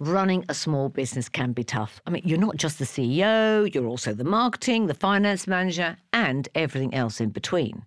running 0.00 0.44
a 0.48 0.54
small 0.54 0.88
business 0.88 1.28
can 1.28 1.52
be 1.52 1.64
tough. 1.64 2.00
I 2.06 2.10
mean, 2.10 2.22
you're 2.24 2.38
not 2.38 2.56
just 2.56 2.78
the 2.78 2.84
CEO, 2.84 3.72
you're 3.74 3.86
also 3.86 4.14
the 4.14 4.24
marketing, 4.24 4.86
the 4.86 4.94
finance 4.94 5.46
manager, 5.46 5.96
and 6.12 6.48
everything 6.54 6.94
else 6.94 7.20
in 7.20 7.30
between. 7.30 7.84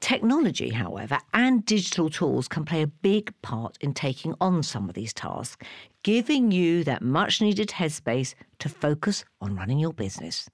Technology, 0.00 0.70
however, 0.70 1.18
and 1.34 1.64
digital 1.66 2.08
tools 2.08 2.48
can 2.48 2.64
play 2.64 2.80
a 2.80 2.86
big 2.86 3.34
part 3.42 3.76
in 3.82 3.92
taking 3.92 4.34
on 4.40 4.62
some 4.62 4.88
of 4.88 4.94
these 4.94 5.12
tasks, 5.12 5.62
giving 6.02 6.50
you 6.50 6.82
that 6.84 7.02
much 7.02 7.42
needed 7.42 7.68
headspace 7.68 8.34
to 8.60 8.70
focus 8.70 9.26
on 9.42 9.54
running 9.54 9.78
your 9.78 9.92
business. 9.92 10.48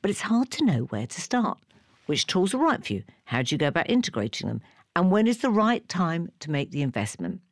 But 0.00 0.10
it's 0.10 0.22
hard 0.22 0.50
to 0.52 0.64
know 0.64 0.80
where 0.84 1.06
to 1.06 1.20
start. 1.20 1.58
Which 2.06 2.26
tools 2.26 2.54
are 2.54 2.58
right 2.58 2.84
for 2.84 2.94
you? 2.94 3.04
How 3.24 3.42
do 3.42 3.54
you 3.54 3.58
go 3.58 3.68
about 3.68 3.90
integrating 3.90 4.48
them? 4.48 4.62
And 4.96 5.10
when 5.10 5.26
is 5.26 5.38
the 5.38 5.50
right 5.50 5.86
time 5.86 6.32
to 6.40 6.50
make 6.50 6.70
the 6.70 6.82
investment? 6.82 7.42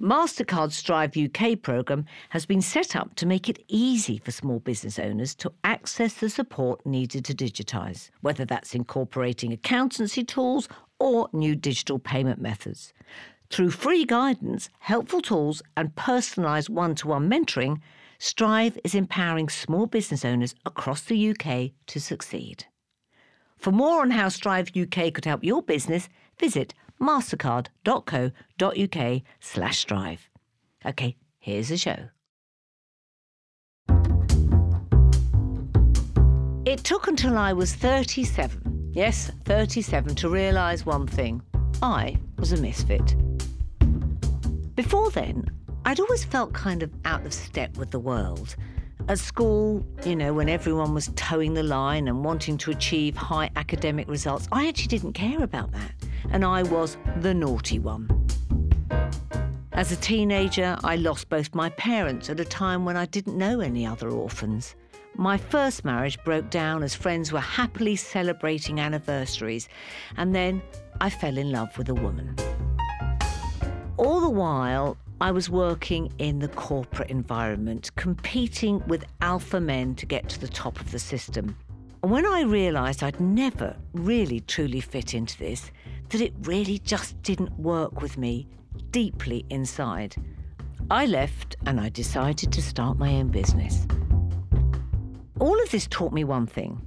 MasterCard's 0.00 0.76
Strive 0.76 1.14
UK 1.14 1.60
programme 1.60 2.06
has 2.30 2.46
been 2.46 2.62
set 2.62 2.96
up 2.96 3.14
to 3.16 3.26
make 3.26 3.50
it 3.50 3.62
easy 3.68 4.16
for 4.16 4.30
small 4.30 4.58
business 4.58 4.98
owners 4.98 5.34
to 5.34 5.52
access 5.62 6.14
the 6.14 6.30
support 6.30 6.86
needed 6.86 7.22
to 7.26 7.34
digitise, 7.34 8.08
whether 8.22 8.46
that's 8.46 8.74
incorporating 8.74 9.52
accountancy 9.52 10.24
tools 10.24 10.70
or 10.98 11.28
new 11.34 11.54
digital 11.54 11.98
payment 11.98 12.40
methods. 12.40 12.94
Through 13.50 13.72
free 13.72 14.06
guidance, 14.06 14.70
helpful 14.78 15.20
tools, 15.20 15.60
and 15.76 15.94
personalised 15.96 16.70
one 16.70 16.94
to 16.94 17.08
one 17.08 17.28
mentoring, 17.28 17.82
Strive 18.18 18.78
is 18.82 18.94
empowering 18.94 19.50
small 19.50 19.84
business 19.84 20.24
owners 20.24 20.54
across 20.64 21.02
the 21.02 21.28
UK 21.30 21.72
to 21.88 22.00
succeed. 22.00 22.64
For 23.58 23.70
more 23.70 24.00
on 24.00 24.12
how 24.12 24.30
Strive 24.30 24.74
UK 24.74 25.12
could 25.12 25.26
help 25.26 25.44
your 25.44 25.62
business, 25.62 26.08
visit 26.38 26.72
mastercard.co.uk 27.00 29.22
slash 29.40 29.78
strive. 29.78 30.28
Okay, 30.84 31.16
here's 31.38 31.68
the 31.68 31.76
show. 31.76 32.08
It 36.66 36.84
took 36.84 37.08
until 37.08 37.38
I 37.38 37.52
was 37.52 37.74
37, 37.74 38.90
yes, 38.92 39.32
37, 39.44 40.14
to 40.16 40.28
realise 40.28 40.86
one 40.86 41.06
thing. 41.06 41.42
I 41.82 42.18
was 42.38 42.52
a 42.52 42.58
misfit. 42.58 43.16
Before 44.76 45.10
then, 45.10 45.50
I'd 45.84 46.00
always 46.00 46.24
felt 46.24 46.52
kind 46.52 46.82
of 46.82 46.90
out 47.04 47.24
of 47.24 47.32
step 47.32 47.76
with 47.76 47.90
the 47.90 47.98
world. 47.98 48.56
At 49.08 49.18
school, 49.18 49.84
you 50.04 50.14
know, 50.14 50.34
when 50.34 50.48
everyone 50.48 50.94
was 50.94 51.10
toeing 51.16 51.54
the 51.54 51.62
line 51.62 52.06
and 52.06 52.22
wanting 52.22 52.58
to 52.58 52.70
achieve 52.70 53.16
high 53.16 53.50
academic 53.56 54.08
results, 54.08 54.46
I 54.52 54.68
actually 54.68 54.88
didn't 54.88 55.14
care 55.14 55.42
about 55.42 55.72
that 55.72 55.92
and 56.30 56.44
I 56.44 56.62
was 56.62 56.96
the 57.18 57.34
naughty 57.34 57.78
one. 57.78 58.08
As 59.72 59.92
a 59.92 59.96
teenager, 59.96 60.76
I 60.84 60.96
lost 60.96 61.28
both 61.28 61.54
my 61.54 61.70
parents 61.70 62.28
at 62.28 62.40
a 62.40 62.44
time 62.44 62.84
when 62.84 62.96
I 62.96 63.06
didn't 63.06 63.38
know 63.38 63.60
any 63.60 63.86
other 63.86 64.10
orphans. 64.10 64.74
My 65.16 65.36
first 65.36 65.84
marriage 65.84 66.22
broke 66.24 66.50
down 66.50 66.82
as 66.82 66.94
friends 66.94 67.32
were 67.32 67.40
happily 67.40 67.96
celebrating 67.96 68.80
anniversaries, 68.80 69.68
and 70.16 70.34
then 70.34 70.62
I 71.00 71.10
fell 71.10 71.38
in 71.38 71.50
love 71.50 71.76
with 71.78 71.88
a 71.88 71.94
woman. 71.94 72.36
All 73.96 74.20
the 74.20 74.30
while, 74.30 74.96
I 75.20 75.30
was 75.30 75.50
working 75.50 76.10
in 76.18 76.38
the 76.38 76.48
corporate 76.48 77.10
environment, 77.10 77.90
competing 77.96 78.82
with 78.86 79.04
alpha 79.20 79.60
men 79.60 79.94
to 79.96 80.06
get 80.06 80.28
to 80.30 80.40
the 80.40 80.48
top 80.48 80.80
of 80.80 80.90
the 80.90 80.98
system. 80.98 81.56
And 82.02 82.10
when 82.10 82.24
I 82.24 82.42
realised 82.42 83.02
I'd 83.02 83.20
never 83.20 83.76
really 83.92 84.40
truly 84.40 84.80
fit 84.80 85.12
into 85.12 85.36
this, 85.36 85.70
that 86.10 86.20
it 86.20 86.32
really 86.42 86.78
just 86.78 87.20
didn't 87.22 87.58
work 87.58 88.00
with 88.02 88.18
me 88.18 88.46
deeply 88.90 89.46
inside. 89.50 90.16
I 90.90 91.06
left 91.06 91.56
and 91.66 91.80
I 91.80 91.88
decided 91.88 92.52
to 92.52 92.62
start 92.62 92.98
my 92.98 93.14
own 93.14 93.28
business. 93.28 93.86
All 95.38 95.60
of 95.62 95.70
this 95.70 95.86
taught 95.88 96.12
me 96.12 96.24
one 96.24 96.46
thing 96.46 96.86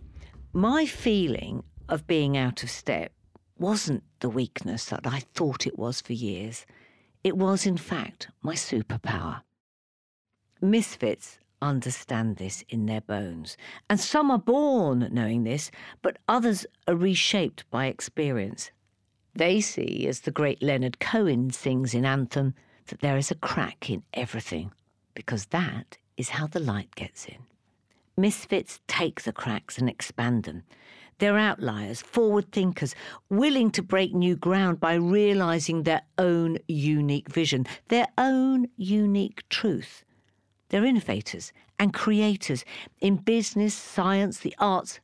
my 0.54 0.86
feeling 0.86 1.64
of 1.90 2.06
being 2.06 2.38
out 2.38 2.62
of 2.62 2.70
step 2.70 3.12
wasn't 3.58 4.04
the 4.20 4.30
weakness 4.30 4.86
that 4.86 5.08
I 5.08 5.20
thought 5.34 5.66
it 5.66 5.80
was 5.80 6.02
for 6.02 6.14
years. 6.14 6.66
It 7.24 7.38
was, 7.38 7.66
in 7.66 7.78
fact, 7.78 8.28
my 8.42 8.54
superpower. 8.54 9.42
Misfits 10.62 11.40
understand 11.62 12.36
this 12.36 12.64
in 12.70 12.86
their 12.86 13.02
bones, 13.02 13.58
and 13.90 14.00
some 14.00 14.30
are 14.30 14.38
born 14.38 15.08
knowing 15.12 15.44
this, 15.44 15.72
but 16.02 16.20
others 16.28 16.66
are 16.88 16.96
reshaped 16.96 17.64
by 17.72 17.86
experience. 17.86 18.72
They 19.36 19.62
see, 19.62 20.08
as 20.08 20.22
the 20.22 20.32
great 20.32 20.62
Leonard 20.62 21.00
Cohen 21.00 21.50
sings 21.52 21.94
in 21.94 22.06
Anthem, 22.06 22.54
that 22.88 23.00
there 23.00 23.18
is 23.18 23.32
a 23.32 23.36
crack 23.36 23.90
in 23.90 24.04
everything, 24.14 24.72
because 25.16 25.46
that 25.46 25.98
is 26.18 26.30
how 26.30 26.48
the 26.48 26.60
light 26.60 26.94
gets 26.96 27.26
in. 27.26 27.40
Misfits 28.16 28.80
take 28.88 29.24
the 29.24 29.34
cracks 29.34 29.80
and 29.80 29.90
expand 29.90 30.44
them. 30.44 30.64
They're 31.18 31.38
outliers, 31.38 32.02
forward 32.02 32.52
thinkers, 32.52 32.94
willing 33.30 33.72
to 33.72 33.82
break 33.82 34.14
new 34.14 34.36
ground 34.36 34.80
by 34.80 34.96
realizing 34.96 35.84
their 35.84 36.02
own 36.18 36.58
unique 36.68 37.30
vision, 37.30 37.66
their 37.88 38.08
own 38.18 38.68
unique 38.78 39.48
truth. 39.50 40.04
They're 40.70 40.86
innovators 40.86 41.54
and 41.80 41.94
creators 41.94 42.66
in 43.02 43.18
business, 43.18 43.74
science, 43.74 44.40
the 44.40 44.56
arts, 44.60 45.00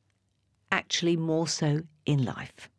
actually 0.71 1.17
more 1.17 1.47
so 1.47 1.81
in 2.05 2.25
life. 2.25 2.69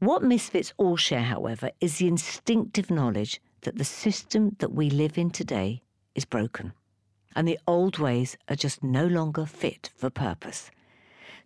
What 0.00 0.22
misfits 0.22 0.72
all 0.78 0.96
share, 0.96 1.24
however, 1.24 1.72
is 1.78 1.98
the 1.98 2.08
instinctive 2.08 2.90
knowledge 2.90 3.38
that 3.60 3.76
the 3.76 3.84
system 3.84 4.56
that 4.58 4.72
we 4.72 4.88
live 4.88 5.18
in 5.18 5.28
today 5.28 5.82
is 6.14 6.24
broken, 6.24 6.72
and 7.36 7.46
the 7.46 7.58
old 7.66 7.98
ways 7.98 8.38
are 8.48 8.56
just 8.56 8.82
no 8.82 9.06
longer 9.06 9.44
fit 9.44 9.90
for 9.94 10.08
purpose. 10.08 10.70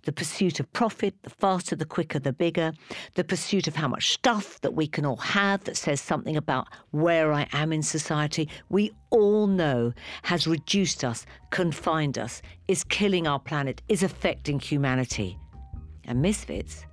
The 0.05 0.13
pursuit 0.13 0.61
of 0.61 0.73
profit, 0.73 1.21
the 1.25 1.31
faster, 1.31 1.75
the 1.75 1.85
quicker, 1.85 2.21
the 2.21 2.33
bigger, 2.33 2.75
the 3.15 3.25
pursuit 3.25 3.67
of 3.67 3.75
how 3.75 3.89
much 3.89 4.13
stuff 4.13 4.61
that 4.61 4.75
we 4.75 4.87
can 4.87 5.05
all 5.05 5.17
have 5.17 5.65
that 5.65 5.77
says 5.77 6.01
something 6.01 6.37
about 6.37 6.69
where 6.93 7.33
I 7.33 7.49
am 7.53 7.73
in 7.73 7.83
society, 7.83 8.49
we 8.69 8.93
all 9.11 9.49
know 9.49 9.93
has 10.23 10.47
reduced 10.47 11.03
us, 11.03 11.27
confined 11.51 12.19
us, 12.19 12.41
is 12.69 12.85
killing 12.85 13.27
our 13.27 13.41
planet, 13.41 13.83
is 13.89 14.05
affecting 14.05 14.61
humanity. 14.61 15.41
And 16.05 16.23
misfits 16.23 16.85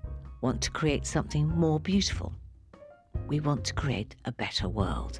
want 0.41 0.61
to 0.61 0.71
create 0.71 1.05
something 1.05 1.47
more 1.47 1.79
beautiful. 1.79 2.33
We 3.27 3.39
want 3.39 3.63
to 3.65 3.73
create 3.73 4.15
a 4.25 4.31
better 4.31 4.67
world. 4.67 5.19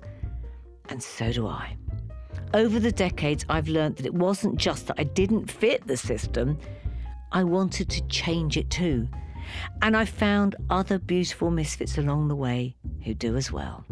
And 0.90 1.02
so 1.02 1.32
do 1.32 1.48
I. 1.48 1.78
Over 2.54 2.80
the 2.80 2.92
decades, 2.92 3.46
I've 3.48 3.70
learned 3.70 3.98
that 3.98 4.06
it 4.06 4.14
wasn't 4.14 4.58
just 4.58 4.88
that 4.88 5.00
I 5.00 5.04
didn't 5.04 5.50
fit 5.50 5.88
the 5.88 5.96
system, 5.96 6.58
I 7.32 7.44
wanted 7.44 7.90
to 7.90 8.06
change 8.08 8.58
it 8.58 8.70
too. 8.70 9.08
And 9.82 9.96
I 9.96 10.06
found 10.06 10.56
other 10.70 11.00
beautiful 11.00 11.50
misfits 11.50 11.98
along 11.98 12.28
the 12.28 12.36
way 12.36 12.76
who 13.04 13.14
do 13.14 13.38
as 13.38 13.52
well. 13.52 13.86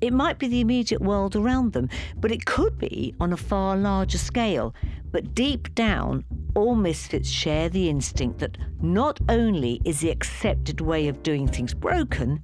It 0.00 0.12
might 0.12 0.38
be 0.38 0.48
the 0.48 0.60
immediate 0.60 1.00
world 1.00 1.34
around 1.34 1.72
them, 1.72 1.88
but 2.16 2.30
it 2.30 2.44
could 2.44 2.78
be 2.78 3.14
on 3.20 3.32
a 3.32 3.36
far 3.36 3.76
larger 3.76 4.18
scale. 4.18 4.74
But 5.10 5.34
deep 5.34 5.74
down, 5.74 6.24
all 6.58 6.74
misfits 6.74 7.30
share 7.30 7.68
the 7.68 7.88
instinct 7.88 8.40
that 8.40 8.58
not 8.82 9.20
only 9.28 9.80
is 9.84 10.00
the 10.00 10.10
accepted 10.10 10.80
way 10.80 11.06
of 11.06 11.22
doing 11.22 11.46
things 11.46 11.72
broken, 11.72 12.42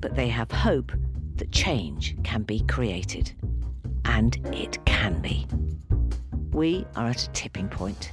but 0.00 0.14
they 0.14 0.28
have 0.28 0.50
hope 0.50 0.90
that 1.36 1.52
change 1.52 2.16
can 2.24 2.42
be 2.42 2.60
created. 2.60 3.30
And 4.06 4.36
it 4.54 4.82
can 4.86 5.20
be. 5.20 5.46
We 6.50 6.86
are 6.96 7.08
at 7.08 7.24
a 7.24 7.30
tipping 7.32 7.68
point. 7.68 8.10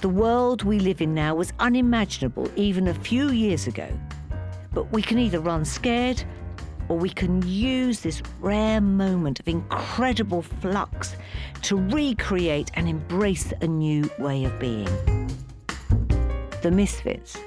The 0.00 0.08
world 0.08 0.64
we 0.64 0.80
live 0.80 1.00
in 1.00 1.14
now 1.14 1.36
was 1.36 1.52
unimaginable 1.60 2.50
even 2.56 2.88
a 2.88 2.94
few 2.94 3.30
years 3.30 3.68
ago. 3.68 3.88
But 4.72 4.90
we 4.90 5.02
can 5.02 5.20
either 5.20 5.38
run 5.38 5.64
scared 5.64 6.24
or 6.88 6.98
we 6.98 7.08
can 7.08 7.42
use 7.46 8.00
this 8.00 8.22
rare 8.40 8.80
moment 8.80 9.40
of 9.40 9.48
incredible 9.48 10.42
flux 10.42 11.16
to 11.62 11.76
recreate 11.76 12.70
and 12.74 12.88
embrace 12.88 13.52
a 13.60 13.66
new 13.66 14.08
way 14.18 14.44
of 14.44 14.58
being. 14.58 14.88
The 16.62 16.70
misfits, 16.70 17.38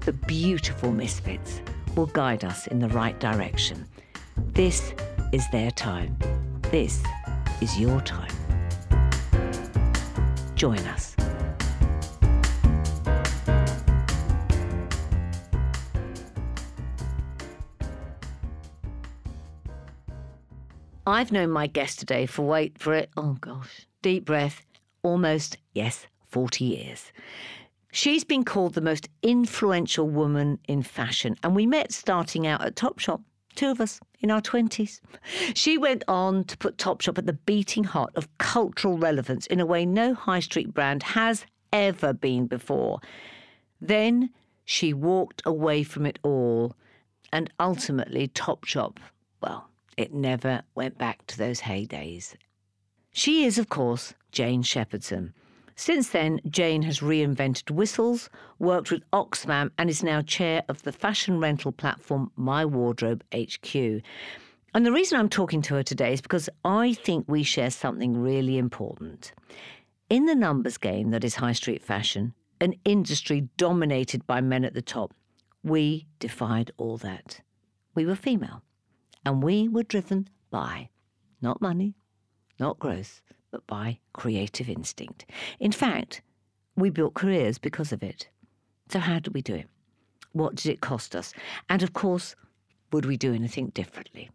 the 0.00 0.12
beautiful 0.12 0.92
misfits, 0.92 1.60
will 1.96 2.06
guide 2.06 2.44
us 2.44 2.66
in 2.66 2.78
the 2.78 2.88
right 2.88 3.18
direction. 3.20 3.86
This 4.52 4.94
is 5.32 5.48
their 5.50 5.70
time. 5.70 6.16
This 6.70 7.02
is 7.60 7.78
your 7.78 8.00
time. 8.00 8.32
Join 10.54 10.78
us. 10.78 11.14
I've 21.08 21.32
known 21.32 21.50
my 21.50 21.66
guest 21.66 21.98
today 21.98 22.26
for, 22.26 22.42
wait 22.42 22.78
for 22.78 22.92
it, 22.92 23.08
oh 23.16 23.38
gosh, 23.40 23.86
deep 24.02 24.26
breath, 24.26 24.66
almost, 25.02 25.56
yes, 25.72 26.06
40 26.26 26.66
years. 26.66 27.12
She's 27.92 28.24
been 28.24 28.44
called 28.44 28.74
the 28.74 28.82
most 28.82 29.08
influential 29.22 30.06
woman 30.06 30.58
in 30.68 30.82
fashion, 30.82 31.36
and 31.42 31.56
we 31.56 31.64
met 31.64 31.92
starting 31.92 32.46
out 32.46 32.62
at 32.62 32.76
Topshop 32.76 33.22
two 33.54 33.70
of 33.70 33.80
us 33.80 34.00
in 34.20 34.30
our 34.30 34.42
20s. 34.42 35.00
She 35.54 35.78
went 35.78 36.04
on 36.06 36.44
to 36.44 36.58
put 36.58 36.76
Topshop 36.76 37.16
at 37.16 37.24
the 37.24 37.32
beating 37.32 37.84
heart 37.84 38.12
of 38.14 38.28
cultural 38.36 38.98
relevance 38.98 39.46
in 39.46 39.60
a 39.60 39.66
way 39.66 39.86
no 39.86 40.12
high 40.12 40.40
street 40.40 40.74
brand 40.74 41.02
has 41.02 41.46
ever 41.72 42.12
been 42.12 42.46
before. 42.46 43.00
Then 43.80 44.28
she 44.66 44.92
walked 44.92 45.40
away 45.46 45.84
from 45.84 46.04
it 46.04 46.18
all, 46.22 46.76
and 47.32 47.50
ultimately, 47.58 48.28
Topshop, 48.28 48.98
well, 49.40 49.70
it 49.98 50.14
never 50.14 50.62
went 50.74 50.96
back 50.96 51.26
to 51.26 51.36
those 51.36 51.60
heydays. 51.60 52.34
She 53.12 53.44
is, 53.44 53.58
of 53.58 53.68
course, 53.68 54.14
Jane 54.30 54.62
Shepherdson. 54.62 55.32
Since 55.74 56.10
then, 56.10 56.40
Jane 56.48 56.82
has 56.82 57.00
reinvented 57.00 57.70
whistles, 57.70 58.30
worked 58.58 58.90
with 58.90 59.08
Oxfam, 59.12 59.70
and 59.76 59.90
is 59.90 60.02
now 60.02 60.22
chair 60.22 60.62
of 60.68 60.82
the 60.82 60.92
fashion 60.92 61.40
rental 61.40 61.72
platform 61.72 62.30
My 62.36 62.64
Wardrobe 62.64 63.22
HQ. 63.34 63.74
And 64.74 64.86
the 64.86 64.92
reason 64.92 65.18
I'm 65.18 65.28
talking 65.28 65.62
to 65.62 65.74
her 65.74 65.82
today 65.82 66.12
is 66.12 66.20
because 66.20 66.48
I 66.64 66.94
think 66.94 67.24
we 67.28 67.42
share 67.42 67.70
something 67.70 68.20
really 68.20 68.58
important. 68.58 69.32
In 70.10 70.26
the 70.26 70.34
numbers 70.34 70.78
game 70.78 71.10
that 71.10 71.24
is 71.24 71.36
high 71.36 71.52
street 71.52 71.82
fashion, 71.82 72.34
an 72.60 72.74
industry 72.84 73.48
dominated 73.56 74.26
by 74.26 74.40
men 74.40 74.64
at 74.64 74.74
the 74.74 74.82
top, 74.82 75.12
we 75.62 76.06
defied 76.18 76.70
all 76.76 76.96
that. 76.98 77.40
We 77.94 78.06
were 78.06 78.14
female, 78.14 78.62
and 79.28 79.42
we 79.42 79.68
were 79.68 79.82
driven 79.82 80.26
by 80.50 80.88
not 81.42 81.60
money, 81.60 81.94
not 82.58 82.78
growth, 82.78 83.20
but 83.50 83.66
by 83.66 83.98
creative 84.14 84.70
instinct. 84.70 85.26
In 85.60 85.70
fact, 85.70 86.22
we 86.76 86.88
built 86.88 87.12
careers 87.12 87.58
because 87.58 87.92
of 87.92 88.02
it. 88.02 88.30
So, 88.88 89.00
how 89.00 89.18
did 89.18 89.34
we 89.34 89.42
do 89.42 89.54
it? 89.54 89.66
What 90.32 90.54
did 90.54 90.72
it 90.72 90.80
cost 90.80 91.14
us? 91.14 91.34
And 91.68 91.82
of 91.82 91.92
course, 91.92 92.36
would 92.90 93.04
we 93.04 93.18
do 93.18 93.34
anything 93.34 93.68
differently? 93.68 94.30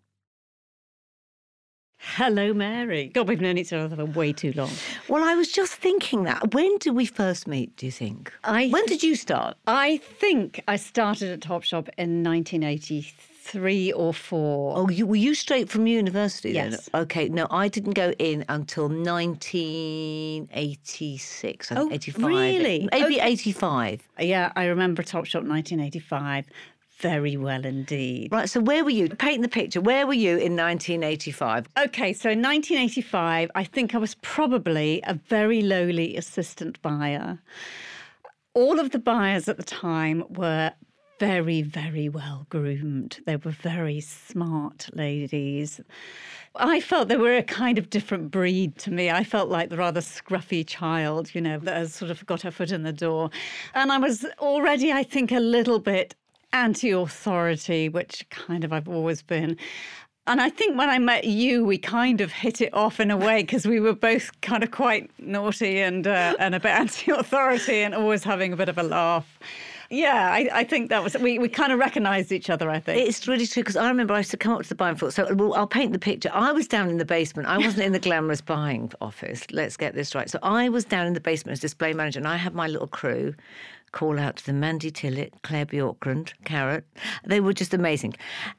Hello, 1.98 2.54
Mary. 2.54 3.07
God, 3.07 3.28
we've 3.28 3.42
known 3.42 3.57
each 3.57 3.74
other 3.74 3.95
for 3.95 4.06
way 4.06 4.31
too 4.31 4.54
long. 4.54 4.69
Well, 5.07 5.24
I 5.24 5.34
was 5.34 5.51
just 5.51 5.74
thinking 5.74 6.25
that. 6.25 6.54
When 6.54 6.78
did 6.78 6.94
we 6.94 7.07
first 7.07 7.48
meet, 7.48 7.75
do 7.78 7.88
you 7.88 7.92
think? 7.92 8.31
I 8.44 8.68
when 8.68 8.86
did 8.86 9.01
you 9.01 9.16
start? 9.16 9.57
I 9.66 9.98
think 9.98 10.62
I 10.68 10.75
started 10.75 11.31
at 11.31 11.40
Topshop 11.40 11.90
in 11.98 12.24
1983 12.24 13.32
or 13.95 14.13
four. 14.13 14.78
Oh, 14.78 14.90
you, 14.90 15.06
were 15.06 15.16
you 15.16 15.34
straight 15.36 15.69
from 15.69 15.88
university 15.88 16.51
yes. 16.51 16.90
then? 16.92 17.04
Okay, 17.04 17.30
no, 17.30 17.48
I 17.51 17.68
didn't 17.68 17.94
go 17.94 18.13
in 18.19 18.45
until 18.50 18.90
1986. 18.90 21.72
I 21.72 21.75
think, 21.75 21.92
oh, 21.92 21.94
85. 21.94 22.25
Really? 22.25 22.90
Maybe 22.92 23.16
okay. 23.16 23.31
85. 23.31 24.10
Yeah, 24.19 24.51
I 24.56 24.66
remember 24.66 25.04
Top 25.04 25.25
Topshop 25.25 25.48
1985 25.48 26.45
very 27.04 27.36
well 27.36 27.66
indeed. 27.66 28.31
Right, 28.31 28.50
so 28.50 28.62
where 28.62 28.86
were 28.86 28.90
you? 28.90 29.10
Paint 29.10 29.42
the 29.42 29.50
picture. 29.50 29.81
Where 29.81 30.07
were 30.07 30.13
you 30.13 30.38
in 30.38 30.56
1985? 30.56 31.68
Okay, 31.78 32.13
so 32.13 32.30
in 32.30 32.42
1985, 32.42 33.51
I 33.56 33.63
think 33.66 33.94
I 33.94 33.98
was 33.98 34.16
probably 34.16 35.01
a 35.06 35.13
very 35.13 35.62
lowly 35.62 36.16
assistant 36.16 36.81
buyer. 36.81 37.40
All 38.54 38.80
of 38.80 38.92
the 38.92 39.00
buyers 39.00 39.50
at 39.50 39.57
the 39.57 39.63
time 39.63 40.24
were 40.30 40.72
very, 41.19 41.62
very 41.62 42.10
well 42.10 42.45
groomed. 42.50 43.19
They 43.25 43.36
were 43.36 43.51
very 43.51 44.01
smart 44.01 44.89
ladies. 44.94 45.80
I 46.56 46.80
felt 46.80 47.07
they 47.07 47.18
were 47.18 47.36
a 47.36 47.44
kind 47.44 47.77
of 47.77 47.89
different 47.89 48.30
breed 48.30 48.77
to 48.80 48.92
me. 48.92 49.10
I 49.10 49.24
felt 49.24 49.50
like 49.50 49.69
the 49.69 49.77
rather 49.77 50.01
scruffy 50.01 50.65
child, 50.65 51.33
you 51.33 51.42
know, 51.42 51.57
that 51.60 51.77
has 51.77 51.94
sort 51.94 52.12
of 52.12 52.25
got 52.25 52.42
her 52.44 52.51
foot 52.51 52.71
in 52.71 52.83
the 52.83 52.94
door. 52.94 53.30
And 53.74 53.92
I 53.92 53.98
was 53.98 54.25
already, 54.39 54.92
I 54.92 55.04
think, 55.04 55.31
a 55.31 55.39
little 55.39 55.80
bit 55.80 56.15
anti 56.51 56.92
authority, 56.92 57.89
which 57.89 58.25
kind 58.30 58.63
of 58.63 58.71
I've 58.71 58.88
always 58.88 59.21
been. 59.21 59.57
And 60.25 60.39
I 60.39 60.50
think 60.50 60.77
when 60.77 60.89
I 60.89 61.00
met 61.00 61.25
you, 61.25 61.66
we 61.66 61.77
kind 61.77 62.21
of 62.21 62.31
hit 62.31 62.62
it 62.62 62.74
off 62.74 63.00
in 63.01 63.12
a 63.12 63.18
way 63.18 63.44
because 63.44 63.66
we 63.66 63.81
were 63.81 63.94
both 63.94 64.30
kind 64.42 64.63
of 64.63 64.71
quite 64.71 65.12
naughty 65.19 65.80
and 65.80 66.07
uh, 66.07 66.36
and 66.39 66.56
a 66.56 66.59
bit 66.59 66.69
anti-authority 66.83 67.81
and 67.81 67.94
always 67.94 68.24
having 68.24 68.54
a 68.54 68.56
bit 68.56 68.69
of 68.69 68.77
a 68.77 68.83
laugh. 68.83 69.39
Yeah, 69.94 70.31
I, 70.31 70.50
I, 70.51 70.63
think 70.63 70.90
that 70.90 71.04
was 71.04 71.16
we, 71.19 71.38
we 71.38 71.48
kind 71.48 71.72
of 71.72 71.78
recognised 71.78 72.31
each 72.31 72.50
other. 72.50 72.68
I 72.68 72.80
think 72.80 73.07
it's 73.07 73.28
really 73.28 73.45
true 73.45 73.62
because 73.62 73.75
I 73.75 73.88
remember 73.88 74.16
I 74.16 74.18
used 74.18 74.31
to 74.31 74.38
come 74.38 74.54
up 74.54 74.63
to 74.63 74.69
the 74.69 74.74
buying 74.74 74.95
floor. 74.95 75.12
So 75.12 75.31
well, 75.36 75.54
I'll 75.54 75.68
paint 75.68 75.94
the 75.94 76.00
picture. 76.00 76.31
I 76.34 76.51
was 76.51 76.68
down 76.68 76.90
in 76.90 76.98
the 76.98 77.06
basement. 77.06 77.48
I 77.48 77.60
wasn't 77.60 77.84
in 77.84 77.92
the 77.92 78.00
glamorous 78.00 78.42
buying 78.42 78.92
office. 79.01 79.45
Let's 79.51 79.78
get 79.78 79.94
this 79.94 80.16
right. 80.16 80.28
So 80.28 80.40
I 80.42 80.68
was 80.68 80.84
down 80.84 81.06
in 81.06 81.13
the 81.13 81.19
basement 81.19 81.54
as 81.54 81.60
display 81.60 81.94
manager, 81.94 82.18
and 82.18 82.28
I 82.28 82.38
had 82.38 82.56
my 82.56 82.68
little 82.68 82.88
crew 82.88 83.36
call 83.94 84.19
out 84.19 84.36
to 84.38 84.45
them 84.45 84.60
Mandy 84.60 84.92
Tillett, 84.92 85.31
Claire 85.44 85.66
Bjorkgren, 85.68 86.34
Carrot. 86.44 86.86
They 87.25 87.40
were 87.40 87.54
just 87.54 87.74
amazing. 87.74 88.16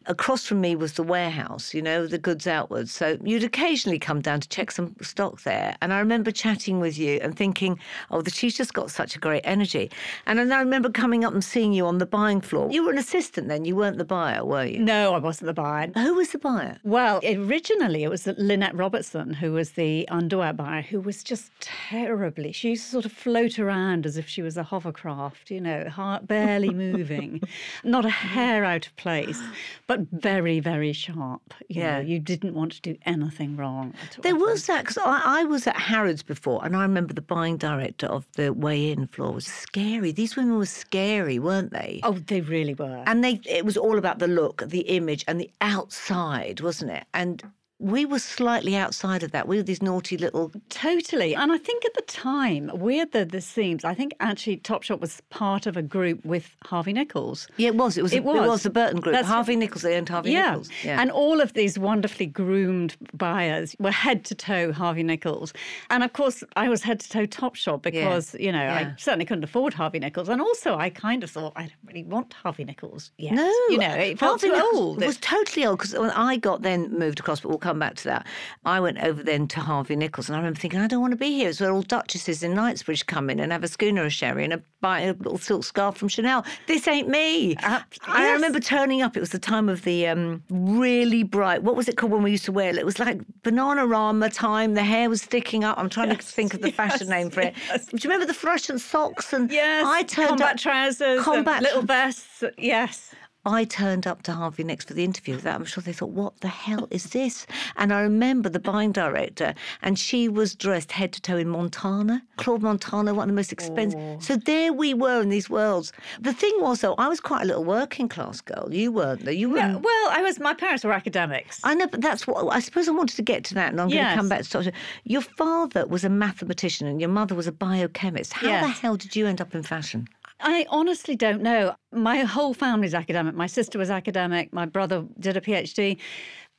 Across 0.06 0.46
from 0.46 0.62
me 0.62 0.74
was 0.76 0.94
the 0.94 1.02
warehouse, 1.02 1.74
you 1.74 1.82
know, 1.82 2.06
the 2.06 2.18
goods 2.18 2.46
outwards. 2.46 2.92
So 2.92 3.18
you'd 3.22 3.44
occasionally 3.44 3.98
come 3.98 4.22
down 4.22 4.40
to 4.40 4.48
check 4.48 4.70
some 4.70 4.94
stock 5.02 5.42
there. 5.42 5.76
And 5.82 5.92
I 5.92 5.98
remember 5.98 6.30
chatting 6.30 6.80
with 6.80 6.96
you 6.96 7.18
and 7.20 7.36
thinking, 7.36 7.78
oh, 8.10 8.22
she's 8.24 8.56
just 8.56 8.72
got 8.72 8.90
such 8.90 9.16
a 9.16 9.18
great 9.18 9.42
energy. 9.44 9.90
And 10.24 10.40
I 10.40 10.60
remember 10.60 10.88
coming 10.88 11.24
up 11.24 11.34
and 11.34 11.44
seeing 11.44 11.72
you 11.72 11.84
on 11.84 11.98
the 11.98 12.06
buying 12.06 12.40
floor. 12.40 12.70
You 12.70 12.84
were 12.84 12.92
an 12.92 12.98
assistant 12.98 13.48
then, 13.48 13.64
you 13.64 13.76
weren't 13.76 13.98
the 13.98 14.04
buyer, 14.04 14.44
were 14.44 14.64
you? 14.64 14.78
No, 14.78 15.14
I 15.14 15.18
wasn't 15.18 15.48
the 15.48 15.54
buyer. 15.54 15.90
Who 15.94 16.14
was 16.14 16.30
the 16.30 16.38
buyer? 16.38 16.78
Well, 16.84 17.20
originally 17.24 18.04
it 18.04 18.08
was 18.08 18.26
Lynette 18.26 18.76
Robertson, 18.76 19.34
who 19.34 19.52
was 19.52 19.72
the 19.72 20.08
underwear 20.08 20.52
buyer, 20.52 20.82
who 20.82 21.00
was 21.00 21.24
just 21.24 21.50
terribly, 21.60 22.52
she 22.52 22.70
used 22.70 22.84
to 22.84 22.90
sort 22.90 23.04
of 23.04 23.12
float 23.12 23.58
around 23.58 24.06
as 24.06 24.16
if 24.16 24.28
she 24.28 24.40
was 24.40 24.56
a 24.56 24.62
hovercraft 24.62 25.23
soft, 25.24 25.50
you 25.50 25.60
know, 25.60 25.88
heart 25.88 26.26
barely 26.26 26.70
moving, 26.70 27.40
not 27.84 28.04
a 28.04 28.10
hair 28.10 28.64
out 28.64 28.86
of 28.86 28.96
place, 28.96 29.40
but 29.86 30.00
very, 30.12 30.60
very 30.60 30.92
sharp. 30.92 31.54
You 31.68 31.80
yeah, 31.80 31.96
know, 31.96 32.00
you 32.00 32.18
didn't 32.18 32.54
want 32.54 32.72
to 32.72 32.80
do 32.82 32.96
anything 33.06 33.56
wrong. 33.56 33.94
There 34.22 34.36
was 34.36 34.66
that 34.66 34.82
because 34.82 34.98
I, 34.98 35.40
I, 35.40 35.44
was 35.44 35.66
at 35.66 35.76
Harrods 35.76 36.22
before, 36.22 36.64
and 36.64 36.76
I 36.76 36.82
remember 36.82 37.14
the 37.14 37.22
buying 37.22 37.56
director 37.56 38.06
of 38.06 38.26
the 38.34 38.52
weigh-in 38.52 39.06
floor 39.06 39.32
was 39.32 39.46
scary. 39.46 40.12
These 40.12 40.36
women 40.36 40.58
were 40.58 40.66
scary, 40.66 41.38
weren't 41.38 41.72
they? 41.72 42.00
Oh, 42.02 42.12
they 42.12 42.42
really 42.42 42.74
were. 42.74 43.02
And 43.06 43.24
they, 43.24 43.40
it 43.46 43.64
was 43.64 43.76
all 43.78 43.96
about 43.96 44.18
the 44.18 44.28
look, 44.28 44.62
the 44.66 44.80
image, 44.80 45.24
and 45.26 45.40
the 45.40 45.50
outside, 45.62 46.60
wasn't 46.60 46.90
it? 46.90 47.04
And 47.14 47.42
we 47.80 48.06
were 48.06 48.20
slightly 48.20 48.76
outside 48.76 49.22
of 49.22 49.32
that. 49.32 49.48
We 49.48 49.56
were 49.56 49.62
these 49.62 49.82
naughty 49.82 50.16
little. 50.16 50.52
Totally. 50.68 51.34
And 51.34 51.50
I 51.50 51.58
think 51.58 51.84
at 51.84 51.92
the 51.94 52.02
time, 52.02 52.70
weird 52.72 53.12
though 53.12 53.24
this 53.24 53.46
seems, 53.46 53.84
I 53.84 53.94
think 53.94 54.14
actually 54.20 54.58
Topshop 54.58 55.00
was 55.00 55.20
part 55.30 55.66
of 55.66 55.76
a 55.76 55.82
group 55.82 56.24
with 56.24 56.56
Harvey 56.64 56.92
Nichols. 56.92 57.48
Yeah, 57.56 57.68
it 57.68 57.74
was. 57.74 57.98
It 57.98 58.02
was, 58.02 58.12
it, 58.12 58.20
a, 58.20 58.22
was. 58.22 58.36
It 58.36 58.48
was 58.48 58.62
the 58.62 58.70
Burton 58.70 59.00
group. 59.00 59.14
That's 59.14 59.26
Harvey 59.26 59.56
Nichols, 59.56 59.82
they 59.82 59.96
owned 59.96 60.08
Harvey 60.08 60.30
yeah. 60.30 60.50
Nichols. 60.50 60.70
Yeah. 60.84 61.00
And 61.00 61.10
all 61.10 61.40
of 61.40 61.54
these 61.54 61.76
wonderfully 61.78 62.26
groomed 62.26 62.96
buyers 63.12 63.74
were 63.80 63.90
head 63.90 64.24
to 64.26 64.34
toe 64.36 64.72
Harvey 64.72 65.02
Nichols. 65.02 65.52
And 65.90 66.04
of 66.04 66.12
course, 66.12 66.44
I 66.54 66.68
was 66.68 66.82
head 66.82 67.00
to 67.00 67.08
toe 67.08 67.26
Topshop 67.26 67.82
because, 67.82 68.34
yeah. 68.34 68.46
you 68.46 68.52
know, 68.52 68.62
yeah. 68.62 68.74
I 68.74 68.94
certainly 68.98 69.24
couldn't 69.24 69.44
afford 69.44 69.74
Harvey 69.74 69.98
Nichols. 69.98 70.28
And 70.28 70.40
also, 70.40 70.76
I 70.76 70.90
kind 70.90 71.24
of 71.24 71.30
thought, 71.30 71.52
I 71.56 71.62
don't 71.62 71.72
really 71.86 72.04
want 72.04 72.34
Harvey 72.34 72.64
Nichols 72.64 73.10
yet. 73.18 73.34
No. 73.34 73.52
You 73.68 73.78
know, 73.78 73.94
it 73.94 74.18
felt 74.18 74.42
Harvey 74.42 74.56
too 74.56 74.70
old. 74.74 75.02
It 75.02 75.06
was 75.06 75.18
totally 75.18 75.66
old 75.66 75.78
because 75.78 75.92
when 75.94 76.10
I 76.10 76.36
got 76.36 76.62
then 76.62 76.96
moved 76.96 77.18
across, 77.18 77.40
but 77.40 77.50
come 77.64 77.78
back 77.78 77.94
to 77.94 78.04
that. 78.04 78.26
I 78.66 78.78
went 78.78 79.02
over 79.02 79.22
then 79.22 79.48
to 79.48 79.60
Harvey 79.60 79.96
Nichols, 79.96 80.28
and 80.28 80.36
I 80.36 80.38
remember 80.38 80.60
thinking, 80.60 80.80
I 80.80 80.86
don't 80.86 81.00
want 81.00 81.12
to 81.12 81.16
be 81.16 81.32
here. 81.32 81.48
It's 81.48 81.60
where 81.60 81.72
all 81.72 81.80
duchesses 81.80 82.42
in 82.42 82.54
Knightsbridge 82.54 83.06
come 83.06 83.30
in 83.30 83.40
and 83.40 83.50
have 83.52 83.64
a 83.64 83.68
schooner 83.68 84.04
of 84.04 84.12
sherry 84.12 84.44
and 84.44 84.52
a, 84.52 84.62
buy 84.82 85.00
a 85.00 85.14
little 85.14 85.38
silk 85.38 85.64
scarf 85.64 85.96
from 85.96 86.08
Chanel. 86.08 86.44
This 86.66 86.86
ain't 86.86 87.08
me. 87.08 87.56
Uh, 87.56 87.80
yes. 87.90 87.98
I 88.06 88.32
remember 88.32 88.60
turning 88.60 89.00
up. 89.00 89.16
It 89.16 89.20
was 89.20 89.30
the 89.30 89.38
time 89.38 89.70
of 89.70 89.82
the 89.84 90.06
um, 90.06 90.42
really 90.50 91.22
bright. 91.22 91.62
What 91.62 91.74
was 91.74 91.88
it 91.88 91.96
called 91.96 92.12
when 92.12 92.22
we 92.22 92.32
used 92.32 92.44
to 92.44 92.52
wear 92.52 92.68
it? 92.68 92.76
It 92.76 92.84
was 92.84 92.98
like 92.98 93.18
Bananarama 93.42 94.30
time. 94.30 94.74
The 94.74 94.82
hair 94.82 95.08
was 95.08 95.22
sticking 95.22 95.64
up. 95.64 95.78
I'm 95.78 95.88
trying 95.88 96.10
yes, 96.10 96.26
to 96.26 96.32
think 96.32 96.52
of 96.52 96.60
the 96.60 96.68
yes, 96.68 96.76
fashion 96.76 97.08
name 97.08 97.30
for 97.30 97.40
it. 97.40 97.54
Do 97.72 97.80
you 97.92 98.10
remember 98.10 98.26
the 98.26 98.34
fluorescent 98.34 98.82
socks 98.82 99.32
and 99.32 99.50
yes, 99.50 99.86
I 99.86 100.02
turned 100.02 100.28
combat 100.28 100.52
up, 100.52 100.56
trousers, 100.58 101.22
combat 101.22 101.62
little 101.62 101.82
vests. 101.82 102.44
Yes. 102.58 103.14
I 103.46 103.64
turned 103.64 104.06
up 104.06 104.22
to 104.22 104.32
Harvey 104.32 104.64
Nicks 104.64 104.84
for 104.84 104.94
the 104.94 105.04
interview. 105.04 105.36
That 105.36 105.54
I'm 105.54 105.64
sure 105.64 105.82
they 105.82 105.92
thought, 105.92 106.10
"What 106.10 106.40
the 106.40 106.48
hell 106.48 106.88
is 106.90 107.04
this?" 107.10 107.46
And 107.76 107.92
I 107.92 108.00
remember 108.00 108.48
the 108.48 108.58
buying 108.58 108.92
director, 108.92 109.54
and 109.82 109.98
she 109.98 110.28
was 110.28 110.54
dressed 110.54 110.92
head 110.92 111.12
to 111.12 111.20
toe 111.20 111.36
in 111.36 111.48
Montana, 111.48 112.22
Claude 112.36 112.62
Montana, 112.62 113.14
one 113.14 113.24
of 113.24 113.34
the 113.34 113.36
most 113.36 113.52
expensive. 113.52 114.00
Oh. 114.00 114.18
So 114.20 114.36
there 114.36 114.72
we 114.72 114.94
were 114.94 115.20
in 115.20 115.28
these 115.28 115.50
worlds. 115.50 115.92
The 116.20 116.32
thing 116.32 116.52
was, 116.60 116.80
though, 116.80 116.94
I 116.94 117.08
was 117.08 117.20
quite 117.20 117.42
a 117.42 117.46
little 117.46 117.64
working 117.64 118.08
class 118.08 118.40
girl. 118.40 118.68
You 118.72 118.92
weren't. 118.92 119.24
Though. 119.24 119.30
You 119.30 119.50
were. 119.50 119.56
No, 119.56 119.78
well, 119.78 120.08
I 120.10 120.22
was. 120.22 120.40
My 120.40 120.54
parents 120.54 120.84
were 120.84 120.92
academics. 120.92 121.60
I 121.64 121.74
know, 121.74 121.86
but 121.86 122.00
that's 122.00 122.26
what 122.26 122.54
I 122.54 122.60
suppose 122.60 122.88
I 122.88 122.92
wanted 122.92 123.16
to 123.16 123.22
get 123.22 123.44
to 123.44 123.54
that, 123.54 123.70
and 123.72 123.80
I'm 123.80 123.88
yes. 123.88 124.04
going 124.04 124.08
to 124.08 124.16
come 124.16 124.28
back 124.28 124.42
to 124.42 124.50
talk. 124.50 124.74
Your 125.04 125.22
father 125.22 125.86
was 125.86 126.04
a 126.04 126.08
mathematician, 126.08 126.86
and 126.86 127.00
your 127.00 127.10
mother 127.10 127.34
was 127.34 127.46
a 127.46 127.52
biochemist. 127.52 128.32
How 128.32 128.48
yes. 128.48 128.64
the 128.64 128.70
hell 128.70 128.96
did 128.96 129.16
you 129.16 129.26
end 129.26 129.40
up 129.40 129.54
in 129.54 129.62
fashion? 129.62 130.08
I 130.40 130.66
honestly 130.68 131.16
don't 131.16 131.42
know. 131.42 131.76
My 131.92 132.18
whole 132.18 132.54
family's 132.54 132.94
academic. 132.94 133.34
My 133.34 133.46
sister 133.46 133.78
was 133.78 133.90
academic. 133.90 134.52
My 134.52 134.66
brother 134.66 135.06
did 135.18 135.36
a 135.36 135.40
PhD. 135.40 135.98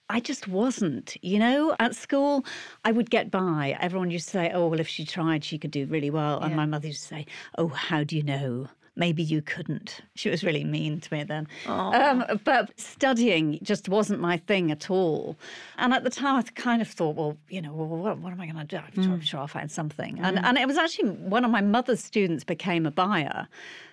I 0.10 0.20
just 0.20 0.48
wasn't, 0.48 1.18
you 1.24 1.40
know. 1.40 1.76
At 1.80 1.96
school, 1.96 2.46
I 2.84 2.92
would 2.92 3.10
get 3.10 3.32
by. 3.32 3.76
Everyone 3.80 4.12
used 4.12 4.28
to 4.28 4.32
say, 4.32 4.52
"Oh, 4.54 4.68
well, 4.68 4.80
if 4.80 4.88
she 4.88 5.04
tried, 5.06 5.44
she 5.44 5.58
could 5.58 5.72
do 5.72 5.86
really 5.88 6.10
well." 6.10 6.40
And 6.40 6.56
my 6.56 6.66
mother 6.66 6.88
used 6.88 7.02
to 7.04 7.08
say, 7.08 7.26
"Oh, 7.58 7.68
how 7.70 8.04
do 8.04 8.16
you 8.16 8.24
know?" 8.24 8.68
Maybe 8.96 9.22
you 9.22 9.42
couldn't. 9.42 10.02
She 10.16 10.30
was 10.30 10.44
really 10.44 10.64
mean 10.64 11.02
to 11.02 11.14
me 11.14 11.24
then. 11.24 11.48
Um, 11.94 12.40
but 12.44 12.72
studying 12.80 13.60
just 13.62 13.90
wasn't 13.90 14.22
my 14.22 14.38
thing 14.38 14.72
at 14.72 14.90
all. 14.90 15.36
And 15.78 15.94
at 15.94 16.04
the 16.04 16.10
time, 16.10 16.36
I 16.38 16.42
kind 16.44 16.82
of 16.82 16.88
thought, 16.88 17.16
well, 17.16 17.38
you 17.50 17.62
know, 17.62 17.74
well, 17.74 17.88
what, 17.88 18.18
what 18.20 18.32
am 18.32 18.40
I 18.40 18.46
going 18.46 18.58
to 18.58 18.64
do? 18.64 18.78
I'm 18.78 19.04
sure, 19.04 19.14
I'm 19.14 19.22
sure 19.22 19.40
I'll 19.42 19.48
find 19.48 19.70
something. 19.70 20.20
And, 20.20 20.40
and 20.40 20.58
it 20.58 20.68
was 20.68 20.78
actually 20.78 21.10
one 21.10 21.44
of 21.44 21.52
my 21.52 21.62
mother's 21.62 22.04
students 22.04 22.44
became 22.44 22.86
a 22.86 22.92
buyer, 22.92 23.48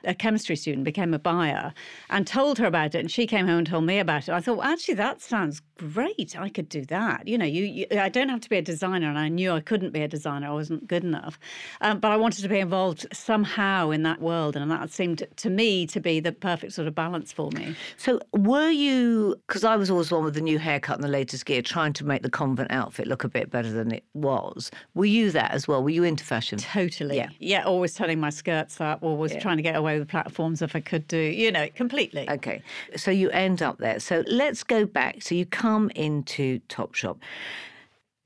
a 0.04 0.14
chemistry 0.14 0.56
student 0.56 0.84
became 0.84 1.14
a 1.14 1.18
buyer, 1.18 1.74
and 2.10 2.26
told 2.26 2.58
her 2.58 2.66
about 2.66 2.94
it. 2.94 2.98
And 2.98 3.10
she 3.10 3.26
came 3.26 3.46
home 3.46 3.58
and 3.58 3.66
told 3.66 3.84
me 3.84 3.98
about 3.98 4.28
it. 4.28 4.32
I 4.32 4.40
thought, 4.40 4.58
well, 4.58 4.68
actually, 4.68 4.94
that 4.94 5.20
sounds 5.20 5.60
great. 5.78 6.38
I 6.38 6.48
could 6.48 6.68
do 6.68 6.84
that. 6.86 7.26
You 7.26 7.38
know, 7.38 7.44
you, 7.44 7.64
you 7.64 7.86
I 7.98 8.08
don't 8.08 8.28
have 8.28 8.40
to 8.40 8.48
be 8.48 8.58
a 8.58 8.62
designer, 8.62 9.08
and 9.08 9.18
I 9.18 9.28
knew 9.28 9.52
I 9.52 9.60
couldn't 9.60 9.90
be 9.90 10.02
a 10.02 10.08
designer. 10.08 10.48
I 10.48 10.52
wasn't 10.52 10.86
good 10.86 11.02
enough. 11.02 11.38
Um, 11.80 11.98
but 11.98 12.12
I 12.12 12.16
wanted 12.16 12.42
to 12.42 12.48
be 12.48 12.58
involved 12.58 13.06
somehow 13.12 13.90
in 13.90 14.02
that 14.04 14.20
world, 14.20 14.56
and 14.56 14.70
that 14.70 14.91
seemed 14.92 15.26
to 15.36 15.50
me 15.50 15.86
to 15.86 16.00
be 16.00 16.20
the 16.20 16.32
perfect 16.32 16.72
sort 16.72 16.88
of 16.88 16.94
balance 16.94 17.32
for 17.32 17.50
me. 17.52 17.74
So, 17.96 18.20
were 18.32 18.70
you, 18.70 19.36
because 19.46 19.64
I 19.64 19.76
was 19.76 19.90
always 19.90 20.10
one 20.10 20.24
with 20.24 20.34
the 20.34 20.40
new 20.40 20.58
haircut 20.58 20.96
and 20.96 21.04
the 21.04 21.08
latest 21.08 21.46
gear, 21.46 21.62
trying 21.62 21.92
to 21.94 22.04
make 22.04 22.22
the 22.22 22.30
convent 22.30 22.70
outfit 22.70 23.06
look 23.06 23.24
a 23.24 23.28
bit 23.28 23.50
better 23.50 23.70
than 23.70 23.92
it 23.92 24.04
was. 24.14 24.70
Were 24.94 25.04
you 25.04 25.30
that 25.32 25.52
as 25.52 25.66
well? 25.66 25.82
Were 25.82 25.90
you 25.90 26.04
into 26.04 26.24
fashion? 26.24 26.58
Totally. 26.58 27.16
Yeah. 27.16 27.28
Yeah, 27.38 27.64
always 27.64 27.94
turning 27.94 28.20
my 28.20 28.30
skirts 28.30 28.80
up, 28.80 29.02
always 29.02 29.34
trying 29.36 29.56
to 29.56 29.62
get 29.62 29.76
away 29.76 29.98
with 29.98 30.08
platforms 30.08 30.62
if 30.62 30.76
I 30.76 30.80
could 30.80 31.08
do, 31.08 31.18
you 31.18 31.50
know, 31.50 31.68
completely. 31.74 32.28
Okay. 32.28 32.62
So, 32.96 33.10
you 33.10 33.30
end 33.30 33.62
up 33.62 33.78
there. 33.78 34.00
So, 34.00 34.24
let's 34.26 34.62
go 34.62 34.84
back. 34.84 35.22
So, 35.22 35.34
you 35.34 35.46
come 35.46 35.90
into 35.94 36.60
Topshop. 36.68 37.18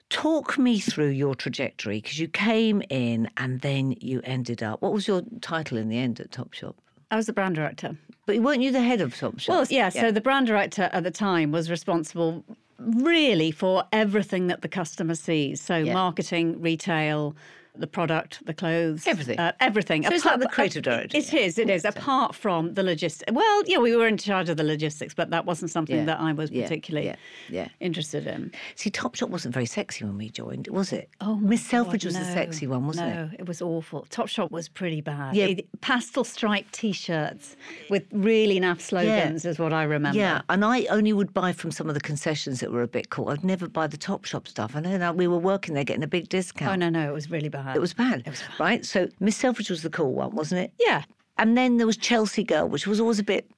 Talk 0.09 0.57
me 0.57 0.79
through 0.79 1.09
your 1.09 1.35
trajectory 1.35 2.01
because 2.01 2.19
you 2.19 2.29
came 2.29 2.83
in 2.91 3.29
and 3.37 3.61
then 3.61 3.97
you 4.01 4.21
ended 4.25 4.63
up. 4.63 4.81
What 4.81 4.93
was 4.93 5.09
your 5.09 5.23
title 5.41 5.79
in 5.79 5.89
the 5.89 5.99
end 5.99 6.21
at 6.21 6.31
Topshop? 6.31 6.75
I 7.11 7.17
was 7.17 7.27
the 7.27 7.33
brand 7.33 7.57
director. 7.57 7.97
But 8.25 8.39
weren't 8.41 8.63
you 8.63 8.73
the 8.73 8.83
head 8.83 9.01
of 9.01 9.15
Topshop? 9.15 9.49
Well, 9.49 9.67
yeah, 9.69 9.89
so 9.89 10.11
the 10.11 10.21
brand 10.21 10.47
director 10.47 10.89
at 10.93 11.03
the 11.03 11.11
time 11.11 11.53
was 11.53 11.71
responsible 11.71 12.45
really 12.79 13.51
for 13.51 13.85
everything 13.93 14.49
that 14.49 14.63
the 14.63 14.69
customer 14.69 15.15
sees. 15.15 15.61
So 15.61 15.85
marketing, 15.85 16.61
retail, 16.61 17.35
the 17.81 17.87
product, 17.87 18.45
the 18.47 18.55
clothes, 18.55 19.07
Everything. 19.07 19.39
uh, 19.39 19.53
everything. 19.61 20.03
So 20.05 20.13
it's 20.13 20.25
like 20.25 20.41
the 20.41 20.49
creative 20.49 20.83
director. 20.83 21.17
It 21.17 21.33
is. 21.35 21.59
It 21.59 21.71
is. 21.71 21.85
Apart 21.85 22.35
from 22.35 22.75
the 22.75 22.83
logistics. 22.83 23.33
Well, 23.33 23.63
yeah, 23.67 23.79
we 23.79 23.95
were 23.97 24.07
in 24.07 24.17
charge 24.19 24.49
of 24.49 24.57
the 24.57 24.65
logistics, 24.65 25.15
but 25.15 25.31
that 25.31 25.45
wasn't 25.47 25.71
something 25.71 25.97
Yeah, 25.97 26.05
that 26.07 26.21
I 26.21 26.33
was 26.33 26.51
yeah, 26.51 26.63
particularly 26.65 27.09
yeah, 27.09 27.17
yeah. 27.49 27.69
interested 27.81 28.27
in. 28.27 28.53
See, 28.75 28.91
Topshop 28.91 29.31
wasn't 29.31 29.55
very 29.55 29.67
sexy 29.67 30.05
when 30.05 30.17
we 30.19 30.29
joined, 30.31 30.69
was 30.69 30.93
it? 30.93 31.09
Oh, 31.21 31.37
Miss 31.37 31.65
Selfridge 31.65 32.05
was 32.05 32.15
the 32.19 32.25
sexy 32.25 32.67
one, 32.67 32.87
wasn't 32.87 33.09
no, 33.09 33.23
it? 33.23 33.27
No, 33.27 33.31
it 33.39 33.47
was 33.49 33.61
awful. 33.63 34.07
Topshop 34.11 34.51
was 34.51 34.69
pretty 34.69 35.01
bad. 35.01 35.35
Yeah. 35.37 35.47
It- 35.47 35.67
pastel 35.81 36.25
striped 36.25 36.73
T-shirts 36.73 37.57
with 37.91 38.05
really 38.13 38.59
naff 38.61 38.81
slogans 38.81 39.45
is 39.45 39.59
what 39.59 39.73
I 39.73 39.85
remember. 39.85 40.19
Yeah, 40.19 40.43
and 40.49 40.65
I 40.65 40.85
only 40.87 41.13
would 41.13 41.33
buy 41.35 41.53
from 41.53 41.71
some 41.71 41.89
of 41.89 41.95
the 41.95 42.01
concessions 42.01 42.61
that 42.61 42.73
were 42.73 42.83
a 42.83 42.89
bit 42.89 43.11
cool. 43.11 43.29
I'd 43.29 43.45
never 43.45 43.69
buy 43.69 43.87
the 43.87 43.97
Topshop 43.99 44.49
stuff. 44.49 44.75
I 44.75 44.81
know 44.81 44.99
that 44.99 45.17
we 45.17 45.27
were 45.29 45.39
working 45.39 45.75
there 45.75 45.85
getting 45.85 46.03
a 46.03 46.07
big 46.09 46.29
discount. 46.29 46.73
Oh 46.73 46.75
no, 46.77 46.89
no, 46.89 47.09
it 47.09 47.13
was 47.13 47.31
really 47.31 47.49
bad. 47.49 47.66
It 47.75 47.81
was 47.81 47.95
bad, 47.95 48.37
right? 48.61 48.85
So 48.85 49.09
Miss 49.19 49.37
Selfridge 49.37 49.71
was 49.71 49.83
the 49.83 49.91
cool 49.91 50.13
one, 50.13 50.35
wasn't 50.37 50.61
it? 50.61 50.73
Yeah. 50.79 51.03
And 51.39 51.57
then 51.57 51.79
there 51.79 51.87
was 51.87 51.97
Chelsea 51.97 52.45
Girl, 52.45 52.69
which 52.69 52.87
was 52.87 53.01
always 53.01 53.19
a 53.19 53.25
bit 53.25 53.51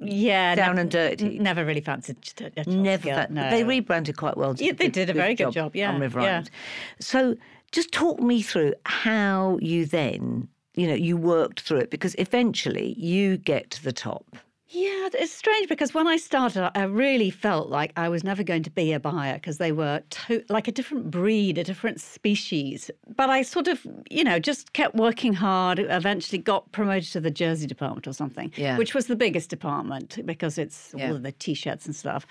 Yeah, 0.00 0.54
down 0.54 0.78
and 0.78 0.90
dirty. 0.90 1.38
Never 1.38 1.64
really 1.64 1.80
fancied 1.80 2.16
a, 2.56 2.64
never. 2.70 3.04
girl, 3.04 3.26
no. 3.30 3.50
They 3.50 3.64
rebranded 3.64 4.16
quite 4.16 4.36
well. 4.36 4.54
Yeah, 4.56 4.72
they 4.72 4.88
did 4.88 5.10
a 5.10 5.12
very 5.12 5.34
good 5.34 5.52
job, 5.52 5.76
yeah, 5.76 5.92
on 5.92 6.00
River 6.00 6.20
yeah. 6.20 6.26
Island. 6.26 6.50
So 7.00 7.36
just 7.70 7.92
talk 7.92 8.18
me 8.20 8.42
through 8.42 8.74
how 8.86 9.58
you 9.60 9.86
then, 9.86 10.48
you 10.74 10.86
know, 10.86 10.94
you 10.94 11.16
worked 11.16 11.60
through 11.60 11.78
it 11.78 11.90
because 11.90 12.14
eventually 12.18 12.94
you 12.98 13.36
get 13.36 13.70
to 13.72 13.84
the 13.84 13.92
top. 13.92 14.24
Yeah, 14.72 15.08
it's 15.14 15.32
strange 15.32 15.68
because 15.68 15.92
when 15.94 16.06
I 16.06 16.16
started, 16.16 16.70
I 16.78 16.84
really 16.84 17.28
felt 17.30 17.70
like 17.70 17.92
I 17.96 18.08
was 18.08 18.22
never 18.22 18.44
going 18.44 18.62
to 18.62 18.70
be 18.70 18.92
a 18.92 19.00
buyer 19.00 19.34
because 19.34 19.58
they 19.58 19.72
were 19.72 20.00
to- 20.10 20.44
like 20.48 20.68
a 20.68 20.72
different 20.72 21.10
breed, 21.10 21.58
a 21.58 21.64
different 21.64 22.00
species. 22.00 22.88
But 23.16 23.30
I 23.30 23.42
sort 23.42 23.66
of, 23.66 23.84
you 24.08 24.22
know, 24.22 24.38
just 24.38 24.72
kept 24.72 24.94
working 24.94 25.32
hard. 25.32 25.80
Eventually 25.80 26.38
got 26.38 26.70
promoted 26.70 27.10
to 27.12 27.20
the 27.20 27.32
jersey 27.32 27.66
department 27.66 28.06
or 28.06 28.12
something, 28.12 28.52
Yeah. 28.56 28.78
which 28.78 28.94
was 28.94 29.08
the 29.08 29.16
biggest 29.16 29.50
department 29.50 30.24
because 30.24 30.56
it's 30.56 30.94
Yeah. 30.96 31.08
all 31.10 31.16
of 31.16 31.24
the 31.24 31.32
t-shirts 31.32 31.84
and 31.86 31.96
stuff. 31.96 32.24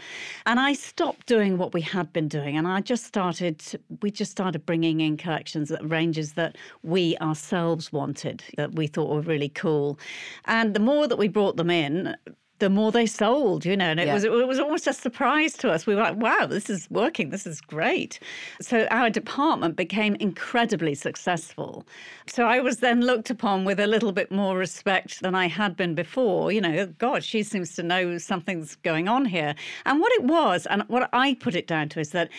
And 0.45 0.61
I 0.61 0.71
stopped 0.73 1.27
doing 1.27 1.57
what 1.57 1.73
we 1.73 1.81
had 1.81 2.13
been 2.13 2.29
doing, 2.29 2.55
and 2.57 2.65
I 2.69 2.79
just 2.79 3.03
started. 3.03 3.61
We 4.01 4.11
just 4.11 4.31
started 4.31 4.65
bringing 4.65 5.01
in 5.01 5.17
collections, 5.17 5.67
that 5.69 5.81
ranges 5.89 6.33
that 6.33 6.57
we 6.83 7.17
ourselves 7.17 7.91
wanted, 7.91 8.43
that 8.55 8.75
we 8.75 8.87
thought 8.87 9.09
were 9.09 9.19
really 9.19 9.49
cool. 9.49 9.99
And 10.45 10.73
the 10.73 10.79
more 10.79 11.05
that 11.05 11.17
we 11.17 11.27
brought 11.27 11.57
them 11.57 11.69
in, 11.69 12.15
the 12.59 12.69
more 12.69 12.91
they 12.91 13.05
sold, 13.05 13.65
you 13.65 13.75
know, 13.75 13.85
and 13.85 13.99
it 13.99 14.07
Yeah. 14.07 14.13
was 14.13 14.23
it 14.23 14.47
was 14.47 14.59
almost 14.59 14.87
a 14.87 14.93
surprise 14.93 15.53
to 15.53 15.71
us. 15.71 15.85
We 15.87 15.95
were 15.95 16.01
like, 16.01 16.17
"Wow, 16.17 16.45
this 16.45 16.69
is 16.69 16.87
working. 16.91 17.29
This 17.29 17.47
is 17.47 17.61
great." 17.61 18.19
So 18.61 18.85
our 18.91 19.09
department 19.09 19.75
became 19.75 20.15
incredibly 20.15 20.95
successful. 20.95 21.85
So 22.27 22.45
I 22.45 22.59
was 22.59 22.77
then 22.77 23.01
looked 23.01 23.29
upon 23.29 23.65
with 23.65 23.79
a 23.79 23.87
little 23.87 24.11
bit 24.11 24.31
more 24.31 24.57
respect 24.57 25.21
than 25.21 25.35
I 25.35 25.47
had 25.47 25.75
been 25.75 25.95
before. 25.95 26.51
You 26.51 26.61
know, 26.61 26.85
God, 26.97 27.23
she 27.23 27.43
seems 27.43 27.75
to 27.75 27.83
know 27.83 28.17
something's 28.17 28.75
going 28.75 29.07
on 29.07 29.25
here. 29.25 29.55
And 29.85 29.99
what 29.99 30.11
it 30.13 30.23
was, 30.23 30.65
and 30.67 30.83
what 30.87 31.09
I 31.13 31.33
put 31.35 31.55
it 31.55 31.67
down 31.67 31.89
to, 31.89 31.99
is 31.99 32.11
that 32.11 32.29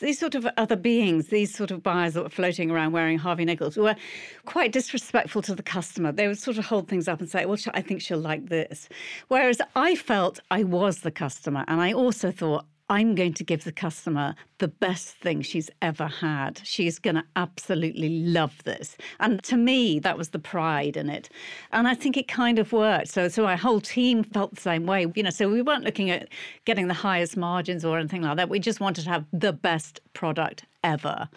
these 0.00 0.18
sort 0.18 0.34
of 0.34 0.46
other 0.56 0.76
beings, 0.76 1.28
these 1.28 1.54
sort 1.54 1.70
of 1.70 1.82
buyers 1.82 2.14
that 2.14 2.22
were 2.22 2.28
floating 2.28 2.70
around 2.70 2.92
wearing 2.92 3.18
Harvey 3.18 3.44
Nichols, 3.44 3.76
were 3.76 3.96
quite 4.44 4.72
disrespectful 4.72 5.42
to 5.42 5.54
the 5.54 5.62
customer. 5.62 6.12
They 6.12 6.26
would 6.26 6.38
sort 6.38 6.58
of 6.58 6.66
hold 6.66 6.88
things 6.88 7.06
up 7.08 7.20
and 7.20 7.30
say, 7.30 7.46
Well, 7.46 7.58
I 7.74 7.82
think 7.82 8.00
she'll 8.00 8.18
like 8.18 8.48
this. 8.48 8.88
Whereas 9.28 9.60
I 9.76 9.94
felt 9.94 10.40
I 10.50 10.64
was 10.64 11.00
the 11.00 11.10
customer. 11.10 11.64
And 11.68 11.80
I 11.80 11.92
also 11.92 12.30
thought, 12.30 12.66
I'm 12.90 13.14
going 13.14 13.34
to 13.34 13.44
give 13.44 13.62
the 13.62 13.70
customer 13.70 14.34
the 14.58 14.66
best 14.66 15.14
thing 15.18 15.42
she's 15.42 15.70
ever 15.80 16.08
had. 16.08 16.60
She's 16.64 16.98
going 16.98 17.14
to 17.14 17.24
absolutely 17.36 18.08
love 18.24 18.64
this. 18.64 18.96
And 19.20 19.40
to 19.44 19.56
me, 19.56 20.00
that 20.00 20.18
was 20.18 20.30
the 20.30 20.40
pride 20.40 20.96
in 20.96 21.08
it. 21.08 21.28
And 21.70 21.86
I 21.86 21.94
think 21.94 22.16
it 22.16 22.26
kind 22.26 22.58
of 22.58 22.72
worked. 22.72 23.06
So, 23.06 23.28
so 23.28 23.46
our 23.46 23.56
whole 23.56 23.80
team 23.80 24.24
felt 24.24 24.56
the 24.56 24.60
same 24.60 24.86
way. 24.86 25.06
You 25.14 25.22
know, 25.22 25.30
so 25.30 25.48
we 25.48 25.62
weren't 25.62 25.84
looking 25.84 26.10
at 26.10 26.28
getting 26.64 26.88
the 26.88 26.94
highest 26.94 27.36
margins 27.36 27.84
or 27.84 27.96
anything 27.96 28.22
like 28.22 28.36
that. 28.38 28.48
We 28.48 28.58
just 28.58 28.80
wanted 28.80 29.04
to 29.04 29.10
have 29.10 29.24
the 29.32 29.52
best 29.52 30.00
product 30.12 30.64
ever. 30.82 31.28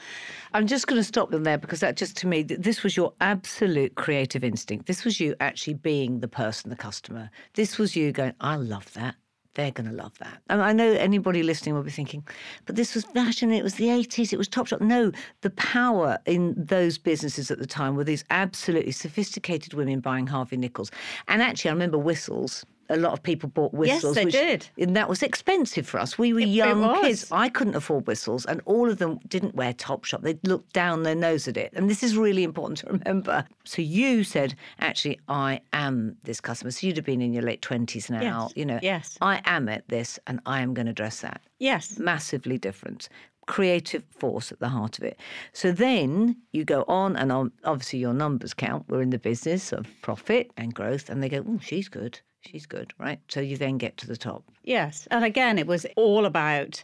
I'm 0.56 0.66
just 0.66 0.88
going 0.88 1.00
to 1.00 1.04
stop 1.04 1.30
them 1.30 1.44
there 1.44 1.60
because 1.60 1.82
that 1.82 1.98
just 1.98 2.18
to 2.18 2.28
me, 2.28 2.42
this 2.42 2.82
was 2.82 2.98
your 2.98 3.14
absolute 3.22 3.94
creative 3.94 4.44
instinct. 4.44 4.88
This 4.88 5.06
was 5.06 5.20
you 5.20 5.36
actually 5.40 5.76
being 5.76 6.20
the 6.20 6.28
person, 6.28 6.72
the 6.72 6.76
customer. 6.76 7.30
This 7.54 7.78
was 7.78 7.96
you 7.96 8.12
going, 8.12 8.34
I 8.42 8.56
love 8.56 8.92
that. 8.94 9.16
They're 9.56 9.72
going 9.72 9.90
to 9.90 9.96
love 9.96 10.18
that. 10.20 10.42
And 10.50 10.62
I 10.62 10.74
know 10.74 10.92
anybody 10.94 11.44
listening 11.44 11.76
will 11.76 11.84
be 11.84 11.92
thinking, 11.92 12.28
but 12.66 12.76
this 12.76 12.96
was 12.96 13.04
fashion, 13.06 13.52
it 13.52 13.64
was 13.64 13.76
the 13.76 13.88
80s, 13.88 14.34
it 14.34 14.38
was 14.38 14.50
Topshop. 14.50 14.82
No, 14.82 15.12
the 15.42 15.52
power 15.52 16.18
in 16.26 16.54
those 16.58 16.98
businesses 16.98 17.52
at 17.52 17.60
the 17.60 17.68
time 17.68 17.96
were 17.96 18.04
these 18.04 18.26
absolutely 18.32 18.92
sophisticated 18.92 19.74
women 19.74 20.00
buying 20.00 20.28
Harvey 20.28 20.58
Nichols. 20.58 20.90
And 21.28 21.42
actually, 21.42 21.70
I 21.70 21.74
remember 21.74 22.00
whistles. 22.00 22.66
A 22.90 22.98
lot 22.98 23.14
of 23.14 23.24
people 23.24 23.50
bought 23.50 23.74
whistles. 23.74 24.16
Yes, 24.16 24.16
they 24.16 24.26
which- 24.26 24.34
did. 24.34 24.68
And 24.78 24.96
that 24.96 25.08
was 25.08 25.24
expensive 25.24 25.88
for 25.88 26.00
us. 26.00 26.18
We 26.18 26.34
were 26.34 26.42
It- 26.42 26.44
it 26.44 26.50
young 26.50 26.82
was. 26.82 27.02
kids. 27.02 27.28
I 27.32 27.50
couldn't 27.50 27.76
afford 27.76 28.08
whistles, 28.08 28.46
and 28.46 28.62
all 28.66 28.90
of 28.90 28.98
them 28.98 29.20
didn't 29.28 29.56
wear 29.56 29.74
Topshop. 29.74 30.22
They 30.22 30.38
looked 30.44 30.74
down 30.74 31.04
their 31.04 31.16
nose 31.16 31.48
at 31.48 31.56
it. 31.58 31.72
And 31.76 31.90
this 31.90 32.04
is 32.04 32.18
really 32.18 32.44
important 32.44 32.80
to 32.80 32.88
remember. 32.88 33.46
So 33.64 33.82
you 33.82 34.24
said, 34.24 34.56
actually, 34.80 35.20
I 35.28 35.62
am 35.72 36.18
this 36.24 36.42
customer. 36.42 36.72
So 36.72 36.86
you'd 36.88 36.98
have 36.98 37.06
been 37.06 37.22
in 37.22 37.34
your 37.34 37.44
late 37.44 37.62
20s 37.62 38.10
now. 38.10 38.22
Yes. 38.22 38.54
You 38.56 38.66
know, 38.66 38.80
Yes. 38.82 39.18
I 39.22 39.42
am 39.46 39.70
at 39.70 39.88
this, 39.88 40.20
and 40.28 40.40
I 40.46 40.62
am 40.62 40.74
going 40.74 40.88
to 40.88 40.94
dress 40.94 41.22
that. 41.22 41.42
Yes. 41.60 41.98
Massively 41.98 42.58
different. 42.58 43.08
Creative 43.46 44.04
force 44.10 44.52
at 44.54 44.60
the 44.60 44.70
heart 44.70 44.98
of 44.98 45.04
it. 45.04 45.20
So 45.52 45.72
then 45.74 46.38
you 46.54 46.64
go 46.64 46.86
on, 46.88 47.18
and 47.18 47.30
on, 47.32 47.52
obviously 47.66 48.00
your 48.00 48.14
numbers 48.14 48.54
count. 48.54 48.86
We're 48.88 49.02
in 49.02 49.10
the 49.10 49.20
business 49.20 49.74
of 49.74 49.86
profit 50.02 50.52
and 50.56 50.74
growth, 50.74 51.10
and 51.10 51.22
they 51.22 51.28
go, 51.30 51.44
oh, 51.48 51.60
she's 51.62 51.90
good. 51.90 52.20
She's 52.46 52.66
good, 52.66 52.94
right? 52.98 53.20
So 53.30 53.40
you 53.40 53.58
then 53.58 53.78
get 53.78 53.98
to 53.98 54.08
the 54.08 54.18
top. 54.18 54.44
Yes. 54.64 55.08
And 55.12 55.24
again, 55.24 55.58
it 55.58 55.68
was 55.68 55.86
all 55.96 56.26
about 56.26 56.84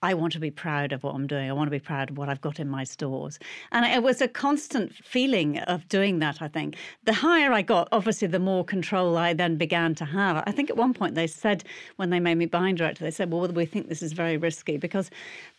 I 0.00 0.14
want 0.14 0.32
to 0.34 0.38
be 0.38 0.50
proud 0.50 0.92
of 0.92 1.02
what 1.02 1.14
I'm 1.16 1.26
doing. 1.26 1.50
I 1.50 1.52
want 1.52 1.66
to 1.66 1.72
be 1.72 1.80
proud 1.80 2.10
of 2.10 2.18
what 2.18 2.28
I've 2.28 2.40
got 2.40 2.60
in 2.60 2.68
my 2.68 2.84
stores. 2.84 3.40
And 3.72 3.84
it 3.84 4.02
was 4.02 4.20
a 4.20 4.28
constant 4.28 4.94
feeling 4.94 5.58
of 5.58 5.88
doing 5.88 6.20
that, 6.20 6.40
I 6.40 6.46
think. 6.46 6.76
The 7.04 7.12
higher 7.12 7.52
I 7.52 7.62
got, 7.62 7.88
obviously, 7.90 8.28
the 8.28 8.38
more 8.38 8.64
control 8.64 9.16
I 9.16 9.32
then 9.32 9.56
began 9.56 9.96
to 9.96 10.04
have. 10.04 10.44
I 10.46 10.52
think 10.52 10.70
at 10.70 10.76
one 10.76 10.94
point 10.94 11.16
they 11.16 11.26
said, 11.26 11.64
when 11.96 12.10
they 12.10 12.20
made 12.20 12.36
me 12.36 12.46
buying 12.46 12.76
director, 12.76 13.02
they 13.02 13.10
said, 13.10 13.32
well, 13.32 13.48
we 13.48 13.66
think 13.66 13.88
this 13.88 14.02
is 14.02 14.12
very 14.12 14.36
risky 14.36 14.76
because 14.76 15.10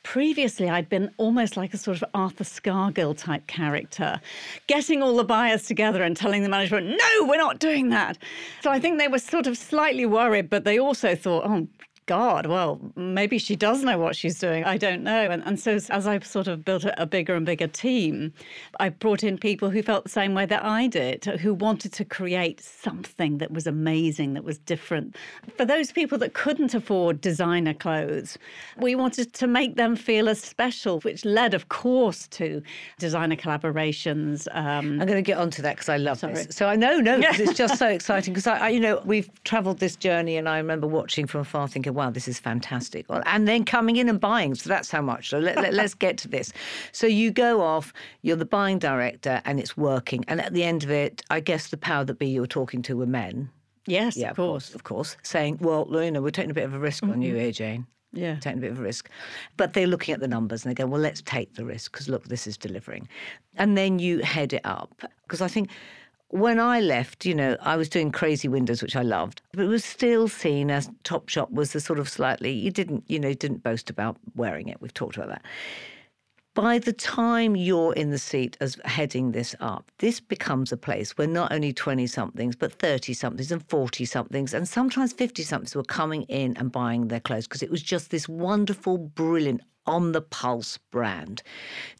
previously 0.03 0.69
I'd 0.69 0.87
been 0.87 1.11
almost 1.17 1.57
like 1.57 1.73
a 1.73 1.77
sort 1.77 2.01
of 2.01 2.05
Arthur 2.13 2.45
Scargill 2.45 3.17
type 3.17 3.45
character, 3.47 4.21
getting 4.67 5.03
all 5.03 5.17
the 5.17 5.25
buyers 5.25 5.63
together 5.63 6.01
and 6.01 6.15
telling 6.15 6.43
the 6.43 6.49
management, 6.49 6.87
no, 6.87 7.25
we're 7.27 7.35
not 7.35 7.59
doing 7.59 7.89
that. 7.89 8.17
So 8.61 8.71
I 8.71 8.79
think 8.79 8.99
they 8.99 9.09
were 9.09 9.19
sort 9.19 9.47
of 9.47 9.57
slightly 9.57 10.05
worried, 10.05 10.49
but 10.49 10.63
they 10.63 10.79
also 10.79 11.13
thought, 11.13 11.43
oh, 11.45 11.67
God, 12.09 12.47
well, 12.47 12.81
maybe 12.95 13.37
she 13.37 13.55
does 13.55 13.83
know 13.83 13.99
what 13.99 14.15
she's 14.15 14.39
doing. 14.39 14.63
I 14.63 14.77
don't 14.77 15.03
know. 15.03 15.29
And, 15.29 15.43
and 15.45 15.59
so 15.59 15.73
as 15.73 16.07
I've 16.07 16.25
sort 16.25 16.47
of 16.47 16.65
built 16.65 16.83
a, 16.83 16.99
a 16.99 17.05
bigger 17.05 17.35
and 17.35 17.45
bigger 17.45 17.67
team, 17.67 18.33
I 18.79 18.89
brought 18.89 19.23
in 19.23 19.37
people 19.37 19.69
who 19.69 19.83
felt 19.83 20.05
the 20.05 20.09
same 20.09 20.33
way 20.33 20.47
that 20.47 20.65
I 20.65 20.87
did, 20.87 21.25
who 21.25 21.53
wanted 21.53 21.93
to 21.93 22.03
create 22.03 22.61
something 22.61 23.37
that 23.37 23.51
was 23.51 23.67
amazing, 23.67 24.33
that 24.33 24.43
was 24.43 24.57
different. 24.57 25.15
For 25.55 25.65
those 25.65 25.91
people 25.91 26.17
that 26.17 26.33
couldn't 26.33 26.73
afford 26.73 27.21
designer 27.21 27.75
clothes, 27.75 28.39
we 28.79 28.95
wanted 28.95 29.31
to 29.33 29.45
make 29.45 29.75
them 29.75 29.95
feel 29.95 30.29
as 30.29 30.41
special, 30.41 31.01
which 31.01 31.23
led, 31.25 31.53
of 31.53 31.69
course, 31.69 32.27
to 32.29 32.63
designer 32.97 33.35
collaborations. 33.35 34.47
Um, 34.55 34.99
I'm 34.99 35.05
going 35.05 35.09
to 35.09 35.21
get 35.21 35.37
onto 35.37 35.61
that 35.61 35.75
because 35.75 35.89
I 35.89 35.97
love 35.97 36.17
sorry. 36.17 36.33
this. 36.33 36.55
So 36.55 36.65
I 36.65 36.75
know, 36.75 36.97
no, 36.97 37.19
it's 37.21 37.53
just 37.53 37.77
so 37.77 37.87
exciting 37.99 38.33
because 38.33 38.47
I, 38.47 38.57
I, 38.57 38.69
you 38.69 38.79
know, 38.79 38.99
we've 39.05 39.29
travelled 39.43 39.77
this 39.77 39.95
journey, 39.95 40.37
and 40.37 40.49
I 40.49 40.57
remember 40.57 40.87
watching 40.87 41.27
from 41.27 41.41
afar, 41.41 41.67
thinking, 41.67 41.98
"Wow, 41.99 42.09
this 42.09 42.27
is 42.27 42.39
fantastic," 42.39 43.09
well, 43.09 43.21
and 43.25 43.47
then 43.47 43.65
coming 43.65 43.97
in 43.97 44.09
and 44.09 44.19
buying. 44.19 44.55
So 44.55 44.69
that's 44.69 44.89
how 44.89 45.01
much. 45.01 45.29
So 45.29 45.39
let, 45.39 45.57
let, 45.57 45.73
let's 45.73 45.93
get 45.93 46.17
to 46.19 46.27
this. 46.27 46.53
So 46.91 47.05
you 47.07 47.31
go 47.31 47.61
off, 47.61 47.93
you're 48.21 48.37
the 48.37 48.45
buying 48.45 48.79
director, 48.79 49.41
and 49.45 49.59
it's 49.59 49.75
working. 49.75 50.23
And 50.27 50.41
at 50.41 50.53
the 50.53 50.63
end 50.63 50.83
of 50.83 50.89
it, 50.89 51.21
I 51.29 51.39
guess 51.39 51.69
the 51.69 51.77
power 51.77 52.05
that 52.05 52.19
be 52.19 52.27
you 52.27 52.41
were 52.41 52.47
talking 52.47 52.81
to 52.83 52.97
were 52.97 53.05
men. 53.05 53.49
Yes, 53.85 54.15
yeah, 54.15 54.29
of 54.29 54.35
course. 54.35 54.73
Of 54.75 54.83
course. 54.83 55.17
Saying, 55.23 55.57
well, 55.61 55.85
Luna, 55.89 56.21
we're 56.21 56.29
taking 56.29 56.51
a 56.51 56.53
bit 56.53 56.65
of 56.65 56.73
a 56.73 56.79
risk 56.79 57.03
mm-hmm. 57.03 57.13
on 57.13 57.21
you 57.21 57.33
mm-hmm. 57.33 57.41
here, 57.41 57.51
Jane. 57.51 57.87
Yeah. 58.11 58.35
Taking 58.39 58.59
a 58.59 58.61
bit 58.61 58.71
of 58.71 58.79
a 58.79 58.83
risk. 58.83 59.09
But 59.57 59.73
they're 59.73 59.87
looking 59.87 60.13
at 60.13 60.19
the 60.19 60.27
numbers 60.27 60.63
and 60.63 60.71
they 60.71 60.75
go, 60.75 60.87
well, 60.87 61.01
let's 61.01 61.21
take 61.21 61.55
the 61.55 61.65
risk 61.65 61.91
because 61.91 62.09
look, 62.09 62.25
this 62.25 62.47
is 62.47 62.57
delivering. 62.57 63.07
And 63.55 63.77
then 63.77 63.99
you 63.99 64.19
head 64.19 64.53
it 64.53 64.61
up. 64.63 65.03
Because 65.23 65.41
I 65.41 65.47
think 65.47 65.69
when 66.29 66.59
I 66.59 66.79
left, 66.79 67.25
you 67.25 67.35
know, 67.35 67.57
I 67.61 67.75
was 67.75 67.89
doing 67.89 68.11
crazy 68.11 68.47
windows, 68.47 68.81
which 68.81 68.95
I 68.95 69.01
loved, 69.01 69.41
but 69.53 69.63
it 69.63 69.67
was 69.67 69.83
still 69.83 70.27
seen 70.27 70.71
as 70.71 70.89
Topshop 71.03 71.51
was 71.51 71.73
the 71.73 71.79
sort 71.79 71.99
of 71.99 72.09
slightly, 72.09 72.51
you 72.51 72.71
didn't, 72.71 73.03
you 73.07 73.19
know, 73.19 73.33
didn't 73.33 73.63
boast 73.63 73.89
about 73.89 74.17
wearing 74.35 74.67
it. 74.67 74.81
We've 74.81 74.93
talked 74.93 75.17
about 75.17 75.29
that 75.29 75.43
by 76.59 76.77
the 76.77 76.91
time 76.91 77.55
you're 77.55 77.93
in 77.93 78.09
the 78.09 78.17
seat 78.17 78.57
as 78.59 78.77
heading 78.83 79.31
this 79.31 79.55
up, 79.61 79.89
this 79.99 80.19
becomes 80.19 80.73
a 80.73 80.77
place 80.77 81.17
where 81.17 81.25
not 81.25 81.53
only 81.53 81.71
20 81.71 82.05
somethings, 82.07 82.53
but 82.53 82.73
30 82.73 83.13
somethings 83.13 83.49
and 83.49 83.65
40 83.69 84.03
somethings, 84.03 84.53
and 84.53 84.67
sometimes 84.67 85.13
50 85.13 85.41
somethings 85.43 85.73
were 85.73 85.83
coming 85.83 86.23
in 86.23 86.57
and 86.57 86.69
buying 86.69 87.07
their 87.07 87.21
clothes 87.21 87.47
because 87.47 87.63
it 87.63 87.71
was 87.71 87.81
just 87.81 88.11
this 88.11 88.27
wonderful, 88.27 88.97
brilliant, 88.97 89.61
on 89.85 90.11
the 90.11 90.21
pulse 90.21 90.77
brand. 90.91 91.41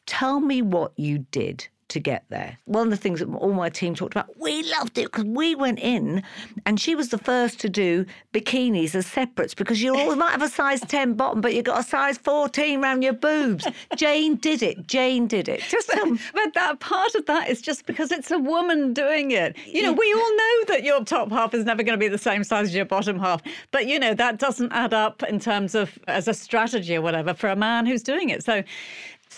Tell 0.04 0.40
me 0.40 0.60
what 0.60 0.92
you 0.96 1.20
did 1.30 1.66
to 1.90 2.00
get 2.00 2.24
there. 2.28 2.58
One 2.64 2.86
of 2.86 2.90
the 2.90 2.96
things 2.96 3.20
that 3.20 3.28
all 3.28 3.52
my 3.52 3.68
team 3.68 3.94
talked 3.94 4.14
about, 4.14 4.38
we 4.38 4.62
loved 4.78 4.98
it 4.98 5.06
because 5.06 5.24
we 5.24 5.54
went 5.54 5.78
in 5.78 6.22
and 6.66 6.80
she 6.80 6.94
was 6.94 7.10
the 7.10 7.18
first 7.18 7.60
to 7.60 7.68
do 7.68 8.06
bikinis 8.32 8.94
as 8.94 9.06
separates 9.06 9.54
because 9.54 9.82
you 9.82 9.96
always 9.96 10.16
might 10.16 10.30
have 10.30 10.42
a 10.42 10.48
size 10.48 10.80
10 10.80 11.14
bottom, 11.14 11.40
but 11.40 11.54
you've 11.54 11.64
got 11.64 11.80
a 11.80 11.82
size 11.82 12.18
14 12.18 12.82
around 12.82 13.02
your 13.02 13.12
boobs. 13.12 13.66
Jane 13.96 14.36
did 14.36 14.62
it. 14.62 14.86
Jane 14.86 15.26
did 15.26 15.48
it. 15.48 15.60
Just 15.68 15.90
um, 15.90 16.18
But 16.34 16.54
that 16.54 16.80
part 16.80 17.14
of 17.14 17.26
that 17.26 17.48
is 17.48 17.60
just 17.60 17.86
because 17.86 18.12
it's 18.12 18.30
a 18.30 18.38
woman 18.38 18.92
doing 18.92 19.32
it. 19.32 19.56
You 19.66 19.82
know, 19.82 19.92
we 19.92 20.12
all 20.12 20.36
know 20.36 20.64
that 20.68 20.84
your 20.84 21.04
top 21.04 21.30
half 21.30 21.54
is 21.54 21.64
never 21.64 21.82
going 21.82 21.98
to 21.98 22.02
be 22.02 22.08
the 22.08 22.18
same 22.18 22.44
size 22.44 22.68
as 22.68 22.74
your 22.74 22.84
bottom 22.84 23.18
half. 23.18 23.42
But, 23.70 23.86
you 23.86 23.98
know, 23.98 24.14
that 24.14 24.38
doesn't 24.38 24.72
add 24.72 24.94
up 24.94 25.22
in 25.24 25.38
terms 25.38 25.74
of 25.74 25.98
as 26.06 26.28
a 26.28 26.34
strategy 26.34 26.96
or 26.96 27.02
whatever 27.02 27.34
for 27.34 27.48
a 27.48 27.56
man 27.56 27.86
who's 27.86 28.02
doing 28.02 28.30
it. 28.30 28.44
So 28.44 28.62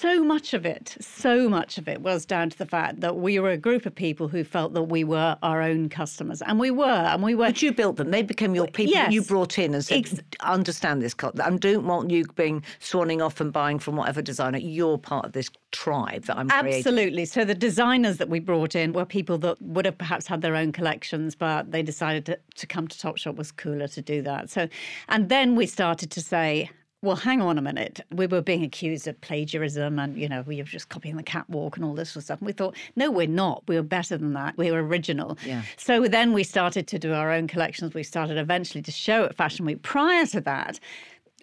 so 0.02 0.24
much 0.24 0.52
of 0.52 0.66
it, 0.66 0.96
so 1.00 1.48
much 1.48 1.78
of 1.78 1.86
it 1.86 2.00
was 2.00 2.26
down 2.26 2.50
to 2.50 2.58
the 2.58 2.66
fact 2.66 3.00
that 3.00 3.18
we 3.18 3.38
were 3.38 3.50
a 3.50 3.56
group 3.56 3.86
of 3.86 3.94
people 3.94 4.26
who 4.26 4.42
felt 4.42 4.74
that 4.74 4.82
we 4.82 5.04
were 5.04 5.36
our 5.44 5.62
own 5.62 5.88
customers, 5.88 6.42
and 6.42 6.58
we 6.58 6.72
were, 6.72 6.84
and 6.84 7.22
we 7.22 7.36
were. 7.36 7.46
But 7.46 7.62
you 7.62 7.72
built 7.72 7.96
them; 7.96 8.10
they 8.10 8.22
became 8.22 8.52
your 8.52 8.66
people. 8.66 8.92
Yes. 8.92 9.12
You 9.12 9.22
brought 9.22 9.60
in 9.60 9.74
and 9.74 9.84
said, 9.84 9.98
Ex- 9.98 10.20
"Understand 10.40 11.02
this. 11.02 11.14
I 11.22 11.50
don't 11.50 11.86
want 11.86 12.10
you 12.10 12.24
being 12.34 12.64
swanning 12.80 13.24
off 13.24 13.40
and 13.40 13.52
buying 13.52 13.78
from 13.78 13.94
whatever 13.94 14.20
designer. 14.20 14.58
You're 14.58 14.98
part 14.98 15.24
of 15.24 15.32
this 15.32 15.50
tribe 15.70 16.24
that 16.24 16.36
I'm 16.36 16.50
Absolutely. 16.50 16.92
Creating. 17.12 17.26
So 17.26 17.44
the 17.44 17.54
designers 17.54 18.16
that 18.16 18.28
we 18.28 18.40
brought 18.40 18.74
in 18.74 18.92
were 18.92 19.04
people 19.04 19.38
that 19.38 19.62
would 19.62 19.84
have 19.84 19.98
perhaps 19.98 20.26
had 20.26 20.42
their 20.42 20.56
own 20.56 20.72
collections, 20.72 21.36
but 21.36 21.70
they 21.70 21.82
decided 21.82 22.26
to, 22.26 22.38
to 22.56 22.66
come 22.66 22.88
to 22.88 22.98
Topshop 22.98 23.36
was 23.36 23.52
cooler 23.52 23.86
to 23.88 24.02
do 24.02 24.20
that. 24.22 24.50
So, 24.50 24.68
and 25.08 25.28
then 25.28 25.54
we 25.54 25.66
started 25.66 26.10
to 26.10 26.20
say, 26.20 26.70
well, 27.02 27.16
hang 27.16 27.42
on 27.42 27.58
a 27.58 27.62
minute. 27.62 28.00
We 28.12 28.28
were 28.28 28.40
being 28.40 28.62
accused 28.62 29.08
of 29.08 29.20
plagiarism 29.20 29.98
and, 29.98 30.16
you 30.16 30.28
know, 30.28 30.42
we 30.42 30.58
were 30.58 30.62
just 30.62 30.88
copying 30.88 31.16
the 31.16 31.24
catwalk 31.24 31.76
and 31.76 31.84
all 31.84 31.94
this 31.94 32.10
sort 32.10 32.22
of 32.22 32.24
stuff. 32.24 32.38
And 32.38 32.46
we 32.46 32.52
thought, 32.52 32.76
no, 32.94 33.10
we're 33.10 33.26
not. 33.26 33.64
We 33.66 33.74
were 33.74 33.82
better 33.82 34.16
than 34.16 34.34
that. 34.34 34.56
We 34.56 34.70
were 34.70 34.84
original. 34.84 35.36
Yeah. 35.44 35.62
So 35.76 36.06
then 36.06 36.32
we 36.32 36.44
started 36.44 36.86
to 36.86 37.00
do 37.00 37.12
our 37.12 37.32
own 37.32 37.48
collections. 37.48 37.92
We 37.92 38.04
started 38.04 38.38
eventually 38.38 38.82
to 38.82 38.92
show 38.92 39.24
at 39.24 39.34
Fashion 39.34 39.66
Week. 39.66 39.82
Prior 39.82 40.26
to 40.26 40.40
that, 40.42 40.78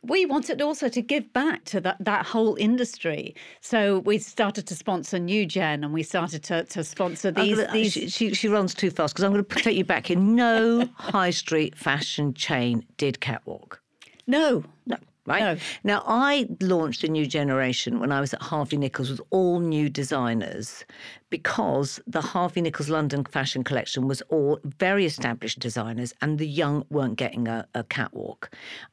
we 0.02 0.26
wanted 0.26 0.62
also 0.62 0.88
to 0.88 1.02
give 1.02 1.34
back 1.34 1.65
to 1.65 1.82
that, 1.82 1.98
that 2.00 2.26
whole 2.26 2.56
industry. 2.56 3.36
So 3.60 4.00
we 4.00 4.17
started 4.17 4.65
to 4.67 4.76
sponsor 4.76 5.19
New 5.19 5.45
Gen 5.45 5.84
and 5.84 5.93
we 5.93 6.04
started 6.04 6.41
to, 6.43 6.63
to 6.63 6.86
sponsor 6.86 7.32
these. 7.32 7.60
These... 7.74 7.91
She, 7.91 8.10
she, 8.10 8.34
she, 8.34 8.48
runs 8.48 8.74
too 8.74 8.91
fast 8.91 9.13
because 9.13 9.26
I'm 9.26 9.34
going 9.34 9.43
to 9.43 9.56
take 9.56 9.76
you 9.76 9.84
back 9.84 10.10
in. 10.10 10.36
No 10.36 10.88
high 10.95 11.32
street 11.32 11.78
fashion 11.78 12.34
chain 12.34 12.86
did 12.95 13.19
catwalk. 13.19 13.82
No. 14.26 14.63
No 14.86 14.95
right? 15.30 15.39
No. 15.39 15.58
Now, 15.84 16.04
I 16.06 16.48
launched 16.62 17.04
a 17.04 17.08
new 17.08 17.26
generation 17.26 18.00
when 18.00 18.12
I 18.12 18.20
was 18.20 18.34
at 18.34 18.42
Harvey 18.42 18.78
Nichols 18.78 19.10
with 19.10 19.22
all 19.30 19.60
new 19.60 19.89
designers 19.89 20.84
because 21.30 22.00
the 22.08 22.22
Harvey 22.22 22.62
Nichols 22.62 22.89
London 22.89 23.24
fashion 23.24 23.63
collection 23.63 24.08
was 24.08 24.22
all 24.30 24.60
very 24.63 25.06
established 25.06 25.60
designers 25.60 26.13
and 26.22 26.39
the 26.39 26.48
young 26.48 26.86
weren't 26.89 27.18
getting 27.18 27.48
a, 27.48 27.68
a 27.76 27.84
catwalk. 27.84 28.50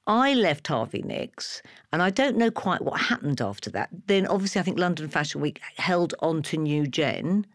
I 0.06 0.34
left 0.34 0.68
Harvey 0.68 1.02
Nicks 1.02 1.62
and 1.92 2.02
I 2.02 2.10
don't 2.10 2.36
know 2.36 2.50
quite 2.50 2.82
what 2.82 3.00
happened 3.00 3.40
after 3.40 3.70
that. 3.70 3.88
Then, 4.06 4.26
obviously, 4.26 4.60
I 4.60 4.64
think 4.64 4.78
London 4.78 5.08
Fashion 5.08 5.40
Week 5.40 5.60
held 5.78 6.14
on 6.20 6.42
to 6.44 6.56
New 6.56 6.86
Gen. 6.86 7.46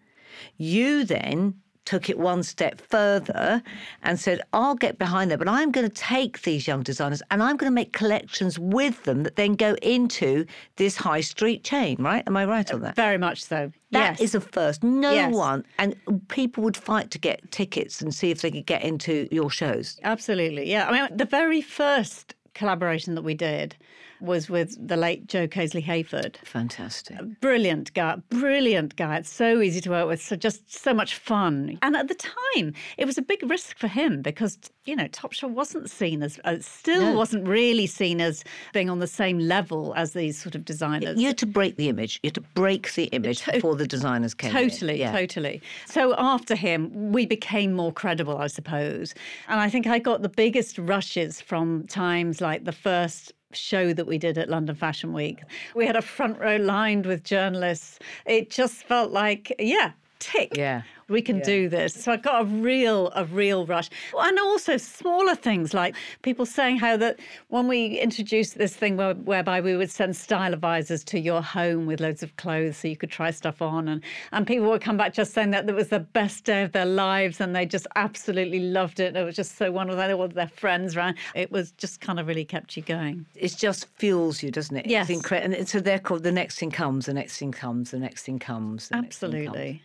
You 0.58 1.04
then 1.04 1.61
took 1.86 2.10
it 2.10 2.18
one 2.18 2.44
step 2.44 2.80
further 2.80 3.62
and 4.04 4.20
said, 4.20 4.42
I'll 4.54 4.76
get 4.76 4.98
behind 4.98 5.32
them, 5.32 5.40
but 5.40 5.48
I'm 5.48 5.72
going 5.72 5.90
to 5.90 5.94
take 5.94 6.44
these 6.44 6.68
young 6.68 6.84
designers 6.84 7.22
and 7.32 7.42
I'm 7.42 7.58
going 7.58 7.70
to 7.70 7.76
make 7.76 7.94
collections 7.94 8.60
with 8.60 9.04
them 9.04 9.24
that 9.24 9.36
then 9.36 9.56
go 9.56 9.76
into 9.82 10.46
this 10.76 10.96
high 10.96 11.22
street 11.22 11.64
chain, 11.64 11.98
right? 12.00 12.24
Am 12.28 12.38
I 12.38 12.46
right 12.46 12.72
on 12.72 12.82
that? 12.82 12.96
Very 12.96 13.18
much 13.18 13.44
so. 13.44 13.72
That 13.92 14.20
yes. 14.20 14.22
is 14.22 14.36
a 14.36 14.42
first. 14.42 14.84
No 14.84 15.12
yes. 15.12 15.34
one, 15.34 15.66
and 15.78 15.96
people 16.30 16.64
would 16.64 16.78
fight 16.78 17.12
to 17.12 17.20
get 17.20 17.52
tickets 17.52 18.02
and 18.02 18.16
see 18.16 18.32
if 18.32 18.42
they 18.42 18.50
could 18.50 18.66
get 18.66 18.84
into 18.84 19.28
your 19.32 19.50
shows. 19.50 20.00
Absolutely. 20.04 20.72
Yeah. 20.72 20.88
I 20.88 20.94
mean, 20.94 21.18
the 21.18 21.26
very 21.26 21.62
first 21.62 22.36
collaboration 22.54 23.16
that 23.16 23.24
we 23.24 23.34
did 23.34 23.76
was 24.22 24.50
with 24.50 24.76
the 24.88 24.98
late 24.98 25.28
Joe 25.28 25.48
Casely 25.48 25.84
Hayford. 25.84 26.38
Fantastic. 26.46 27.18
Brilliant 27.42 27.94
guy. 27.94 28.18
Brilliant 28.30 28.96
guy. 28.96 29.18
It's 29.18 29.30
so 29.30 29.62
easy 29.62 29.82
to 29.82 29.90
work 29.90 30.08
with. 30.08 30.22
So 30.22 30.36
just 30.36 30.72
so 30.72 30.94
much 30.94 31.16
fun. 31.16 31.80
And 31.82 31.96
at 31.96 32.08
the 32.08 32.16
time, 32.16 32.74
it 32.98 33.06
was 33.06 33.18
a 33.18 33.22
big 33.22 33.42
risk 33.50 33.78
for 33.78 33.88
him 33.88 34.22
because, 34.22 34.60
you 34.86 34.96
know, 34.96 35.08
Top 35.08 35.32
Topshop 35.32 35.52
wasn't 35.52 35.90
seen 35.90 36.24
as, 36.24 36.40
uh, 36.44 36.58
still 36.60 37.02
no. 37.02 37.18
wasn't 37.18 37.48
really 37.48 37.88
seen 37.88 38.22
as 38.22 38.44
being 38.74 38.90
on 38.90 39.00
the 39.00 39.08
same 39.08 39.40
level 39.40 39.94
as 39.96 40.14
these 40.14 40.42
sort 40.42 40.56
of 40.56 40.66
designers. 40.66 41.20
You 41.20 41.28
had 41.28 41.38
to 41.40 41.46
break 41.46 41.78
the 41.78 41.90
image. 41.90 42.20
You 42.24 42.28
had 42.28 42.36
to 42.36 42.42
break 42.42 42.94
the 42.94 43.06
image 43.06 43.42
to- 43.42 43.54
before 43.54 43.76
the 43.76 43.88
designers 43.88 44.34
came. 44.34 44.52
Totally, 44.52 45.00
yeah. 45.00 45.12
totally. 45.12 45.62
So 45.86 46.16
after 46.18 46.56
him, 46.56 47.12
we 47.12 47.26
became 47.26 47.74
more 47.74 47.92
credible, 47.92 48.38
I 48.38 48.48
suppose. 48.48 49.14
And 49.48 49.60
I 49.60 49.70
think 49.70 49.88
I 49.88 50.00
got 50.00 50.22
the 50.22 50.30
biggest 50.30 50.78
rushes 50.78 51.42
from 51.42 51.88
times 51.88 52.42
like 52.42 52.66
the 52.66 52.72
first 52.72 53.34
show 53.56 53.94
that 53.94 54.08
we 54.08 54.18
did 54.18 54.38
at 54.38 54.50
London 54.50 54.76
Fashion 54.76 55.14
Week. 55.14 55.42
We 55.76 55.86
had 55.86 55.96
a 55.96 56.02
front 56.02 56.40
row 56.40 56.58
lined 56.58 57.06
with 57.06 57.24
journalists. 57.24 58.00
It 58.26 58.50
just 58.50 58.84
felt 58.84 59.12
like, 59.12 59.54
yeah, 59.60 59.92
tick. 60.20 60.56
Yeah 60.56 60.84
we 61.12 61.22
can 61.22 61.38
yeah. 61.38 61.44
do 61.44 61.70
this. 61.70 61.94
So 61.94 62.12
I 62.12 62.18
got 62.18 62.42
a 62.42 62.46
real, 62.46 63.12
a 63.16 63.26
real 63.26 63.66
rush. 63.66 63.90
And 64.18 64.40
also 64.40 64.78
smaller 64.78 65.36
things 65.36 65.74
like 65.74 65.96
people 66.22 66.46
saying 66.46 66.78
how 66.78 66.98
that 66.98 67.20
when 67.50 67.68
we 67.68 68.00
introduced 68.00 68.58
this 68.58 68.76
thing 68.76 68.98
where, 68.98 69.14
whereby 69.14 69.62
we 69.62 69.76
would 69.76 69.92
send 69.92 70.16
style 70.16 70.54
advisors 70.54 71.04
to 71.06 71.20
your 71.20 71.42
home 71.42 71.86
with 71.86 72.00
loads 72.00 72.24
of 72.24 72.36
clothes 72.38 72.78
so 72.78 72.88
you 72.88 72.98
could 72.98 73.12
try 73.12 73.32
stuff 73.32 73.62
on. 73.62 73.88
And, 73.88 74.02
and 74.32 74.48
people 74.48 74.68
would 74.70 74.82
come 74.82 74.98
back 74.98 75.14
just 75.14 75.34
saying 75.34 75.52
that 75.52 75.70
it 75.70 75.76
was 75.76 75.90
the 75.90 76.00
best 76.00 76.46
day 76.46 76.64
of 76.64 76.72
their 76.72 76.86
lives 76.86 77.42
and 77.42 77.56
they 77.56 77.66
just 77.66 77.88
absolutely 77.96 78.60
loved 78.60 79.00
it. 79.00 79.16
It 79.16 79.24
was 79.24 79.36
just 79.36 79.58
so 79.58 79.72
wonderful. 79.72 80.02
They 80.02 80.14
all 80.14 80.28
their 80.28 80.48
friends 80.48 80.96
around. 80.96 81.18
It 81.36 81.52
was 81.52 81.72
just 81.72 82.02
kind 82.02 82.20
of 82.20 82.28
really 82.28 82.46
kept 82.46 82.76
you 82.78 82.84
going. 82.84 83.26
It 83.36 83.56
just 83.58 83.88
fuels 83.98 84.42
you, 84.42 84.52
doesn't 84.52 84.76
it? 84.76 84.86
Yes. 84.86 85.10
It's 85.10 85.18
incredible. 85.18 85.56
And 85.56 85.68
so 85.68 85.80
they're 85.80 86.00
called 86.00 86.24
the 86.24 86.32
next 86.32 86.58
thing 86.60 86.72
comes, 86.72 87.06
the 87.06 87.14
next 87.14 87.38
thing 87.38 87.52
comes, 87.52 87.92
the 87.92 88.00
next 88.00 88.24
thing 88.24 88.40
comes. 88.40 88.90
Absolutely. 88.92 89.82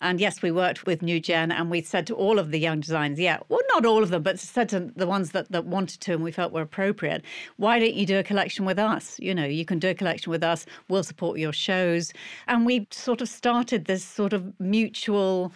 And 0.00 0.20
yes, 0.20 0.42
we 0.42 0.50
worked 0.50 0.86
with 0.86 1.02
New 1.02 1.20
Gen 1.20 1.50
and 1.50 1.70
we 1.70 1.82
said 1.82 2.06
to 2.08 2.14
all 2.14 2.38
of 2.38 2.50
the 2.50 2.58
young 2.58 2.80
designers, 2.80 3.18
yeah, 3.18 3.38
well, 3.48 3.60
not 3.70 3.86
all 3.86 4.02
of 4.02 4.10
them, 4.10 4.22
but 4.22 4.38
said 4.38 4.68
to 4.70 4.92
the 4.96 5.06
ones 5.06 5.30
that, 5.30 5.50
that 5.50 5.64
wanted 5.64 6.00
to 6.02 6.12
and 6.12 6.22
we 6.22 6.32
felt 6.32 6.52
were 6.52 6.62
appropriate, 6.62 7.22
why 7.56 7.78
don't 7.78 7.94
you 7.94 8.06
do 8.06 8.18
a 8.18 8.22
collection 8.22 8.64
with 8.64 8.78
us? 8.78 9.18
You 9.18 9.34
know, 9.34 9.44
you 9.44 9.64
can 9.64 9.78
do 9.78 9.88
a 9.88 9.94
collection 9.94 10.30
with 10.30 10.42
us, 10.42 10.66
we'll 10.88 11.04
support 11.04 11.38
your 11.38 11.52
shows. 11.52 12.12
And 12.48 12.66
we 12.66 12.86
sort 12.90 13.20
of 13.20 13.28
started 13.28 13.86
this 13.86 14.04
sort 14.04 14.32
of 14.32 14.58
mutual, 14.60 15.52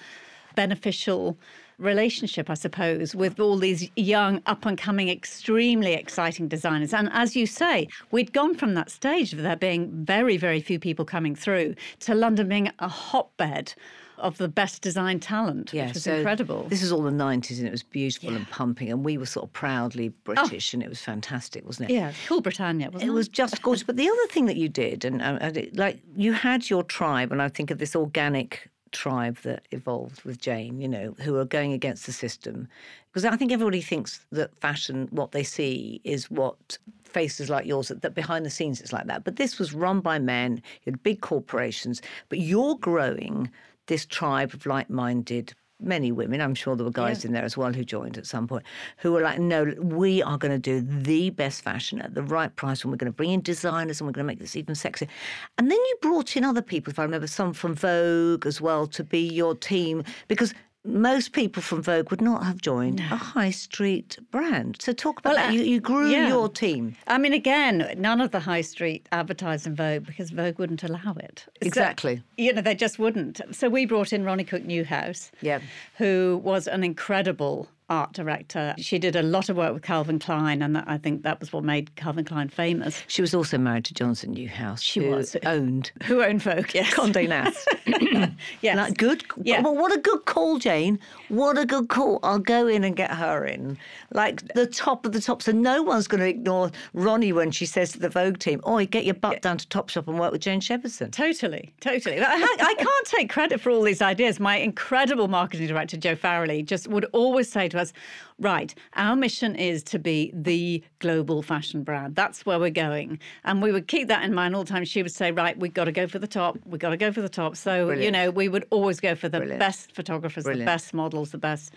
beneficial 0.54 1.36
relationship, 1.78 2.50
I 2.50 2.54
suppose, 2.54 3.14
with 3.14 3.38
all 3.38 3.56
these 3.56 3.88
young, 3.96 4.42
up 4.46 4.66
and 4.66 4.76
coming, 4.76 5.08
extremely 5.08 5.92
exciting 5.94 6.48
designers. 6.48 6.92
And 6.92 7.08
as 7.12 7.36
you 7.36 7.46
say, 7.46 7.88
we'd 8.10 8.32
gone 8.32 8.54
from 8.56 8.74
that 8.74 8.90
stage 8.90 9.32
of 9.32 9.42
there 9.42 9.56
being 9.56 9.88
very, 10.04 10.36
very 10.36 10.60
few 10.60 10.78
people 10.80 11.04
coming 11.04 11.36
through 11.36 11.76
to 12.00 12.14
London 12.14 12.48
being 12.48 12.72
a 12.80 12.88
hotbed 12.88 13.74
of 14.20 14.38
the 14.38 14.48
best 14.48 14.82
design 14.82 15.20
talent, 15.20 15.72
Yeah, 15.72 15.86
which 15.86 15.94
was 15.94 16.04
so 16.04 16.14
incredible. 16.16 16.64
This 16.68 16.82
is 16.82 16.92
all 16.92 17.02
the 17.02 17.10
90s 17.10 17.58
and 17.58 17.66
it 17.66 17.70
was 17.70 17.82
beautiful 17.82 18.34
and 18.34 18.48
pumping, 18.50 18.90
and 18.90 19.04
we 19.04 19.16
were 19.18 19.26
sort 19.26 19.44
of 19.44 19.52
proudly 19.52 20.08
British, 20.24 20.74
and 20.74 20.82
it 20.82 20.88
was 20.88 21.00
fantastic, 21.00 21.64
wasn't 21.66 21.90
it? 21.90 21.94
yeah, 21.94 22.12
cool 22.26 22.40
Britannia, 22.40 22.90
wasn't 22.90 23.08
It 23.08 23.12
it? 23.12 23.14
was 23.14 23.28
just 23.28 23.60
gorgeous. 23.62 23.82
But 23.84 23.96
the 23.96 24.08
other 24.08 24.26
thing 24.28 24.46
that 24.46 24.56
you 24.56 24.68
did, 24.68 25.04
and, 25.04 25.20
uh, 25.22 25.38
and 25.40 25.56
it, 25.56 25.76
like 25.76 26.00
you 26.16 26.32
had 26.32 26.68
your 26.70 26.82
tribe, 26.82 27.32
and 27.32 27.40
I 27.42 27.48
think 27.48 27.70
of 27.70 27.78
this 27.78 27.94
organic 27.96 28.68
tribe 28.90 29.36
that 29.42 29.66
evolved 29.70 30.22
with 30.24 30.40
Jane, 30.40 30.80
you 30.80 30.88
know, 30.88 31.14
who 31.20 31.36
are 31.36 31.44
going 31.44 31.72
against 31.74 32.06
the 32.06 32.12
system. 32.12 32.66
Because 33.12 33.24
I 33.26 33.36
think 33.36 33.52
everybody 33.52 33.82
thinks 33.82 34.24
that 34.32 34.54
fashion, 34.56 35.08
what 35.10 35.32
they 35.32 35.42
see, 35.42 36.00
is 36.04 36.30
what 36.30 36.78
faces 37.04 37.50
like 37.50 37.66
yours, 37.66 37.88
that, 37.88 38.00
that 38.02 38.14
behind 38.14 38.46
the 38.46 38.50
scenes 38.50 38.80
it's 38.80 38.92
like 38.92 39.06
that. 39.06 39.24
But 39.24 39.36
this 39.36 39.58
was 39.58 39.74
run 39.74 40.00
by 40.00 40.18
men, 40.18 40.56
you 40.84 40.92
had 40.92 41.02
big 41.02 41.20
corporations, 41.20 42.00
but 42.30 42.38
you're 42.38 42.76
growing 42.76 43.50
this 43.88 44.06
tribe 44.06 44.54
of 44.54 44.64
like 44.64 44.88
minded 44.88 45.54
many 45.80 46.10
women, 46.10 46.40
I'm 46.40 46.54
sure 46.54 46.74
there 46.74 46.84
were 46.84 46.90
guys 46.90 47.24
in 47.24 47.32
there 47.32 47.44
as 47.44 47.56
well 47.56 47.72
who 47.72 47.84
joined 47.84 48.18
at 48.18 48.26
some 48.26 48.48
point, 48.48 48.64
who 48.96 49.12
were 49.12 49.20
like, 49.20 49.38
no, 49.38 49.72
we 49.78 50.22
are 50.22 50.36
going 50.36 50.50
to 50.50 50.58
do 50.58 50.80
the 50.80 51.30
best 51.30 51.62
fashion 51.62 52.00
at 52.00 52.14
the 52.14 52.22
right 52.22 52.54
price 52.56 52.82
and 52.82 52.90
we're 52.90 52.96
going 52.96 53.12
to 53.12 53.16
bring 53.16 53.30
in 53.30 53.40
designers 53.40 54.00
and 54.00 54.06
we're 54.08 54.12
going 54.12 54.24
to 54.24 54.26
make 54.26 54.40
this 54.40 54.56
even 54.56 54.74
sexier. 54.74 55.08
And 55.56 55.70
then 55.70 55.78
you 55.78 55.96
brought 56.02 56.36
in 56.36 56.44
other 56.44 56.62
people, 56.62 56.90
if 56.90 56.98
I 56.98 57.04
remember, 57.04 57.26
some 57.26 57.52
from 57.52 57.74
Vogue 57.74 58.46
as 58.46 58.60
well 58.60 58.86
to 58.88 59.04
be 59.04 59.20
your 59.20 59.54
team 59.54 60.02
because 60.26 60.52
most 60.88 61.32
people 61.32 61.62
from 61.62 61.82
Vogue 61.82 62.10
would 62.10 62.20
not 62.22 62.44
have 62.44 62.60
joined 62.60 63.00
a 63.00 63.16
high 63.16 63.50
street 63.50 64.18
brand. 64.30 64.76
So 64.80 64.92
talk 64.92 65.20
about 65.20 65.34
Well, 65.34 65.36
that. 65.36 65.50
uh, 65.50 65.52
You, 65.52 65.62
you 65.62 65.80
grew 65.80 66.08
yeah. 66.10 66.28
your 66.28 66.48
team. 66.48 66.96
I 67.06 67.18
mean, 67.18 67.32
again, 67.32 67.94
none 67.98 68.20
of 68.20 68.30
the 68.30 68.40
high 68.40 68.62
street 68.62 69.06
advertised 69.12 69.66
in 69.66 69.74
Vogue 69.76 70.06
because 70.06 70.30
Vogue 70.30 70.58
wouldn't 70.58 70.82
allow 70.82 71.14
it. 71.18 71.44
So, 71.46 71.52
Exactly. 71.66 72.22
you 72.36 72.52
know, 72.52 72.62
they 72.62 72.74
just 72.74 72.98
wouldn't. 72.98 73.40
So 73.52 73.68
we 73.68 73.84
brought 73.86 74.12
in 74.12 74.24
Ronnie 74.24 74.44
Cooke 74.44 74.64
Newhouse, 74.64 75.30
Yeah. 75.42 75.60
who 75.96 76.40
was 76.42 76.66
an 76.66 76.82
incredible 76.84 77.68
art 77.88 78.12
director. 78.12 78.74
She 78.78 78.98
did 78.98 79.16
a 79.16 79.22
lot 79.22 79.48
of 79.48 79.56
work 79.56 79.72
with 79.74 79.82
Calvin 79.82 80.18
Klein, 80.18 80.62
and 80.62 80.78
I 80.78 80.98
think 80.98 81.22
that 81.22 81.40
was 81.40 81.52
what 81.52 81.64
made 81.64 81.94
Calvin 81.96 82.24
Klein 82.24 82.48
famous. 82.48 83.02
She 83.06 83.22
was 83.22 83.34
also 83.34 83.56
married 83.58 83.84
to 83.86 83.94
Jonathan 83.94 84.32
Newhouse. 84.32 84.82
She 84.82 85.00
who 85.00 85.10
was. 85.10 85.36
Owned 85.44 85.90
Who 86.04 86.22
owned 86.22 86.42
Vogue? 86.42 86.74
Yes. 86.74 86.92
Condé 86.94 87.28
Nast. 87.28 87.66
yes. 88.62 88.76
Like 88.76 88.96
good, 88.96 89.24
Yeah. 89.42 89.60
well, 89.62 89.74
what 89.74 89.96
a 89.96 90.00
good 90.00 90.24
call, 90.24 90.58
Jane. 90.58 90.98
What 91.28 91.56
a 91.58 91.64
good 91.64 91.88
call. 91.88 92.20
I'll 92.22 92.38
go 92.38 92.66
in 92.66 92.84
and 92.84 92.94
get 92.96 93.10
her 93.12 93.44
in, 93.44 93.78
like 94.12 94.52
the 94.54 94.66
top 94.66 95.06
of 95.06 95.12
the 95.12 95.20
top. 95.20 95.42
So 95.42 95.52
no 95.52 95.82
one's 95.82 96.06
going 96.08 96.20
to 96.20 96.28
ignore 96.28 96.70
Ronnie 96.94 97.32
when 97.32 97.50
she 97.50 97.66
says 97.66 97.92
to 97.92 97.98
the 97.98 98.08
Vogue 98.08 98.38
team, 98.38 98.60
"Oh, 98.64 98.84
get 98.84 99.04
your 99.04 99.14
butt 99.14 99.42
down 99.42 99.58
to 99.58 99.66
Topshop 99.68 100.08
and 100.08 100.18
work 100.18 100.32
with 100.32 100.40
Jane 100.40 100.60
Shepherdson." 100.60 101.10
Totally, 101.12 101.72
totally. 101.80 102.20
I, 102.20 102.34
I 102.60 102.74
can't 102.74 103.06
take 103.06 103.30
credit 103.30 103.60
for 103.60 103.70
all 103.70 103.82
these 103.82 104.02
ideas. 104.02 104.40
My 104.40 104.56
incredible 104.56 105.28
marketing 105.28 105.66
director, 105.66 105.96
Joe 105.96 106.16
Farrelly, 106.16 106.64
just 106.64 106.88
would 106.88 107.04
always 107.12 107.50
say 107.50 107.68
to 107.68 107.77
us, 107.78 107.92
right, 108.38 108.74
our 108.94 109.16
mission 109.16 109.54
is 109.54 109.82
to 109.84 109.98
be 109.98 110.32
the 110.34 110.82
global 110.98 111.42
fashion 111.42 111.82
brand. 111.82 112.16
That's 112.16 112.44
where 112.44 112.58
we're 112.58 112.70
going. 112.70 113.18
And 113.44 113.62
we 113.62 113.72
would 113.72 113.88
keep 113.88 114.08
that 114.08 114.24
in 114.24 114.34
mind 114.34 114.54
all 114.54 114.64
the 114.64 114.70
time. 114.70 114.84
She 114.84 115.02
would 115.02 115.12
say, 115.12 115.32
right, 115.32 115.58
we've 115.58 115.74
got 115.74 115.84
to 115.84 115.92
go 115.92 116.06
for 116.06 116.18
the 116.18 116.26
top. 116.26 116.58
We've 116.66 116.80
got 116.80 116.90
to 116.90 116.96
go 116.96 117.12
for 117.12 117.22
the 117.22 117.28
top. 117.28 117.56
So, 117.56 117.90
you 117.90 118.10
know, 118.10 118.30
we 118.30 118.48
would 118.48 118.66
always 118.70 119.00
go 119.00 119.14
for 119.14 119.28
the 119.28 119.38
Brilliant. 119.38 119.60
best 119.60 119.94
photographers, 119.94 120.44
Brilliant. 120.44 120.66
the 120.66 120.70
best 120.70 120.92
models, 120.94 121.30
the 121.30 121.38
best 121.38 121.74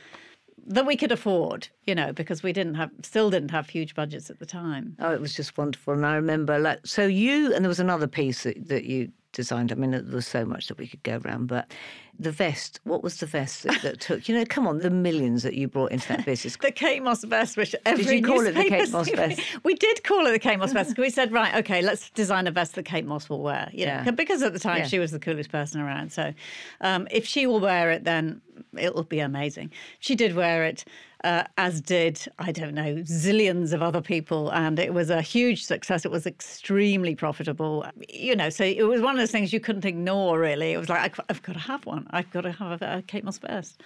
that 0.68 0.86
we 0.86 0.96
could 0.96 1.12
afford, 1.12 1.68
you 1.86 1.96
know, 1.96 2.14
because 2.14 2.44
we 2.44 2.54
didn't 2.54 2.76
have, 2.76 2.92
still 3.02 3.30
didn't 3.30 3.50
have 3.50 3.68
huge 3.68 3.96
budgets 3.96 4.30
at 4.30 4.40
the 4.40 4.46
time. 4.46 4.96
Oh, 5.00 5.12
it 5.12 5.20
was 5.20 5.34
just 5.34 5.58
wonderful. 5.58 5.94
And 5.94 6.06
I 6.06 6.16
remember, 6.16 6.60
like, 6.60 6.86
so 6.86 7.06
you, 7.06 7.54
and 7.54 7.66
there 7.66 7.70
was 7.70 7.80
another 7.80 8.08
piece 8.08 8.44
that, 8.44 8.68
that 8.68 8.86
you 8.86 9.12
designed. 9.34 9.72
I 9.72 9.76
mean, 9.76 9.92
there 9.92 10.04
was 10.04 10.28
so 10.28 10.46
much 10.46 10.68
that 10.68 10.78
we 10.78 10.88
could 10.88 11.04
go 11.04 11.20
around, 11.26 11.48
but 11.48 11.72
the 12.22 12.32
vest, 12.32 12.80
what 12.84 13.02
was 13.04 13.18
the 13.20 13.26
vest 13.26 13.64
that, 13.64 13.82
that 13.82 14.00
took, 14.00 14.30
you 14.30 14.36
know, 14.36 14.46
come 14.46 14.68
on, 14.68 14.78
the 14.80 14.90
millions 14.92 15.42
that 15.44 15.56
you 15.56 15.68
brought 15.68 15.92
into 15.92 16.08
that 16.10 16.24
business. 16.26 16.56
the 16.62 16.72
Kate 16.72 17.02
Moss 17.02 17.24
vest, 17.24 17.58
which 17.58 17.76
every 17.86 18.04
did 18.04 18.14
you 18.14 18.22
call 18.24 18.46
it 18.46 18.54
the 18.54 18.64
Kate 18.64 18.90
Moss 18.92 19.10
vest? 19.10 19.42
We 19.64 19.74
did 19.74 20.04
call 20.04 20.28
it 20.28 20.32
the 20.32 20.40
Kate 20.40 20.60
Moss 20.60 20.72
vest. 20.72 20.98
We 20.98 21.10
said, 21.10 21.32
right, 21.32 21.56
okay, 21.56 21.82
let's 21.82 22.10
design 22.12 22.46
a 22.46 22.52
vest 22.52 22.76
that 22.76 22.84
Kate 22.86 23.06
Moss 23.06 23.28
will 23.30 23.42
wear. 23.42 23.70
You 23.74 23.88
know, 23.88 24.02
Yeah. 24.06 24.12
because 24.12 24.44
at 24.44 24.54
the 24.54 24.60
time 24.60 24.80
Yeah. 24.80 24.88
she 24.88 25.00
was 25.00 25.12
the 25.12 25.20
coolest 25.20 25.52
person 25.52 25.82
around. 25.82 26.12
So 26.12 26.34
um, 26.82 27.08
if 27.12 27.26
she 27.26 27.48
will 27.48 27.60
wear 27.60 27.90
it, 27.92 28.04
then 28.04 28.42
it'll 28.78 29.04
be 29.04 29.20
amazing. 29.20 29.72
She 30.00 30.14
did 30.16 30.36
wear 30.36 30.64
it. 30.66 30.86
Uh, 31.24 31.44
as 31.58 31.82
did, 31.82 32.26
I 32.40 32.52
don't 32.52 32.74
know, 32.74 32.96
zillions 33.04 33.74
of 33.74 33.82
other 33.82 34.02
people. 34.02 34.50
And 34.50 34.80
it 34.80 34.94
was 34.94 35.10
a 35.10 35.22
huge 35.22 35.64
success. 35.64 36.04
It 36.04 36.12
was 36.12 36.26
extremely 36.26 37.14
profitable. 37.16 37.86
You 38.10 38.36
know, 38.36 38.50
so 38.50 38.64
it 38.64 38.84
was 38.84 39.02
one 39.02 39.14
of 39.16 39.20
those 39.20 39.32
things 39.32 39.54
you 39.54 39.60
couldn't 39.60 39.86
ignore, 39.86 40.40
really. 40.40 40.72
It 40.74 40.78
was 40.78 40.90
like, 40.90 41.20
I've- 41.30 41.42
got 41.42 41.54
to 41.54 41.60
have 41.60 41.86
one. 41.86 42.08
I've 42.12 42.30
got 42.32 42.42
to 42.42 42.52
have 42.52 42.82
a, 42.82 43.04
Kate 43.06 43.24
Moss 43.24 43.38
vest. 43.40 43.82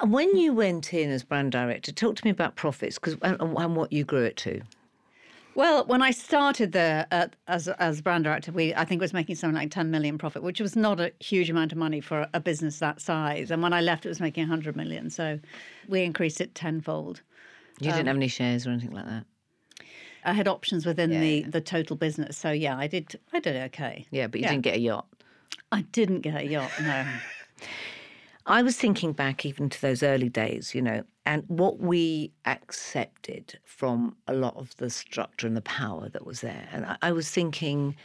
And 0.00 0.12
when 0.12 0.36
you 0.36 0.52
went 0.52 0.94
in 0.94 1.10
as 1.10 1.24
brand 1.24 1.52
director, 1.52 1.92
talk 1.92 2.16
to 2.16 2.24
me 2.24 2.30
about 2.30 2.56
profits 2.56 2.98
because 2.98 3.16
and, 3.22 3.40
and 3.40 3.76
what 3.76 3.92
you 3.92 4.04
grew 4.04 4.24
it 4.24 4.36
to. 4.38 4.62
Well, 5.54 5.84
when 5.84 6.00
I 6.00 6.12
started 6.12 6.72
there 6.72 7.06
at, 7.10 7.30
uh, 7.30 7.52
as 7.52 7.68
as 7.68 8.00
brand 8.00 8.24
director, 8.24 8.52
we 8.52 8.74
I 8.74 8.84
think 8.84 9.00
was 9.00 9.12
making 9.12 9.36
something 9.36 9.56
like 9.56 9.70
ten 9.70 9.90
million 9.90 10.16
profit, 10.18 10.42
which 10.42 10.60
was 10.60 10.76
not 10.76 10.98
a 11.00 11.12
huge 11.20 11.50
amount 11.50 11.72
of 11.72 11.78
money 11.78 12.00
for 12.00 12.26
a 12.32 12.40
business 12.40 12.78
that 12.78 13.00
size. 13.00 13.50
And 13.50 13.62
when 13.62 13.72
I 13.72 13.80
left, 13.80 14.06
it 14.06 14.08
was 14.08 14.20
making 14.20 14.46
hundred 14.46 14.76
million. 14.76 15.10
So 15.10 15.38
we 15.88 16.02
increased 16.02 16.40
it 16.40 16.54
tenfold. 16.54 17.20
You 17.80 17.86
didn't 17.90 18.00
um, 18.02 18.06
have 18.06 18.16
any 18.16 18.28
shares 18.28 18.66
or 18.66 18.70
anything 18.70 18.92
like 18.92 19.06
that. 19.06 19.24
I 20.24 20.32
had 20.32 20.46
options 20.48 20.86
within 20.86 21.10
Yeah, 21.10 21.20
the 21.20 21.40
yeah. 21.40 21.46
the 21.50 21.60
total 21.60 21.96
business. 21.96 22.36
So 22.38 22.50
yeah, 22.50 22.76
I 22.78 22.86
did 22.86 23.18
I 23.32 23.40
did 23.40 23.56
okay. 23.56 24.06
Yeah, 24.10 24.28
but 24.28 24.40
you 24.40 24.44
Yeah. 24.44 24.50
didn't 24.50 24.62
get 24.62 24.76
a 24.76 24.80
yacht. 24.80 25.06
I 25.70 25.82
didn't 25.92 26.20
get 26.20 26.36
a 26.40 26.46
yacht. 26.46 26.70
No. 26.82 27.06
I 28.46 28.62
was 28.62 28.76
thinking 28.76 29.12
back 29.12 29.46
even 29.46 29.68
to 29.70 29.80
those 29.80 30.02
early 30.02 30.28
days, 30.28 30.74
you 30.74 30.82
know, 30.82 31.04
and 31.24 31.44
what 31.46 31.78
we 31.78 32.32
accepted 32.44 33.58
from 33.64 34.16
a 34.26 34.34
lot 34.34 34.56
of 34.56 34.76
the 34.76 34.90
structure 34.90 35.46
and 35.46 35.56
the 35.56 35.62
power 35.62 36.08
that 36.08 36.26
was 36.26 36.40
there. 36.40 36.68
And 36.72 36.84
I, 36.84 36.96
I 37.02 37.12
was 37.12 37.30
thinking, 37.30 37.96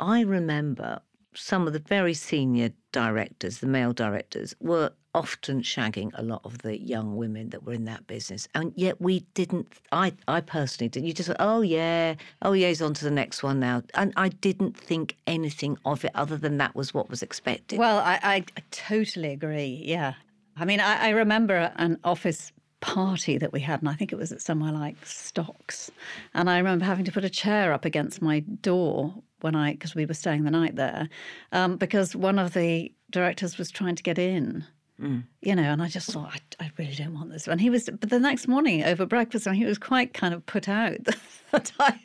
I 0.00 0.22
remember 0.22 1.00
some 1.34 1.66
of 1.66 1.72
the 1.72 1.80
very 1.80 2.14
senior 2.14 2.70
directors, 2.92 3.58
the 3.58 3.66
male 3.66 3.92
directors, 3.92 4.54
were 4.60 4.92
often 5.14 5.62
shagging 5.62 6.10
a 6.14 6.22
lot 6.22 6.40
of 6.44 6.58
the 6.58 6.80
young 6.80 7.16
women 7.16 7.50
that 7.50 7.64
were 7.64 7.72
in 7.72 7.84
that 7.84 8.06
business. 8.06 8.48
And 8.54 8.72
yet 8.76 9.00
we 9.00 9.20
didn't, 9.34 9.68
I, 9.92 10.12
I 10.26 10.40
personally 10.40 10.88
didn't. 10.88 11.06
You 11.06 11.12
just, 11.12 11.30
oh, 11.38 11.60
yeah, 11.60 12.14
oh, 12.42 12.52
yeah, 12.52 12.68
he's 12.68 12.82
on 12.82 12.94
to 12.94 13.04
the 13.04 13.10
next 13.10 13.42
one 13.42 13.60
now. 13.60 13.82
And 13.94 14.12
I 14.16 14.28
didn't 14.28 14.76
think 14.76 15.16
anything 15.26 15.78
of 15.84 16.04
it 16.04 16.12
other 16.14 16.36
than 16.36 16.58
that 16.58 16.74
was 16.74 16.94
what 16.94 17.10
was 17.10 17.22
expected. 17.22 17.78
Well, 17.78 17.98
I, 17.98 18.18
I 18.22 18.44
totally 18.70 19.30
agree. 19.30 19.82
Yeah. 19.84 20.14
I 20.56 20.64
mean, 20.64 20.80
I, 20.80 21.06
I 21.06 21.08
remember 21.10 21.72
an 21.76 21.98
office 22.04 22.52
party 22.80 23.38
that 23.38 23.52
we 23.52 23.60
had, 23.60 23.80
and 23.80 23.88
I 23.88 23.94
think 23.94 24.12
it 24.12 24.16
was 24.16 24.30
at 24.30 24.42
somewhere 24.42 24.72
like 24.72 24.96
Stocks. 25.06 25.90
And 26.34 26.50
I 26.50 26.58
remember 26.58 26.84
having 26.84 27.04
to 27.06 27.12
put 27.12 27.24
a 27.24 27.30
chair 27.30 27.72
up 27.72 27.84
against 27.84 28.20
my 28.20 28.40
door 28.40 29.14
when 29.40 29.54
I, 29.54 29.72
because 29.72 29.94
we 29.94 30.06
were 30.06 30.14
staying 30.14 30.44
the 30.44 30.50
night 30.50 30.76
there, 30.76 31.08
um, 31.52 31.76
because 31.76 32.14
one 32.14 32.38
of 32.38 32.52
the 32.54 32.92
directors 33.10 33.58
was 33.58 33.70
trying 33.70 33.96
to 33.96 34.02
get 34.02 34.18
in. 34.18 34.64
You 35.40 35.56
know, 35.56 35.62
and 35.62 35.82
I 35.82 35.88
just 35.88 36.12
thought, 36.12 36.40
I, 36.60 36.66
I 36.66 36.70
really 36.78 36.94
don't 36.94 37.14
want 37.14 37.30
this. 37.30 37.48
And 37.48 37.60
he 37.60 37.68
was, 37.68 37.84
but 37.86 38.10
the 38.10 38.20
next 38.20 38.46
morning 38.46 38.84
over 38.84 39.06
breakfast, 39.06 39.46
and 39.46 39.56
he 39.56 39.64
was 39.64 39.78
quite 39.78 40.14
kind 40.14 40.32
of 40.32 40.46
put 40.46 40.68
out 40.68 40.98
that 41.50 41.72
I 41.80 41.98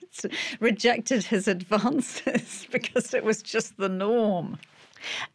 rejected 0.60 1.24
his 1.24 1.48
advances 1.48 2.68
because 2.72 3.14
it 3.14 3.24
was 3.24 3.44
just 3.44 3.78
the 3.78 3.90
norm. 3.90 4.58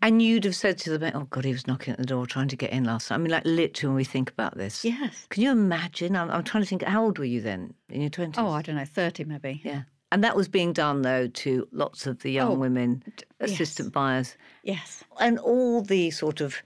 And 0.03 0.21
you'd 0.23 0.45
have 0.45 0.57
said 0.57 0.79
to 0.79 0.97
them, 0.99 1.13
"Oh 1.15 1.27
God, 1.31 1.45
he 1.45 1.53
was 1.53 1.67
knocking 1.67 1.93
at 1.93 1.99
the 1.99 2.07
door 2.07 2.27
trying 2.27 2.49
to 2.49 2.57
get 2.57 2.71
in 2.71 2.85
last 2.85 3.11
night." 3.11 3.17
I 3.17 3.19
mean, 3.19 3.31
like 3.31 3.45
literally, 3.45 3.89
when 3.91 3.97
we 3.97 4.05
think 4.05 4.31
about 4.31 4.57
this, 4.57 4.85
Yes. 4.85 5.27
Can 5.31 5.43
you 5.43 5.51
imagine? 5.51 6.17
I'm, 6.17 6.31
I'm 6.31 6.45
trying 6.45 6.63
to 6.63 6.69
think. 6.69 6.83
How 6.83 7.05
old 7.05 7.19
were 7.19 7.25
you 7.25 7.41
then? 7.41 7.75
In 7.89 8.01
your 8.01 8.11
twenties? 8.11 8.39
Oh, 8.39 8.49
I 8.51 8.63
don't 8.63 8.77
know, 8.77 8.85
30 8.85 9.25
maybe. 9.25 9.61
yeah. 9.65 9.83
And 10.13 10.23
that 10.23 10.37
was 10.37 10.47
being 10.49 10.73
done 10.73 11.03
though 11.03 11.27
to 11.27 11.67
lots 11.73 12.07
of 12.07 12.21
the 12.21 12.31
young 12.31 12.53
Oh, 12.53 12.55
women, 12.55 13.03
yes. 13.41 13.51
assistant 13.53 13.93
buyers, 13.93 14.37
Yes. 14.63 15.03
and 15.19 15.39
all 15.41 15.83
the 15.83 16.11
sort 16.13 16.41
of 16.41 16.63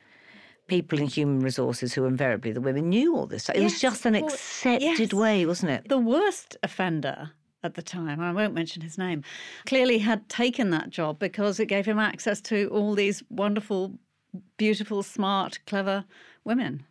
people 0.67 0.99
in 0.99 1.07
human 1.07 1.41
resources 1.41 1.95
who 1.95 2.05
invariably 2.05 2.53
the 2.53 2.61
women 2.61 2.91
knew 2.91 3.17
all 3.17 3.27
this. 3.27 3.49
It 3.49 3.63
was 3.63 3.81
just 3.81 4.05
an 4.05 4.13
well, 4.13 4.27
accepted 4.27 4.83
yes. 4.83 5.13
way, 5.15 5.47
wasn't 5.47 5.71
it? 5.73 5.89
The 5.89 5.99
worst 5.99 6.59
offender 6.63 7.31
at 7.63 7.75
the 7.75 7.83
time, 7.83 8.21
I 8.21 8.33
won't 8.33 8.55
mention 8.55 8.83
his 8.83 8.99
name, 8.99 9.23
clearly 9.67 9.99
had 9.99 10.29
taken 10.29 10.71
that 10.71 10.91
job 10.91 11.19
because 11.19 11.59
it 11.59 11.67
gave 11.67 11.87
him 11.87 11.99
access 11.99 12.41
to 12.43 12.69
all 12.69 12.95
these 12.95 13.23
wonderful, 13.31 13.99
beautiful, 14.57 15.03
smart, 15.03 15.59
clever 15.67 16.05
women. 16.45 16.85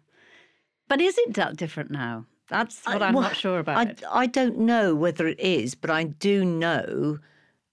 But 0.87 1.01
is 1.01 1.17
it 1.17 1.33
that 1.35 1.57
different 1.57 1.91
now? 1.91 2.25
That's 2.49 2.85
what 2.85 3.01
I, 3.01 3.09
am 3.09 3.13
well, 3.13 3.23
not 3.23 3.35
sure 3.35 3.59
about 3.59 3.77
I. 3.77 4.21
I 4.21 4.25
don't 4.25 4.59
know 4.59 4.95
whether 4.95 5.27
it 5.27 5.39
is, 5.39 5.75
but 5.75 5.89
I 5.89 6.05
do 6.05 6.45
know, 6.45 7.19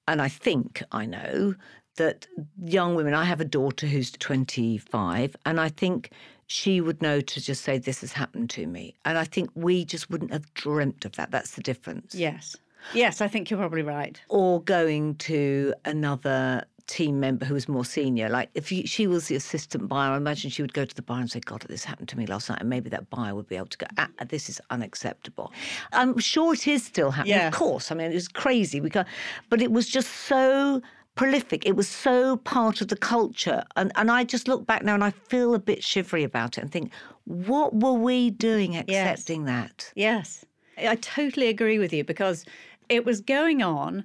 and 0.09 0.21
I 0.21 0.29
think 0.29 0.83
I 0.91 1.07
know, 1.07 1.55
that 1.97 2.27
young 2.65 2.97
women, 2.97 3.15
I 3.15 3.25
have 3.25 3.41
a 3.41 3.45
daughter 3.45 3.87
who's 3.87 4.11
25, 4.11 5.37
and 5.47 5.61
I 5.61 5.69
think 5.69 6.11
she 6.47 6.81
would 6.81 7.01
know 7.01 7.21
to 7.21 7.41
just 7.41 7.63
say, 7.63 7.79
This 7.79 8.01
has 8.01 8.13
happened 8.13 8.51
to 8.51 8.67
me. 8.67 8.95
And 9.05 9.17
I 9.17 9.25
think 9.25 9.51
we 9.55 9.85
just 9.85 10.11
wouldn't 10.11 10.33
have 10.33 10.53
dreamt 10.55 11.05
of 11.05 11.13
that. 11.17 11.31
That's 11.31 11.53
the 11.53 11.63
difference. 11.63 12.15
Yes. 12.15 12.57
Yes, 12.93 13.21
I 13.21 13.29
think 13.29 13.51
you're 13.51 13.59
probably 13.59 13.83
right. 13.83 14.21
Or 14.29 14.63
going 14.63 15.15
to 15.17 15.75
another 15.85 16.65
team 16.87 17.19
member 17.19 17.47
who 17.47 17.55
was 17.55 17.69
more 17.69 17.85
senior. 17.85 18.29
Like 18.29 18.51
if 18.55 18.71
you, 18.71 18.87
she 18.87 19.07
was 19.07 19.29
the 19.29 19.37
assistant 19.37 19.89
buyer, 19.89 20.13
I 20.13 20.17
imagine 20.17 20.51
she 20.51 20.63
would 20.63 20.75
go 20.75 20.85
to 20.85 20.95
the 20.95 21.03
buyer 21.03 21.21
and 21.21 21.31
say, 21.31 21.41
God, 21.41 21.65
this 21.69 21.85
happened 21.85 22.09
to 22.11 22.19
me 22.19 22.27
last 22.27 22.51
night. 22.51 22.61
And 22.61 22.69
maybe 22.69 22.91
that 22.91 23.09
buyer 23.11 23.35
would 23.35 23.49
be 23.49 23.57
able 23.57 23.69
to 23.69 23.79
go, 23.79 23.87
ah, 23.97 24.09
this 24.29 24.49
is 24.49 24.61
unacceptable. 24.71 25.53
I'm 25.93 26.19
sure 26.19 26.53
it 26.53 26.67
is 26.69 26.85
still 26.85 27.11
happening. 27.11 27.37
Yeah. 27.37 27.49
Of 27.49 27.55
course. 27.55 27.91
I 27.91 27.95
mean, 27.95 28.11
it 28.11 28.15
was 28.15 28.29
crazy. 28.29 28.81
We 28.81 28.91
got, 28.91 29.07
but 29.49 29.63
it 29.63 29.73
was 29.73 29.89
just 29.89 30.11
so 30.11 30.83
prolific. 31.15 31.65
It 31.65 31.77
was 31.77 31.89
so 31.89 32.37
part 32.39 32.81
of 32.81 32.89
the 32.89 32.97
culture. 32.97 33.65
And, 33.77 33.93
and 33.97 34.11
I 34.11 34.25
just 34.25 34.49
look 34.49 34.67
back 34.67 34.83
now 34.83 34.95
and 34.95 35.05
I 35.05 35.11
feel 35.11 35.55
a 35.55 35.59
bit 35.59 35.83
shivery 35.83 36.25
about 36.25 36.59
it 36.59 36.63
and 36.63 36.71
think, 36.71 36.93
what 37.25 37.75
were 37.75 37.95
we 37.95 38.31
doing 38.31 38.77
accepting 38.77 39.45
that? 39.45 39.91
Yes. 39.95 40.45
I 40.77 40.97
totally 40.97 41.47
agree 41.47 41.79
with 41.79 41.93
you 41.93 42.03
because 42.03 42.45
it 42.89 43.05
was 43.05 43.21
going 43.21 43.63
on. 43.63 44.05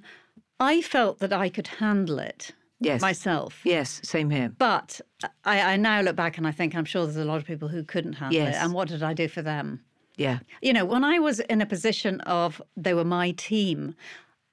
I 0.58 0.82
felt 0.82 1.18
that 1.20 1.32
I 1.32 1.48
could 1.48 1.66
handle 1.66 2.18
it 2.18 2.52
Yes. 2.80 3.00
myself. 3.00 3.60
Yes, 3.64 4.00
same 4.04 4.30
here. 4.30 4.52
But 4.58 5.00
I, 5.44 5.72
I 5.72 5.76
now 5.76 6.00
look 6.00 6.16
back 6.16 6.38
and 6.38 6.46
I 6.46 6.50
think 6.52 6.74
I'm 6.74 6.84
sure 6.84 7.04
there's 7.04 7.16
a 7.16 7.24
lot 7.24 7.36
of 7.38 7.44
people 7.46 7.68
who 7.68 7.82
couldn't 7.84 8.14
handle 8.14 8.40
Yes. 8.40 8.56
it. 8.56 8.58
And 8.64 8.72
what 8.74 8.88
did 8.88 9.02
I 9.02 9.12
do 9.14 9.28
for 9.28 9.42
them? 9.42 9.80
Yeah. 10.16 10.40
You 10.60 10.72
know, 10.72 10.84
when 10.84 11.04
I 11.04 11.18
was 11.18 11.40
in 11.40 11.60
a 11.62 11.66
position 11.66 12.20
of 12.22 12.60
they 12.76 12.92
were 12.94 13.04
my 13.04 13.30
team, 13.32 13.94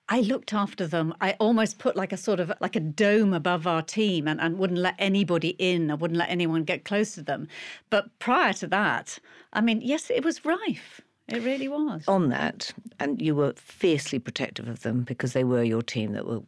I 0.10 0.22
looked 0.22 0.54
after 0.54 0.88
them. 0.88 1.14
I 1.20 1.34
almost 1.34 1.80
put 1.80 1.98
like 1.98 2.14
a 2.14 2.18
sort 2.18 2.40
of 2.40 2.52
like 2.62 2.78
a 2.78 2.80
dome 2.80 3.34
above 3.34 3.68
our 3.68 3.82
team 3.82 4.28
and, 4.30 4.40
and 4.40 4.58
wouldn't 4.58 4.80
let 4.80 4.96
anybody 5.00 5.50
in. 5.60 5.92
I 5.92 5.96
wouldn't 5.96 6.18
let 6.18 6.30
anyone 6.30 6.64
get 6.64 6.86
close 6.86 7.12
to 7.16 7.22
them. 7.22 7.50
But 7.90 8.18
prior 8.20 8.54
to 8.54 8.68
that, 8.68 9.20
I 9.52 9.60
mean, 9.60 9.82
yes, 9.82 10.10
it 10.10 10.24
was 10.24 10.46
rife. 10.46 11.02
It 11.28 11.44
really 11.44 11.68
was. 11.68 12.04
on 12.08 12.30
that, 12.30 12.72
and 13.00 13.22
you 13.22 13.36
were 13.36 13.54
fiercely 13.58 14.18
protective 14.18 14.68
of 14.68 14.84
them 14.84 15.02
because 15.04 15.34
they 15.34 15.44
were 15.44 15.64
your 15.64 15.82
team 15.82 16.14
that 16.14 16.26
were 16.26 16.42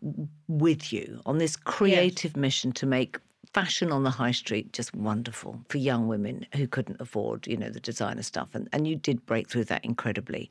with 0.47 0.93
you 0.93 1.21
on 1.25 1.37
this 1.37 1.57
creative 1.57 2.37
mission 2.37 2.71
to 2.73 2.85
make 2.85 3.17
fashion 3.53 3.91
on 3.91 4.03
the 4.03 4.09
high 4.09 4.31
street 4.31 4.71
just 4.73 4.93
wonderful 4.95 5.59
for 5.69 5.79
young 5.79 6.07
women 6.07 6.45
who 6.55 6.67
couldn't 6.67 7.01
afford, 7.01 7.47
you 7.47 7.57
know, 7.57 7.69
the 7.69 7.79
designer 7.79 8.21
stuff. 8.21 8.49
And, 8.53 8.69
and 8.71 8.87
you 8.87 8.95
did 8.95 9.25
break 9.25 9.49
through 9.49 9.65
that 9.65 9.83
incredibly. 9.83 10.49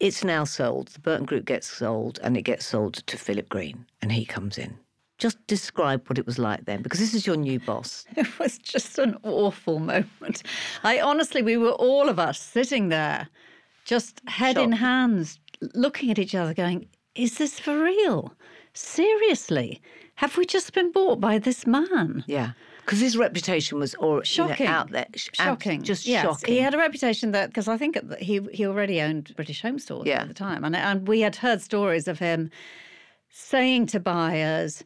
It's 0.00 0.22
now 0.22 0.44
sold. 0.44 0.88
The 0.88 1.00
Burton 1.00 1.26
Group 1.26 1.44
gets 1.44 1.66
sold, 1.66 2.20
and 2.22 2.36
it 2.36 2.42
gets 2.42 2.64
sold 2.64 2.94
to 2.94 3.16
Philip 3.16 3.48
Green, 3.48 3.84
and 4.00 4.12
he 4.12 4.24
comes 4.24 4.56
in. 4.56 4.78
Just 5.18 5.44
describe 5.48 6.08
what 6.08 6.16
it 6.18 6.26
was 6.26 6.38
like 6.38 6.64
then, 6.64 6.80
because 6.82 7.00
this 7.00 7.12
is 7.14 7.26
your 7.26 7.36
new 7.36 7.58
boss. 7.60 8.04
It 8.16 8.38
was 8.38 8.56
just 8.58 8.98
an 8.98 9.16
awful 9.24 9.78
moment. 9.80 10.42
I 10.84 11.00
honestly, 11.00 11.42
we 11.42 11.56
were 11.56 11.72
all 11.72 12.08
of 12.08 12.18
us 12.18 12.40
sitting 12.40 12.88
there, 12.88 13.28
just 13.84 14.20
head 14.28 14.56
in 14.56 14.70
hands, 14.72 15.38
looking 15.74 16.10
at 16.10 16.18
each 16.18 16.34
other, 16.36 16.54
going, 16.54 16.86
Is 17.16 17.38
this 17.38 17.58
for 17.58 17.76
real? 17.82 18.32
Seriously? 18.74 19.80
Have 20.14 20.36
we 20.36 20.46
just 20.46 20.72
been 20.72 20.90
bought 20.92 21.20
by 21.20 21.38
this 21.38 21.66
man? 21.66 22.24
Yeah, 22.26 22.52
because 22.84 23.00
his 23.00 23.16
reputation 23.16 23.78
was 23.78 23.94
or, 23.96 24.08
you 24.24 24.42
know, 24.44 24.48
Shocking. 24.48 24.66
out 24.66 24.90
there, 24.90 25.06
sh- 25.14 25.28
Shocking. 25.34 25.82
just 25.82 26.06
yes. 26.06 26.22
shocking. 26.24 26.54
He 26.54 26.60
had 26.60 26.74
a 26.74 26.78
reputation 26.78 27.32
that, 27.32 27.48
because 27.50 27.68
I 27.68 27.76
think 27.76 27.98
he, 28.20 28.40
he 28.52 28.66
already 28.66 29.00
owned 29.00 29.34
British 29.36 29.62
Home 29.62 29.78
Stores 29.78 30.06
Yeah. 30.06 30.22
at 30.22 30.28
the 30.28 30.34
time. 30.34 30.64
And, 30.64 30.74
and 30.76 31.06
we 31.08 31.20
had 31.20 31.36
heard 31.36 31.60
stories 31.60 32.08
of 32.08 32.18
him 32.18 32.50
saying 33.30 33.86
to 33.88 34.00
buyers, 34.00 34.82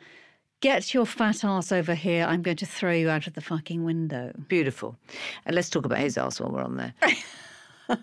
Get 0.62 0.94
your 0.94 1.06
fat 1.06 1.42
ass 1.42 1.72
over 1.72 1.92
here. 1.92 2.24
I'm 2.24 2.40
going 2.40 2.56
to 2.58 2.66
throw 2.66 2.92
you 2.92 3.10
out 3.10 3.26
of 3.26 3.34
the 3.34 3.40
fucking 3.40 3.82
window. 3.82 4.32
Beautiful. 4.46 4.96
And 5.44 5.56
let's 5.56 5.68
talk 5.68 5.84
about 5.84 5.98
his 5.98 6.16
ass 6.16 6.38
while 6.38 6.52
we're 6.52 6.62
on 6.62 6.76
there. 6.76 6.94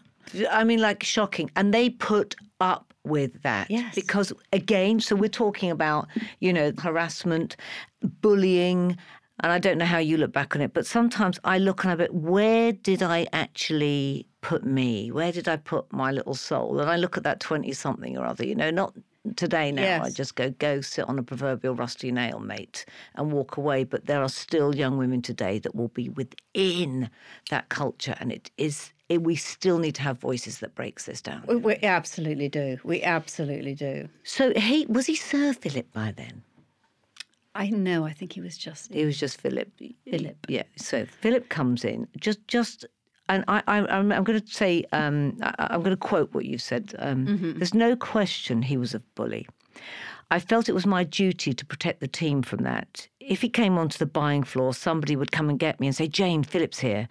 I 0.51 0.65
mean, 0.65 0.81
like 0.81 1.01
shocking. 1.01 1.49
And 1.55 1.73
they 1.73 1.89
put 1.89 2.35
up 2.59 2.93
with 3.05 3.41
that. 3.43 3.71
Yes. 3.71 3.95
Because 3.95 4.33
again, 4.51 4.99
so 4.99 5.15
we're 5.15 5.29
talking 5.29 5.71
about, 5.71 6.09
you 6.41 6.51
know, 6.51 6.73
harassment, 6.77 7.55
bullying. 8.01 8.97
And 9.39 9.53
I 9.53 9.59
don't 9.59 9.77
know 9.77 9.85
how 9.85 9.99
you 9.99 10.17
look 10.17 10.33
back 10.33 10.53
on 10.53 10.61
it, 10.61 10.73
but 10.73 10.85
sometimes 10.85 11.39
I 11.45 11.59
look 11.59 11.85
and 11.85 11.93
I 11.93 11.95
bet, 11.95 12.13
where 12.13 12.73
did 12.73 13.01
I 13.01 13.25
actually 13.31 14.27
put 14.41 14.65
me? 14.65 15.11
Where 15.11 15.31
did 15.31 15.47
I 15.47 15.55
put 15.55 15.93
my 15.93 16.11
little 16.11 16.35
soul? 16.35 16.81
And 16.81 16.89
I 16.89 16.97
look 16.97 17.15
at 17.15 17.23
that 17.23 17.39
20 17.39 17.71
something 17.71 18.17
or 18.17 18.25
other, 18.25 18.45
you 18.45 18.53
know, 18.53 18.69
not 18.69 18.93
today 19.35 19.71
now. 19.71 20.03
I 20.03 20.09
just 20.09 20.35
go, 20.35 20.51
go 20.51 20.81
sit 20.81 21.07
on 21.07 21.19
a 21.19 21.23
proverbial 21.23 21.75
rusty 21.75 22.11
nail, 22.11 22.39
mate, 22.39 22.85
and 23.15 23.31
walk 23.31 23.57
away. 23.57 23.83
But 23.83 24.05
there 24.05 24.21
are 24.21 24.29
still 24.29 24.75
young 24.75 24.97
women 24.97 25.21
today 25.21 25.59
that 25.59 25.75
will 25.75 25.89
be 25.89 26.09
within 26.09 27.09
that 27.49 27.69
culture. 27.69 28.15
And 28.19 28.31
it 28.31 28.51
is, 28.57 28.93
it, 29.09 29.23
we 29.23 29.35
still 29.35 29.79
need 29.79 29.95
to 29.95 30.01
have 30.01 30.19
voices 30.19 30.59
that 30.59 30.75
breaks 30.75 31.05
this 31.05 31.21
down. 31.21 31.43
We, 31.47 31.55
we 31.55 31.75
absolutely 31.83 32.49
do. 32.49 32.77
We 32.83 33.03
absolutely 33.03 33.75
do. 33.75 34.09
So 34.23 34.53
he, 34.55 34.85
was 34.87 35.05
he 35.05 35.15
Sir 35.15 35.53
Philip 35.53 35.91
by 35.93 36.13
then? 36.15 36.43
I 37.55 37.71
know. 37.71 38.05
I 38.05 38.13
think 38.13 38.33
he 38.33 38.41
was 38.41 38.57
just. 38.57 38.93
He 38.93 39.05
was 39.05 39.19
just 39.19 39.41
Philip. 39.41 39.71
Philip. 40.09 40.37
Yeah. 40.47 40.63
So 40.77 41.05
Philip 41.05 41.49
comes 41.49 41.83
in, 41.83 42.07
just, 42.19 42.47
just, 42.47 42.85
and 43.29 43.45
I, 43.47 43.63
I 43.67 43.77
I'm, 43.77 44.11
I'm 44.11 44.23
going 44.23 44.41
to 44.41 44.47
say, 44.47 44.83
um, 44.91 45.37
I, 45.41 45.67
I'm 45.71 45.79
going 45.79 45.95
to 45.95 45.97
quote 45.97 46.33
what 46.33 46.45
you've 46.45 46.61
said. 46.61 46.93
Um, 46.99 47.25
There's 47.57 47.73
no 47.73 47.95
question 47.95 48.61
he 48.61 48.77
was 48.77 48.93
a 48.93 48.99
bully. 49.15 49.47
I 50.31 50.39
felt 50.39 50.69
it 50.69 50.73
was 50.73 50.85
my 50.85 51.03
duty 51.03 51.53
to 51.53 51.65
protect 51.65 52.01
the 52.01 52.07
team 52.07 52.43
from 52.43 52.63
that. 52.63 53.07
If 53.19 53.41
he 53.41 53.49
came 53.49 53.79
onto 53.79 53.97
the 53.97 54.05
buying 54.05 54.43
floor, 54.43 54.73
somebody 54.75 55.15
would 55.15 55.31
come 55.31 55.49
and 55.49 55.57
get 55.57 55.79
me 55.79 55.87
and 55.87 55.95
say, 55.95 56.07
Jane, 56.07 56.43
Philip's 56.43 56.79
here. 56.79 57.07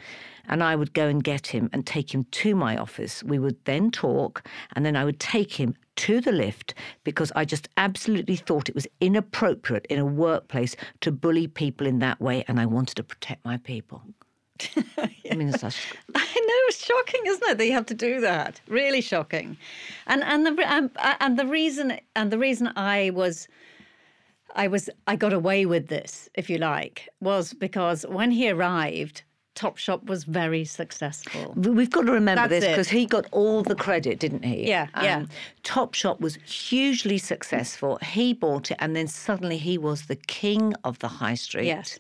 And 0.47 0.63
I 0.63 0.77
would 0.77 0.95
go 0.95 1.09
and 1.09 1.23
get 1.23 1.49
him 1.49 1.69
and 1.73 1.85
take 1.85 2.15
him 2.15 2.25
to 2.31 2.55
my 2.55 2.77
office. 2.77 3.25
We 3.25 3.39
would 3.39 3.57
then 3.65 3.91
talk, 3.91 4.47
and 4.75 4.87
then 4.87 4.97
I 4.97 5.05
would 5.05 5.19
take 5.19 5.53
him 5.53 5.75
to 5.97 6.21
the 6.21 6.33
lift 6.33 6.75
because 7.03 7.33
I 7.35 7.45
just 7.45 7.69
absolutely 7.77 8.37
thought 8.37 8.69
it 8.69 8.75
was 8.75 8.87
inappropriate 9.01 9.87
in 9.91 9.99
a 9.99 10.07
workplace 10.07 10.77
to 11.01 11.11
bully 11.11 11.49
people 11.49 11.87
in 11.87 11.99
that 11.99 12.21
way, 12.21 12.45
and 12.47 12.61
I 12.61 12.67
wanted 12.67 12.95
to 12.97 13.03
protect 13.03 13.45
my 13.45 13.57
people. 13.59 14.03
I 14.99 15.35
mean, 15.35 15.49
it's 15.49 15.61
such, 15.61 15.77
I 16.15 16.19
know 16.21 16.61
it's 16.69 16.85
shocking, 16.85 17.21
isn't 17.27 17.49
it? 17.51 17.59
That 17.59 17.67
you 17.67 17.73
have 17.73 17.87
to 17.87 17.95
do 17.95 18.21
that. 18.21 18.61
Really 18.69 19.01
shocking, 19.01 19.57
and 20.07 20.23
and 20.23 20.47
the 20.47 20.73
um, 20.73 20.91
and 21.21 21.39
the 21.39 21.47
reason 21.47 21.99
and 22.17 22.31
the 22.31 22.39
reason 22.39 22.73
I 22.77 23.11
was. 23.11 23.49
I 24.57 24.67
was 24.67 24.89
I 25.07 25.15
got 25.15 25.35
away 25.35 25.67
with 25.67 25.89
this, 25.89 26.31
if 26.35 26.49
you 26.49 26.57
like, 26.57 27.07
was 27.21 27.53
because 27.53 28.07
when 28.09 28.31
he 28.31 28.51
arrived, 28.51 29.23
Topshop 29.59 30.07
was 30.07 30.23
very 30.23 30.65
successful. 30.65 31.53
We've 31.57 31.91
got 31.91 32.07
to 32.07 32.13
remember 32.13 32.47
That's 32.47 32.65
this 32.65 32.71
because 32.71 32.89
he 32.89 33.07
got 33.07 33.27
all 33.33 33.65
the 33.65 33.75
credit, 33.75 34.21
didn't 34.21 34.45
he? 34.45 34.69
Yeah, 34.69 34.87
yeah. 35.03 35.25
Topshop 35.65 36.21
was 36.21 36.37
hugely 36.37 37.19
successful. 37.19 37.99
He 38.01 38.35
bought 38.35 38.71
it, 38.71 38.77
and 38.79 38.95
then 38.95 39.09
suddenly 39.09 39.59
he 39.59 39.77
was 39.77 40.07
the 40.07 40.15
king 40.15 40.75
of 40.85 41.01
the 41.01 41.09
high 41.09 41.35
street. 41.35 41.67
Yes. 41.67 41.99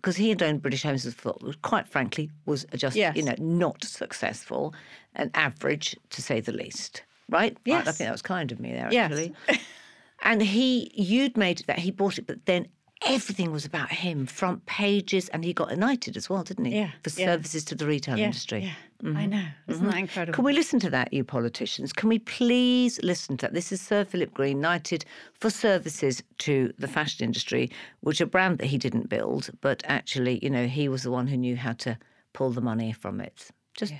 Because 0.00 0.16
he 0.16 0.30
had 0.30 0.42
owned 0.42 0.62
British 0.62 0.82
Homes 0.82 1.04
before, 1.04 1.36
quite 1.62 1.86
frankly, 1.86 2.30
was 2.46 2.64
just 2.74 2.96
Yes. 2.96 3.16
you 3.16 3.22
know 3.22 3.34
not 3.38 3.84
successful, 3.84 4.74
and 5.14 5.30
average 5.34 5.96
to 6.10 6.22
say 6.22 6.40
the 6.40 6.52
least. 6.52 7.02
Right? 7.28 7.56
I- 7.68 7.72
I 7.72 7.82
think 7.84 7.98
that 7.98 8.12
was 8.12 8.22
kind 8.22 8.50
of 8.50 8.58
me 8.60 8.72
there, 8.72 8.86
actually. 8.92 9.34
Yes. 9.48 9.60
and 10.22 10.42
he, 10.42 10.90
you'd 10.94 11.36
made 11.36 11.62
that 11.66 11.78
he 11.78 11.90
bought 11.90 12.18
it, 12.18 12.26
but 12.26 12.44
then. 12.46 12.66
Everything 13.06 13.50
was 13.50 13.64
about 13.64 13.90
him, 13.90 14.26
front 14.26 14.66
pages, 14.66 15.30
and 15.30 15.42
he 15.42 15.54
got 15.54 15.74
knighted 15.76 16.16
as 16.18 16.28
well, 16.28 16.42
didn't 16.42 16.66
he? 16.66 16.76
Yeah, 16.76 16.90
For 17.02 17.18
yeah. 17.18 17.26
services 17.26 17.64
to 17.66 17.74
the 17.74 17.86
retail 17.86 18.18
Yeah, 18.18 18.26
industry. 18.26 18.64
yeah, 18.64 18.72
mm-hmm. 19.02 19.16
I 19.16 19.26
know. 19.26 19.44
Isn't 19.68 19.82
mm-hmm. 19.82 19.90
that 19.90 19.98
incredible? 19.98 20.34
Can 20.34 20.44
we 20.44 20.52
listen 20.52 20.78
to 20.80 20.90
that, 20.90 21.12
you 21.12 21.24
politicians? 21.24 21.94
Can 21.94 22.10
we 22.10 22.18
please 22.18 23.02
listen 23.02 23.38
to 23.38 23.46
that? 23.46 23.54
This 23.54 23.72
is 23.72 23.80
Sir 23.80 24.04
Philip 24.04 24.34
Green, 24.34 24.60
knighted 24.60 25.06
for 25.32 25.48
services 25.48 26.22
to 26.38 26.74
the 26.78 26.88
fashion 26.88 27.24
industry, 27.24 27.70
which 28.00 28.20
a 28.20 28.26
brand 28.26 28.58
that 28.58 28.66
he 28.66 28.76
didn't 28.76 29.08
build, 29.08 29.50
but 29.62 29.82
actually, 29.86 30.38
you 30.42 30.50
know, 30.50 30.66
he 30.66 30.88
was 30.88 31.02
the 31.02 31.10
one 31.10 31.26
who 31.26 31.38
knew 31.38 31.56
how 31.56 31.72
to 31.72 31.98
pull 32.34 32.50
the 32.50 32.60
money 32.60 32.92
from 32.92 33.20
it. 33.20 33.48
Just, 33.74 33.92
yeah. 33.92 33.98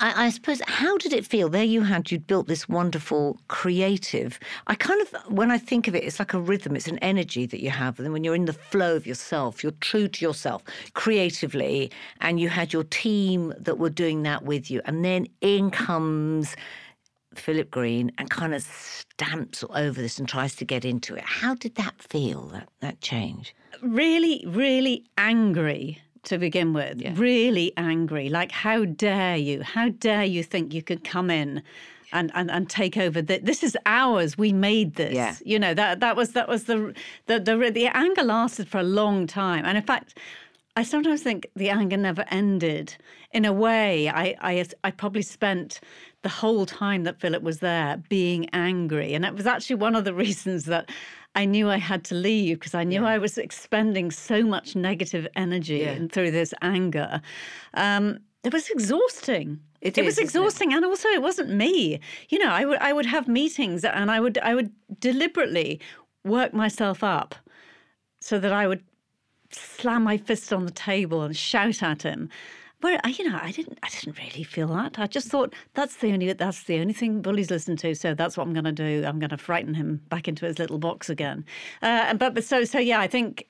I, 0.00 0.26
I 0.26 0.30
suppose, 0.30 0.60
how 0.66 0.98
did 0.98 1.12
it 1.12 1.24
feel? 1.24 1.48
There 1.48 1.64
you 1.64 1.82
had, 1.82 2.10
you'd 2.10 2.26
built 2.26 2.48
this 2.48 2.68
wonderful 2.68 3.38
creative. 3.48 4.38
I 4.66 4.74
kind 4.74 5.00
of, 5.00 5.14
when 5.28 5.50
I 5.50 5.58
think 5.58 5.86
of 5.88 5.94
it, 5.94 6.04
it's 6.04 6.18
like 6.18 6.34
a 6.34 6.40
rhythm, 6.40 6.74
it's 6.74 6.88
an 6.88 6.98
energy 6.98 7.46
that 7.46 7.60
you 7.60 7.70
have. 7.70 7.98
And 7.98 8.06
then 8.06 8.12
when 8.12 8.24
you're 8.24 8.34
in 8.34 8.46
the 8.46 8.52
flow 8.52 8.96
of 8.96 9.06
yourself, 9.06 9.62
you're 9.62 9.72
true 9.80 10.08
to 10.08 10.24
yourself 10.24 10.62
creatively, 10.94 11.90
and 12.20 12.40
you 12.40 12.48
had 12.48 12.72
your 12.72 12.84
team 12.84 13.54
that 13.58 13.78
were 13.78 13.90
doing 13.90 14.22
that 14.22 14.44
with 14.44 14.70
you. 14.70 14.80
And 14.84 15.04
then 15.04 15.26
in 15.40 15.70
comes 15.70 16.56
Philip 17.34 17.70
Green 17.70 18.10
and 18.18 18.28
kind 18.30 18.54
of 18.54 18.62
stamps 18.62 19.64
over 19.70 20.00
this 20.00 20.18
and 20.18 20.28
tries 20.28 20.54
to 20.56 20.64
get 20.64 20.84
into 20.84 21.14
it. 21.14 21.24
How 21.24 21.54
did 21.54 21.76
that 21.76 21.94
feel, 22.02 22.42
that, 22.48 22.68
that 22.80 23.00
change? 23.00 23.54
really, 23.82 24.44
really 24.46 25.04
angry 25.18 26.00
to 26.24 26.38
begin 26.38 26.72
with. 26.72 27.00
Really 27.18 27.72
angry. 27.76 28.28
Like, 28.28 28.52
how 28.52 28.84
dare 28.84 29.36
you? 29.36 29.62
How 29.62 29.88
dare 29.88 30.24
you 30.24 30.42
think 30.42 30.72
you 30.74 30.82
could 30.82 31.04
come 31.04 31.30
in? 31.30 31.62
And, 32.14 32.30
and, 32.34 32.50
and 32.50 32.68
take 32.68 32.98
over 32.98 33.22
the, 33.22 33.38
this 33.38 33.62
is 33.62 33.74
ours 33.86 34.36
we 34.36 34.52
made 34.52 34.96
this 34.96 35.14
Yeah. 35.14 35.34
you 35.46 35.58
know 35.58 35.72
that 35.72 36.00
that 36.00 36.14
was 36.14 36.32
that 36.32 36.46
was 36.46 36.64
the, 36.64 36.92
the 37.24 37.40
the 37.40 37.70
the 37.70 37.86
anger 37.86 38.22
lasted 38.22 38.68
for 38.68 38.78
a 38.80 38.82
long 38.82 39.26
time 39.26 39.64
and 39.64 39.78
in 39.78 39.82
fact 39.82 40.18
I 40.76 40.82
sometimes 40.84 41.22
think 41.22 41.48
the 41.54 41.68
anger 41.68 41.98
never 41.98 42.24
ended. 42.30 42.96
In 43.32 43.44
a 43.44 43.52
way, 43.52 44.08
I, 44.08 44.34
I, 44.40 44.64
I 44.84 44.90
probably 44.90 45.20
spent 45.22 45.80
the 46.22 46.30
whole 46.30 46.64
time 46.64 47.04
that 47.04 47.20
Philip 47.20 47.42
was 47.42 47.58
there 47.58 48.02
being 48.08 48.48
angry. 48.54 49.12
And 49.12 49.24
it 49.26 49.34
was 49.34 49.46
actually 49.46 49.76
one 49.76 49.94
of 49.94 50.04
the 50.04 50.14
reasons 50.26 50.64
that 50.66 50.88
I 51.34 51.44
knew 51.44 51.70
I 51.70 51.78
had 51.78 52.04
to 52.04 52.14
leave 52.14 52.58
because 52.58 52.74
I 52.74 52.84
knew 52.84 53.02
yeah. 53.02 53.08
I 53.08 53.18
was 53.18 53.38
expending 53.38 54.10
so 54.10 54.42
much 54.42 54.76
negative 54.76 55.26
energy 55.34 55.78
yeah. 55.78 56.06
through 56.10 56.30
this 56.30 56.52
anger. 56.60 57.22
Um, 57.74 58.18
it 58.44 58.52
was 58.52 58.68
exhausting. 58.70 59.60
It, 59.80 59.96
it 59.96 60.02
is, 60.02 60.06
was 60.06 60.18
exhausting, 60.18 60.72
it? 60.72 60.76
and 60.76 60.84
also 60.84 61.08
it 61.08 61.22
wasn't 61.22 61.50
me. 61.50 62.00
You 62.28 62.38
know, 62.38 62.50
I 62.50 62.64
would 62.64 62.78
I 62.78 62.92
would 62.92 63.06
have 63.06 63.28
meetings, 63.28 63.84
and 63.84 64.10
I 64.10 64.20
would 64.20 64.38
I 64.38 64.54
would 64.54 64.70
deliberately 65.00 65.80
work 66.24 66.52
myself 66.52 67.02
up 67.02 67.34
so 68.20 68.38
that 68.38 68.52
I 68.52 68.66
would 68.66 68.82
slam 69.50 70.04
my 70.04 70.16
fist 70.16 70.52
on 70.52 70.66
the 70.66 70.72
table 70.72 71.22
and 71.22 71.36
shout 71.36 71.82
at 71.82 72.02
him. 72.02 72.28
But 72.82 73.16
you 73.16 73.30
know, 73.30 73.38
I 73.40 73.52
didn't. 73.52 73.78
I 73.82 73.88
didn't 73.88 74.18
really 74.18 74.42
feel 74.42 74.66
that. 74.68 74.98
I 74.98 75.06
just 75.06 75.28
thought 75.28 75.54
that's 75.74 75.96
the 75.96 76.12
only 76.12 76.32
that's 76.32 76.64
the 76.64 76.80
only 76.80 76.92
thing 76.92 77.22
bullies 77.22 77.48
listen 77.48 77.76
to. 77.76 77.94
So 77.94 78.12
that's 78.12 78.36
what 78.36 78.44
I'm 78.44 78.52
going 78.52 78.64
to 78.64 78.72
do. 78.72 79.04
I'm 79.06 79.20
going 79.20 79.30
to 79.30 79.38
frighten 79.38 79.72
him 79.72 80.02
back 80.08 80.26
into 80.26 80.44
his 80.44 80.58
little 80.58 80.78
box 80.78 81.08
again. 81.08 81.44
Uh, 81.80 82.12
but 82.14 82.34
but 82.34 82.44
so 82.44 82.64
so 82.64 82.80
yeah, 82.80 83.00
I 83.00 83.06
think 83.06 83.46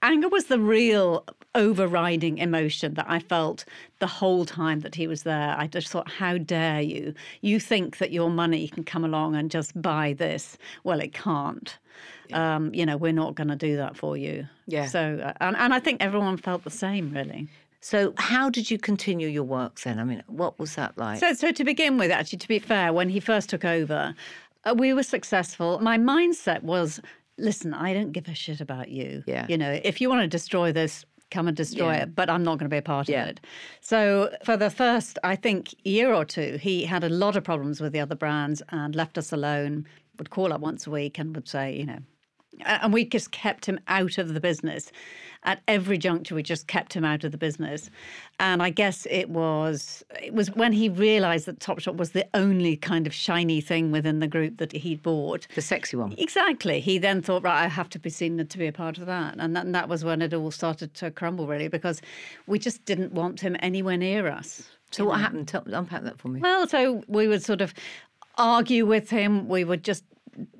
anger 0.00 0.28
was 0.28 0.44
the 0.44 0.60
real 0.60 1.24
overriding 1.56 2.38
emotion 2.38 2.94
that 2.94 3.06
I 3.08 3.18
felt 3.18 3.64
the 3.98 4.06
whole 4.06 4.44
time 4.44 4.80
that 4.80 4.94
he 4.94 5.08
was 5.08 5.24
there. 5.24 5.56
I 5.58 5.66
just 5.66 5.88
thought, 5.88 6.08
how 6.08 6.38
dare 6.38 6.80
you? 6.80 7.14
You 7.40 7.58
think 7.58 7.98
that 7.98 8.12
your 8.12 8.30
money 8.30 8.68
can 8.68 8.84
come 8.84 9.04
along 9.04 9.34
and 9.34 9.50
just 9.50 9.80
buy 9.80 10.12
this. 10.12 10.56
Well, 10.84 11.00
it 11.00 11.12
can't. 11.12 11.76
Yeah. 12.28 12.56
Um, 12.56 12.72
you 12.72 12.86
know, 12.86 12.96
we're 12.96 13.12
not 13.12 13.34
going 13.34 13.48
to 13.48 13.56
do 13.56 13.76
that 13.76 13.96
for 13.96 14.16
you. 14.16 14.46
Yeah. 14.66 14.86
So, 14.86 15.20
uh, 15.20 15.32
and, 15.40 15.56
and 15.56 15.74
I 15.74 15.80
think 15.80 16.00
everyone 16.00 16.36
felt 16.36 16.62
the 16.62 16.70
same, 16.70 17.12
really. 17.12 17.48
So, 17.80 18.12
how 18.16 18.50
did 18.50 18.70
you 18.70 18.78
continue 18.78 19.28
your 19.28 19.44
work 19.44 19.80
then? 19.80 19.98
I 19.98 20.04
mean, 20.04 20.22
what 20.26 20.58
was 20.58 20.74
that 20.74 20.98
like? 20.98 21.20
So, 21.20 21.32
so 21.32 21.52
to 21.52 21.64
begin 21.64 21.96
with, 21.96 22.10
actually, 22.10 22.38
to 22.38 22.48
be 22.48 22.58
fair, 22.58 22.92
when 22.92 23.08
he 23.08 23.20
first 23.20 23.50
took 23.50 23.64
over, 23.64 24.14
uh, 24.64 24.74
we 24.76 24.92
were 24.92 25.04
successful. 25.04 25.78
My 25.80 25.96
mindset 25.96 26.62
was, 26.62 27.00
listen, 27.38 27.72
I 27.72 27.94
don't 27.94 28.12
give 28.12 28.28
a 28.28 28.34
shit 28.34 28.60
about 28.60 28.88
you. 28.88 29.22
Yeah. 29.26 29.46
You 29.48 29.56
know, 29.56 29.80
if 29.84 30.00
you 30.00 30.08
want 30.08 30.22
to 30.22 30.28
destroy 30.28 30.72
this, 30.72 31.04
come 31.30 31.46
and 31.46 31.56
destroy 31.56 31.92
yeah. 31.92 32.02
it, 32.02 32.14
but 32.16 32.28
I'm 32.28 32.42
not 32.42 32.58
going 32.58 32.68
to 32.68 32.74
be 32.74 32.78
a 32.78 32.82
part 32.82 33.08
yeah. 33.08 33.22
of 33.22 33.28
it. 33.28 33.40
So, 33.80 34.34
for 34.44 34.56
the 34.56 34.70
first, 34.70 35.18
I 35.22 35.36
think, 35.36 35.72
year 35.84 36.12
or 36.12 36.24
two, 36.24 36.58
he 36.60 36.84
had 36.84 37.04
a 37.04 37.08
lot 37.08 37.36
of 37.36 37.44
problems 37.44 37.80
with 37.80 37.92
the 37.92 38.00
other 38.00 38.16
brands 38.16 38.60
and 38.70 38.94
left 38.94 39.18
us 39.18 39.32
alone. 39.32 39.86
Would 40.18 40.30
call 40.30 40.52
up 40.52 40.60
once 40.60 40.84
a 40.84 40.90
week 40.90 41.16
and 41.16 41.32
would 41.36 41.46
say, 41.46 41.76
you 41.76 41.86
know, 41.86 41.98
and 42.64 42.92
we 42.92 43.04
just 43.04 43.30
kept 43.30 43.66
him 43.66 43.78
out 43.86 44.18
of 44.18 44.34
the 44.34 44.40
business. 44.40 44.90
At 45.44 45.62
every 45.68 45.98
juncture, 45.98 46.34
we 46.34 46.42
just 46.42 46.66
kept 46.66 46.92
him 46.92 47.04
out 47.04 47.24
of 47.24 47.32
the 47.32 47.38
business. 47.38 47.90
And 48.40 48.62
I 48.62 48.70
guess 48.70 49.06
it 49.10 49.30
was 49.30 50.04
it 50.22 50.34
was 50.34 50.50
when 50.54 50.72
he 50.72 50.88
realised 50.88 51.46
that 51.46 51.58
Topshop 51.60 51.96
was 51.96 52.10
the 52.10 52.26
only 52.34 52.76
kind 52.76 53.06
of 53.06 53.14
shiny 53.14 53.60
thing 53.60 53.90
within 53.90 54.18
the 54.18 54.26
group 54.26 54.58
that 54.58 54.72
he'd 54.72 55.02
bought. 55.02 55.46
The 55.54 55.62
sexy 55.62 55.96
one. 55.96 56.14
Exactly. 56.18 56.80
He 56.80 56.98
then 56.98 57.22
thought, 57.22 57.42
right, 57.44 57.64
I 57.64 57.68
have 57.68 57.88
to 57.90 57.98
be 57.98 58.10
seen 58.10 58.44
to 58.44 58.58
be 58.58 58.66
a 58.66 58.72
part 58.72 58.98
of 58.98 59.06
that. 59.06 59.36
And 59.38 59.56
that, 59.56 59.64
and 59.64 59.74
that 59.74 59.88
was 59.88 60.04
when 60.04 60.22
it 60.22 60.34
all 60.34 60.50
started 60.50 60.94
to 60.94 61.10
crumble, 61.10 61.46
really, 61.46 61.68
because 61.68 62.02
we 62.46 62.58
just 62.58 62.84
didn't 62.84 63.12
want 63.12 63.40
him 63.40 63.56
anywhere 63.60 63.96
near 63.96 64.28
us. 64.28 64.68
So 64.90 65.04
what 65.04 65.16
know? 65.16 65.22
happened? 65.22 65.48
Tell, 65.48 65.62
unpack 65.66 66.02
that 66.02 66.18
for 66.18 66.28
me. 66.28 66.40
Well, 66.40 66.66
so 66.66 67.02
we 67.08 67.28
would 67.28 67.42
sort 67.42 67.60
of 67.60 67.74
argue 68.36 68.86
with 68.86 69.10
him. 69.10 69.48
We 69.48 69.64
would 69.64 69.84
just 69.84 70.04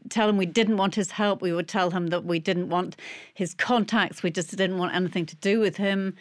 tell 0.08 0.28
him 0.28 0.36
we 0.36 0.46
didn't 0.46 0.76
want 0.76 0.94
his 0.94 1.10
help. 1.12 1.42
We 1.42 1.52
would 1.52 1.68
tell 1.68 1.90
him 1.90 2.08
that 2.08 2.24
we 2.24 2.38
didn't 2.38 2.68
want 2.68 2.96
his 3.34 3.54
contacts. 3.54 4.22
We 4.22 4.30
just 4.30 4.56
didn't 4.56 4.78
want 4.78 4.94
anything 4.94 5.26
to 5.26 5.36
do 5.36 5.60
with 5.60 5.76
him 5.76 6.14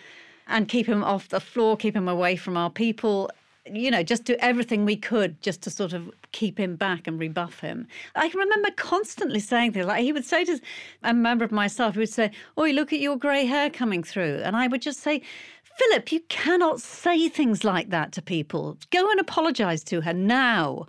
and 0.47 0.67
keep 0.67 0.87
him 0.87 1.03
off 1.03 1.29
the 1.29 1.39
floor, 1.39 1.77
keep 1.77 1.95
him 1.95 2.07
away 2.07 2.35
from 2.35 2.57
our 2.57 2.69
people. 2.69 3.29
You 3.69 3.91
know, 3.91 4.01
just 4.01 4.23
do 4.23 4.37
everything 4.39 4.85
we 4.85 4.95
could 4.95 5.41
just 5.41 5.61
to 5.63 5.69
sort 5.69 5.91
of 5.91 6.09
keep 6.31 6.57
him 6.57 6.77
back 6.77 7.05
and 7.05 7.19
rebuff 7.19 7.59
him. 7.59 7.85
I 8.15 8.29
can 8.29 8.39
remember 8.39 8.69
constantly 8.71 9.41
saying 9.41 9.73
things 9.73 9.85
like 9.85 10.03
he 10.03 10.13
would 10.13 10.23
say 10.23 10.45
to 10.45 10.59
a 11.03 11.13
member 11.13 11.43
of 11.43 11.51
my 11.51 11.67
staff, 11.67 11.93
he 11.93 11.99
would 11.99 12.09
say, 12.09 12.31
Oh, 12.55 12.63
look 12.63 12.93
at 12.93 12.99
your 12.99 13.17
grey 13.17 13.45
hair 13.45 13.69
coming 13.69 14.03
through. 14.03 14.41
And 14.43 14.55
I 14.55 14.67
would 14.67 14.81
just 14.81 15.01
say, 15.01 15.21
Philip, 15.77 16.11
you 16.11 16.21
cannot 16.29 16.81
say 16.81 17.27
things 17.27 17.63
like 17.63 17.89
that 17.89 18.11
to 18.13 18.21
people. 18.21 18.77
Go 18.89 19.11
and 19.11 19.19
apologise 19.19 19.83
to 19.85 20.01
her 20.01 20.13
now. 20.13 20.87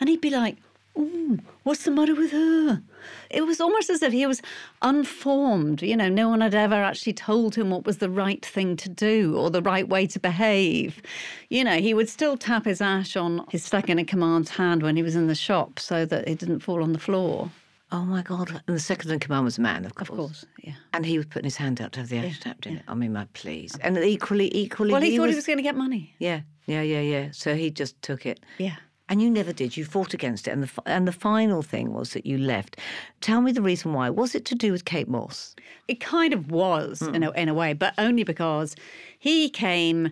And 0.00 0.10
he'd 0.10 0.20
be 0.20 0.30
like, 0.30 0.56
Ooh, 0.98 1.38
what's 1.64 1.84
the 1.84 1.90
matter 1.90 2.14
with 2.14 2.32
her? 2.32 2.82
It 3.30 3.42
was 3.42 3.60
almost 3.60 3.90
as 3.90 4.02
if 4.02 4.12
he 4.12 4.26
was 4.26 4.40
unformed. 4.80 5.82
You 5.82 5.96
know, 5.96 6.08
no 6.08 6.28
one 6.28 6.40
had 6.40 6.54
ever 6.54 6.74
actually 6.74 7.12
told 7.12 7.54
him 7.54 7.70
what 7.70 7.84
was 7.84 7.98
the 7.98 8.08
right 8.08 8.44
thing 8.44 8.76
to 8.76 8.88
do 8.88 9.36
or 9.36 9.50
the 9.50 9.60
right 9.62 9.88
way 9.88 10.06
to 10.06 10.18
behave. 10.18 11.02
You 11.50 11.64
know, 11.64 11.76
he 11.76 11.92
would 11.92 12.08
still 12.08 12.36
tap 12.36 12.64
his 12.64 12.80
ash 12.80 13.16
on 13.16 13.44
his 13.50 13.62
second 13.62 13.98
in 13.98 14.06
command's 14.06 14.50
hand 14.50 14.82
when 14.82 14.96
he 14.96 15.02
was 15.02 15.16
in 15.16 15.26
the 15.26 15.34
shop 15.34 15.78
so 15.78 16.06
that 16.06 16.26
it 16.26 16.38
didn't 16.38 16.60
fall 16.60 16.82
on 16.82 16.92
the 16.92 16.98
floor. 16.98 17.50
Oh 17.92 18.04
my 18.04 18.20
God! 18.22 18.50
And 18.66 18.76
the 18.76 18.80
second 18.80 19.12
in 19.12 19.20
command 19.20 19.44
was 19.44 19.58
a 19.58 19.60
man, 19.60 19.84
of 19.84 19.94
course. 19.94 20.10
Of 20.10 20.16
course, 20.16 20.44
yeah. 20.60 20.72
And 20.92 21.06
he 21.06 21.18
was 21.18 21.26
putting 21.26 21.44
his 21.44 21.56
hand 21.56 21.80
out 21.80 21.92
to 21.92 22.00
have 22.00 22.08
the 22.08 22.18
ash 22.18 22.24
yeah, 22.24 22.32
tapped 22.40 22.66
in 22.66 22.72
yeah. 22.72 22.78
it. 22.80 22.84
I 22.88 22.94
mean, 22.94 23.12
my 23.12 23.28
please. 23.32 23.76
And 23.80 23.96
equally, 23.98 24.50
equally. 24.56 24.90
Well, 24.90 25.00
he, 25.02 25.12
he 25.12 25.16
thought 25.16 25.26
was... 25.26 25.32
he 25.32 25.36
was 25.36 25.46
going 25.46 25.58
to 25.58 25.62
get 25.62 25.76
money. 25.76 26.12
Yeah, 26.18 26.40
yeah, 26.66 26.82
yeah, 26.82 27.00
yeah. 27.00 27.28
So 27.30 27.54
he 27.54 27.70
just 27.70 28.00
took 28.02 28.26
it. 28.26 28.40
Yeah. 28.58 28.74
And 29.08 29.22
you 29.22 29.30
never 29.30 29.52
did. 29.52 29.76
You 29.76 29.84
fought 29.84 30.14
against 30.14 30.48
it. 30.48 30.50
And 30.50 30.64
the, 30.64 30.82
and 30.84 31.06
the 31.06 31.12
final 31.12 31.62
thing 31.62 31.92
was 31.92 32.12
that 32.12 32.26
you 32.26 32.38
left. 32.38 32.76
Tell 33.20 33.40
me 33.40 33.52
the 33.52 33.62
reason 33.62 33.92
why. 33.92 34.10
Was 34.10 34.34
it 34.34 34.44
to 34.46 34.54
do 34.54 34.72
with 34.72 34.84
Kate 34.84 35.08
Moss? 35.08 35.54
It 35.86 36.00
kind 36.00 36.32
of 36.32 36.50
was, 36.50 37.00
mm. 37.00 37.14
in, 37.14 37.22
a, 37.22 37.30
in 37.32 37.48
a 37.48 37.54
way, 37.54 37.72
but 37.72 37.94
only 37.98 38.24
because 38.24 38.74
he 39.18 39.48
came 39.48 40.10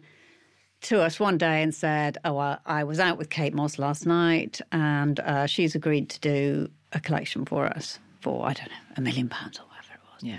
to 0.82 1.00
us 1.00 1.18
one 1.18 1.38
day 1.38 1.62
and 1.62 1.74
said, 1.74 2.18
Oh, 2.24 2.38
I, 2.38 2.58
I 2.66 2.84
was 2.84 3.00
out 3.00 3.18
with 3.18 3.30
Kate 3.30 3.54
Moss 3.54 3.78
last 3.78 4.06
night 4.06 4.60
and 4.70 5.18
uh, 5.20 5.46
she's 5.46 5.74
agreed 5.74 6.08
to 6.10 6.20
do 6.20 6.70
a 6.92 7.00
collection 7.00 7.44
for 7.44 7.66
us 7.66 7.98
for, 8.20 8.46
I 8.46 8.52
don't 8.52 8.68
know, 8.68 8.94
a 8.96 9.00
million 9.00 9.28
pounds 9.28 9.58
or 9.58 9.62
whatever 9.62 9.94
it 9.94 10.00
was. 10.12 10.22
Yeah. 10.22 10.38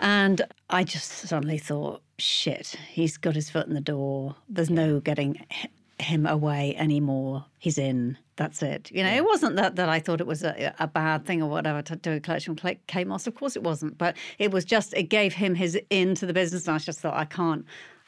And 0.00 0.42
I 0.68 0.84
just 0.84 1.10
suddenly 1.10 1.58
thought, 1.58 2.02
shit, 2.18 2.76
he's 2.88 3.16
got 3.16 3.34
his 3.34 3.50
foot 3.50 3.66
in 3.66 3.74
the 3.74 3.80
door. 3.80 4.36
There's 4.48 4.70
no 4.70 5.00
getting 5.00 5.44
him 6.00 6.26
away 6.26 6.74
anymore. 6.76 7.44
He's 7.58 7.78
in. 7.78 8.16
That's 8.36 8.62
it. 8.62 8.90
You 8.90 9.02
know, 9.02 9.10
yeah. 9.10 9.16
it 9.16 9.24
wasn't 9.24 9.56
that 9.56 9.76
that 9.76 9.88
I 9.88 10.00
thought 10.00 10.20
it 10.20 10.26
was 10.26 10.42
a, 10.42 10.74
a 10.78 10.86
bad 10.86 11.26
thing 11.26 11.42
or 11.42 11.50
whatever 11.50 11.82
to 11.82 11.96
do 11.96 12.12
a 12.12 12.20
collection 12.20 12.54
with 12.54 13.06
Moss. 13.06 13.26
Of 13.26 13.34
course, 13.34 13.56
it 13.56 13.62
wasn't. 13.62 13.98
But 13.98 14.16
it 14.38 14.50
was 14.50 14.64
just 14.64 14.94
it 14.94 15.04
gave 15.04 15.34
him 15.34 15.54
his 15.54 15.78
into 15.90 16.26
the 16.26 16.32
business, 16.32 16.66
and 16.66 16.74
I 16.74 16.78
just 16.78 17.00
thought 17.00 17.14
I 17.14 17.24
can't, 17.24 17.64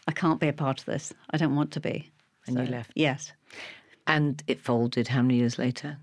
I 0.08 0.12
can't 0.12 0.40
be 0.40 0.48
a 0.48 0.52
part 0.52 0.80
of 0.80 0.86
this. 0.86 1.12
I 1.30 1.36
don't 1.36 1.54
want 1.54 1.70
to 1.72 1.80
be. 1.80 2.10
And 2.46 2.56
so, 2.56 2.62
you 2.62 2.68
left. 2.70 2.92
Yes. 2.94 3.32
And 4.06 4.42
it 4.46 4.60
folded. 4.60 5.08
How 5.08 5.22
many 5.22 5.36
years 5.36 5.58
later? 5.58 5.98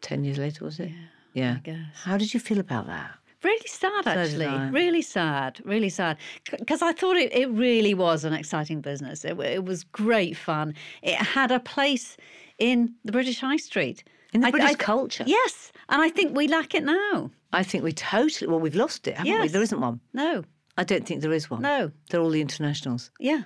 Ten 0.00 0.24
years 0.24 0.38
later, 0.38 0.64
was 0.64 0.80
it? 0.80 0.90
Yeah. 1.34 1.58
Yeah. 1.64 1.84
How 1.94 2.16
did 2.16 2.34
you 2.34 2.40
feel 2.40 2.58
about 2.58 2.86
that? 2.86 3.10
Really 3.42 3.66
sad, 3.66 4.06
actually. 4.06 4.44
So 4.44 4.70
really 4.72 5.02
sad. 5.02 5.60
Really 5.64 5.88
sad. 5.88 6.16
Because 6.50 6.82
I 6.82 6.92
thought 6.92 7.16
it, 7.16 7.32
it 7.32 7.50
really 7.50 7.94
was 7.94 8.24
an 8.24 8.32
exciting 8.32 8.80
business. 8.80 9.24
It, 9.24 9.38
it 9.40 9.64
was 9.64 9.84
great 9.84 10.36
fun. 10.36 10.74
It 11.02 11.16
had 11.16 11.50
a 11.50 11.60
place 11.60 12.16
in 12.58 12.94
the 13.04 13.12
British 13.12 13.40
High 13.40 13.56
Street. 13.56 14.04
In 14.32 14.40
the 14.40 14.46
I, 14.48 14.50
British 14.50 14.70
I, 14.70 14.74
culture? 14.74 15.24
Yes. 15.26 15.72
And 15.88 16.00
I 16.00 16.08
think 16.08 16.36
we 16.36 16.48
lack 16.48 16.74
it 16.74 16.84
now. 16.84 17.30
I 17.52 17.62
think 17.62 17.84
we 17.84 17.92
totally, 17.92 18.48
well, 18.48 18.60
we've 18.60 18.74
lost 18.74 19.06
it, 19.06 19.16
haven't 19.16 19.30
yes. 19.30 19.42
we? 19.42 19.48
There 19.48 19.62
isn't 19.62 19.80
one. 19.80 20.00
No. 20.14 20.44
I 20.78 20.84
don't 20.84 21.06
think 21.06 21.20
there 21.20 21.32
is 21.32 21.50
one. 21.50 21.60
No. 21.60 21.90
They're 22.08 22.20
all 22.20 22.30
the 22.30 22.40
internationals. 22.40 23.10
Yeah. 23.20 23.42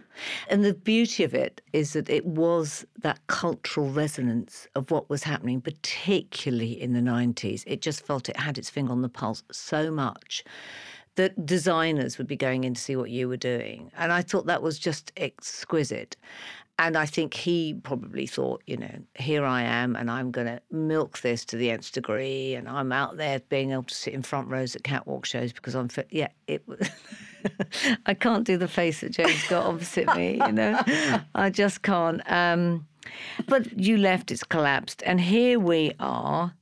And 0.48 0.64
the 0.64 0.74
beauty 0.74 1.24
of 1.24 1.34
it 1.34 1.60
is 1.72 1.92
that 1.94 2.08
it 2.08 2.24
was 2.24 2.86
that 3.00 3.18
cultural 3.26 3.90
resonance 3.90 4.68
of 4.76 4.92
what 4.92 5.10
was 5.10 5.24
happening, 5.24 5.60
particularly 5.60 6.80
in 6.80 6.92
the 6.92 7.00
90s. 7.00 7.64
It 7.66 7.82
just 7.82 8.06
felt 8.06 8.28
it 8.28 8.36
had 8.36 8.58
its 8.58 8.70
finger 8.70 8.92
on 8.92 9.02
the 9.02 9.08
pulse 9.08 9.42
so 9.50 9.90
much 9.90 10.44
that 11.16 11.46
designers 11.46 12.18
would 12.18 12.26
be 12.28 12.36
going 12.36 12.64
in 12.64 12.74
to 12.74 12.80
see 12.80 12.94
what 12.94 13.10
you 13.10 13.28
were 13.28 13.36
doing. 13.36 13.90
And 13.96 14.12
I 14.12 14.22
thought 14.22 14.46
that 14.46 14.62
was 14.62 14.78
just 14.78 15.12
exquisite. 15.16 16.16
And 16.78 16.96
I 16.96 17.06
think 17.06 17.32
he 17.32 17.72
probably 17.72 18.26
thought, 18.26 18.62
you 18.66 18.76
know, 18.76 18.98
here 19.14 19.46
I 19.46 19.62
am 19.62 19.96
and 19.96 20.10
I'm 20.10 20.30
going 20.30 20.46
to 20.46 20.60
milk 20.70 21.20
this 21.20 21.44
to 21.46 21.56
the 21.56 21.70
nth 21.70 21.92
degree. 21.92 22.54
And 22.54 22.68
I'm 22.68 22.92
out 22.92 23.16
there 23.16 23.40
being 23.48 23.72
able 23.72 23.84
to 23.84 23.94
sit 23.94 24.12
in 24.12 24.22
front 24.22 24.48
rows 24.48 24.76
at 24.76 24.84
catwalk 24.84 25.24
shows 25.24 25.54
because 25.54 25.74
I'm 25.74 25.88
fit. 25.88 26.06
Yeah, 26.10 26.28
it 26.46 26.68
was. 26.68 26.90
I 28.06 28.12
can't 28.12 28.44
do 28.44 28.58
the 28.58 28.68
face 28.68 29.00
that 29.00 29.12
James 29.12 29.46
got 29.48 29.64
opposite 29.64 30.14
me, 30.14 30.38
you 30.44 30.52
know. 30.52 30.78
I 31.34 31.48
just 31.48 31.80
can't. 31.80 32.20
Um, 32.30 32.86
but 33.48 33.78
you 33.80 33.96
left, 33.96 34.30
it's 34.30 34.44
collapsed. 34.44 35.02
And 35.06 35.18
here 35.18 35.58
we 35.58 35.92
are. 35.98 36.52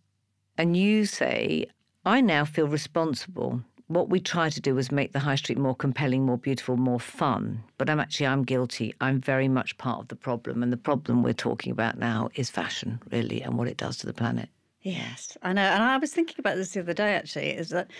And 0.56 0.76
you 0.76 1.06
say, 1.06 1.66
I 2.04 2.20
now 2.20 2.44
feel 2.44 2.68
responsible 2.68 3.62
what 3.88 4.08
we 4.08 4.18
try 4.18 4.48
to 4.48 4.60
do 4.60 4.78
is 4.78 4.90
make 4.90 5.12
the 5.12 5.18
high 5.18 5.34
street 5.34 5.58
more 5.58 5.74
compelling, 5.74 6.24
more 6.24 6.38
beautiful, 6.38 6.76
more 6.76 7.00
fun. 7.00 7.62
But 7.78 7.90
I'm 7.90 8.00
actually 8.00 8.26
I'm 8.26 8.42
guilty. 8.42 8.94
I'm 9.00 9.20
very 9.20 9.48
much 9.48 9.76
part 9.78 10.00
of 10.00 10.08
the 10.08 10.16
problem, 10.16 10.62
and 10.62 10.72
the 10.72 10.78
problem 10.78 11.22
we're 11.22 11.34
talking 11.34 11.72
about 11.72 11.98
now 11.98 12.30
is 12.34 12.50
fashion, 12.50 13.00
really, 13.10 13.42
and 13.42 13.58
what 13.58 13.68
it 13.68 13.76
does 13.76 13.98
to 13.98 14.06
the 14.06 14.14
planet. 14.14 14.48
Yes, 14.82 15.36
I 15.42 15.52
know. 15.52 15.62
And 15.62 15.82
I 15.82 15.96
was 15.96 16.12
thinking 16.12 16.36
about 16.38 16.56
this 16.56 16.72
the 16.72 16.80
other 16.80 16.94
day. 16.94 17.14
Actually, 17.14 17.50
is 17.50 17.70
that 17.70 17.90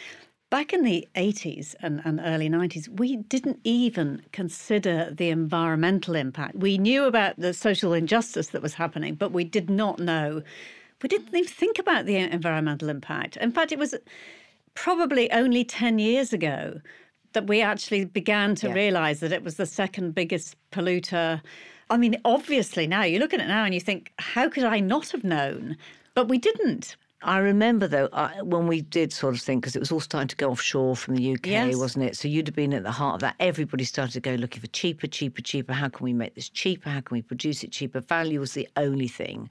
back 0.51 0.73
in 0.73 0.85
the 0.85 1.09
80s 1.17 1.75
and, 1.81 2.01
and, 2.05 2.21
early 2.23 2.49
90s, 2.49 2.89
we 2.89 3.17
didn't 3.17 3.59
even 3.65 4.23
consider 4.33 5.11
the 5.11 5.31
environmental 5.31 6.15
impact. 6.15 6.57
We 6.57 6.79
knew 6.79 7.05
about 7.05 7.39
the 7.39 7.53
social 7.55 7.93
injustice 7.93 8.49
that 8.49 8.63
was 8.63 8.75
happening, 8.75 9.15
but 9.15 9.33
we 9.33 9.45
did 9.45 9.69
not 9.69 9.99
know, 9.99 10.43
we 11.03 11.09
didn't 11.09 11.35
even 11.35 11.45
think 11.45 11.79
about 11.79 12.07
the 12.07 12.17
environmental 12.17 12.89
impact. 12.89 13.37
In 13.39 13.51
fact, 13.51 13.73
it 13.73 13.79
was 13.79 13.95
probably 14.75 15.31
only 15.33 15.65
10 15.65 15.99
years 15.99 16.33
ago 16.33 16.81
that 17.33 17.47
we 17.47 17.61
actually 17.61 18.05
began 18.05 18.55
to 18.57 18.69
yeah. 18.69 18.75
realize 18.75 19.21
that 19.21 19.33
it 19.33 19.43
was 19.43 19.57
the 19.57 19.67
second 19.67 20.15
biggest 20.15 20.57
polluter. 20.71 21.41
I 21.91 21.97
mean, 21.97 22.21
obviously, 22.25 22.87
now 22.87 23.03
you 23.03 23.19
look 23.19 23.35
at 23.35 23.41
it 23.41 23.49
now 23.49 23.65
and 23.65 23.75
you 23.75 23.81
think, 23.81 24.13
how 24.19 24.49
could 24.49 24.65
I 24.65 24.81
not 24.81 25.11
have 25.11 25.25
known? 25.25 25.77
But 26.15 26.29
we 26.29 26.39
didn't. 26.39 26.97
I 27.25 27.39
remember 27.39 27.89
though 27.89 28.09
I, 28.13 28.43
when 28.43 28.67
we 28.67 28.83
did 28.83 29.13
sort 29.13 29.35
of 29.35 29.41
think 29.41 29.63
because 29.63 29.75
it 29.75 29.81
was 29.81 29.91
all 29.91 30.01
starting 30.01 30.29
to 30.29 30.37
go 30.37 30.51
offshore 30.51 30.95
from 30.95 31.17
the 31.17 31.35
UK, 31.35 31.47
yes. 31.47 31.77
wasn't 31.77 32.05
it? 32.05 32.17
So 32.17 32.29
you'd 32.29 32.47
have 32.47 32.55
been 32.55 32.75
at 32.75 32.83
the 32.83 32.91
heart 32.91 33.15
of 33.15 33.21
that. 33.23 33.35
Everybody 33.41 33.85
started 33.85 34.13
to 34.13 34.21
go 34.21 34.35
looking 34.35 34.61
for 34.61 34.67
cheaper, 34.69 35.07
cheaper, 35.07 35.41
cheaper. 35.41 35.73
How 35.73 35.89
can 35.89 36.05
we 36.05 36.13
make 36.13 36.35
this 36.35 36.49
cheaper? 36.49 36.91
How 36.91 37.01
can 37.01 37.17
we 37.17 37.23
produce 37.23 37.65
it 37.65 37.73
cheaper? 37.73 38.01
Value 38.01 38.41
was 38.41 38.53
the 38.53 38.69
only 38.77 39.09
thing 39.09 39.49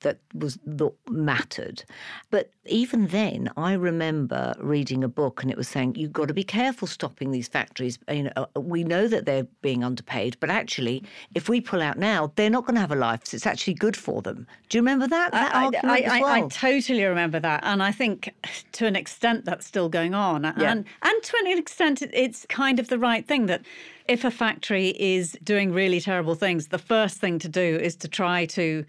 that 0.00 0.18
was 0.34 0.58
that 0.66 0.92
mattered. 1.08 1.84
But 2.30 2.50
even 2.66 3.08
then, 3.08 3.50
I 3.56 3.72
remember 3.72 4.54
reading 4.58 5.04
a 5.04 5.08
book 5.08 5.42
and 5.42 5.50
it 5.50 5.56
was 5.56 5.68
saying 5.68 5.94
you've 5.94 6.12
got 6.12 6.28
to 6.28 6.34
be 6.34 6.44
careful 6.44 6.88
stopping 6.88 7.30
these 7.30 7.48
factories. 7.48 7.98
You 8.08 8.24
know, 8.24 8.32
uh, 8.36 8.60
we 8.60 8.84
know 8.84 9.08
that 9.08 9.24
they're 9.24 9.46
being 9.62 9.84
underpaid, 9.84 10.36
but 10.40 10.50
actually, 10.50 11.04
if 11.34 11.48
we 11.48 11.60
pull 11.60 11.80
out 11.80 11.98
now, 11.98 12.32
they're 12.36 12.50
not 12.50 12.66
going 12.66 12.74
to 12.74 12.80
have 12.80 12.92
a 12.92 12.96
life. 12.96 13.20
So 13.24 13.36
it's 13.36 13.46
actually 13.46 13.74
good 13.74 13.96
for 13.96 14.20
them. 14.22 14.46
Do 14.68 14.78
you 14.78 14.82
remember 14.82 15.06
that? 15.06 15.32
that 15.32 15.54
I, 15.54 15.64
I, 15.82 16.18
I, 16.18 16.20
well? 16.20 16.44
I 16.44 16.48
totally 16.48 17.03
remember 17.08 17.40
that. 17.40 17.60
And 17.64 17.82
I 17.82 17.92
think 17.92 18.34
to 18.72 18.86
an 18.86 18.96
extent 18.96 19.44
that's 19.44 19.66
still 19.66 19.88
going 19.88 20.14
on. 20.14 20.42
Yeah. 20.44 20.70
And, 20.70 20.84
and 21.02 21.22
to 21.22 21.36
an 21.44 21.58
extent, 21.58 22.02
it's 22.02 22.46
kind 22.48 22.78
of 22.78 22.88
the 22.88 22.98
right 22.98 23.26
thing 23.26 23.46
that 23.46 23.62
if 24.08 24.24
a 24.24 24.30
factory 24.30 24.88
is 24.98 25.38
doing 25.42 25.72
really 25.72 26.00
terrible 26.00 26.34
things, 26.34 26.68
the 26.68 26.78
first 26.78 27.18
thing 27.18 27.38
to 27.40 27.48
do 27.48 27.78
is 27.80 27.96
to 27.96 28.08
try 28.08 28.46
to 28.46 28.84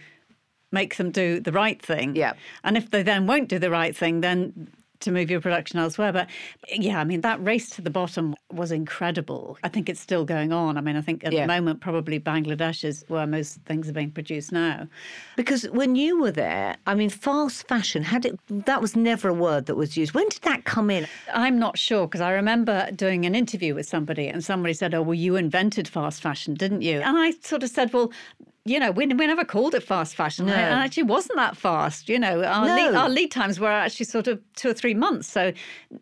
make 0.72 0.98
them 0.98 1.12
do 1.12 1.40
the 1.40 1.52
right 1.52 1.82
thing. 1.82 2.16
Yeah. 2.16 2.34
And 2.64 2.76
if 2.76 2.92
they 2.92 3.04
then 3.04 3.28
won't 3.28 3.48
do 3.48 3.60
the 3.60 3.70
right 3.70 3.96
thing, 3.96 4.22
then 4.22 4.70
to 5.02 5.12
move 5.12 5.30
your 5.30 5.42
production 5.42 5.80
elsewhere. 5.80 6.12
But 6.12 6.30
yeah, 6.70 7.00
I 7.00 7.04
mean, 7.04 7.22
that 7.22 7.44
race 7.44 7.70
to 7.72 7.82
the 7.82 7.90
bottom 7.90 8.36
was 8.52 8.72
incredible. 8.72 9.58
I 9.64 9.70
think 9.70 9.90
it's 9.90 10.00
still 10.00 10.26
going 10.26 10.52
on. 10.52 10.78
I 10.78 10.82
mean, 10.82 10.96
I 10.96 11.02
think 11.02 11.24
at 11.24 11.34
yeah. 11.34 11.42
the 11.42 11.48
moment, 11.48 11.82
probably 11.82 12.20
Bangladesh 12.20 12.84
is 12.84 13.06
where 13.08 13.28
most 13.28 13.60
things 13.66 13.90
are 13.90 13.94
being 13.94 14.12
produced 14.12 14.52
now. 14.52 14.88
Because 15.36 15.64
when 15.66 15.96
you 15.96 16.20
were 16.20 16.32
there, 16.32 16.78
I 16.86 16.96
mean, 16.96 17.10
fast 17.10 17.68
fashion, 17.68 18.04
had 18.04 18.26
it, 18.26 18.40
that 18.48 18.82
was 18.82 18.96
never 18.96 19.30
a 19.30 19.34
word 19.34 19.66
that 19.66 19.76
was 19.76 19.98
used. 19.98 20.14
When 20.14 20.30
did 20.30 20.42
that 20.44 20.66
come 20.66 20.90
in? 20.90 21.08
I'm 21.34 21.60
not 21.60 21.78
sure 21.78 22.08
because 22.08 22.22
I 22.22 22.32
remember 22.32 22.90
doing 22.92 23.26
an 23.26 23.36
interview 23.36 23.76
with 23.76 23.88
somebody 23.88 24.28
and 24.28 24.44
somebody 24.44 24.74
said, 24.74 24.94
Oh, 24.94 25.02
well, 25.02 25.14
you 25.14 25.36
invented 25.36 25.88
fast 25.88 26.22
fashion, 26.22 26.54
didn't 26.54 26.82
you? 26.82 27.00
And 27.02 27.18
I 27.18 27.32
sort 27.42 27.64
of 27.64 27.70
said, 27.70 27.94
Well, 27.94 28.12
you 28.68 28.80
know, 28.80 28.90
we, 28.90 29.06
we 29.06 29.28
never 29.28 29.46
called 29.46 29.76
it 29.76 29.84
fast 29.84 30.16
fashion. 30.16 30.48
No. 30.48 30.54
And 30.54 30.80
it 30.80 30.84
actually 30.84 31.04
wasn't 31.04 31.38
that 31.38 31.56
fast. 31.56 32.10
You 32.10 32.18
know, 32.18 32.44
our, 32.44 32.66
no. 32.66 32.76
lead, 32.76 32.96
our 32.96 33.10
lead 33.10 33.30
times 33.30 33.60
were 33.60 33.70
actually 33.70 34.08
sort 34.08 34.28
of 34.28 34.42
two 34.56 34.70
or 34.70 34.74
three 34.74 34.96
months. 34.96 35.28
So 35.28 35.54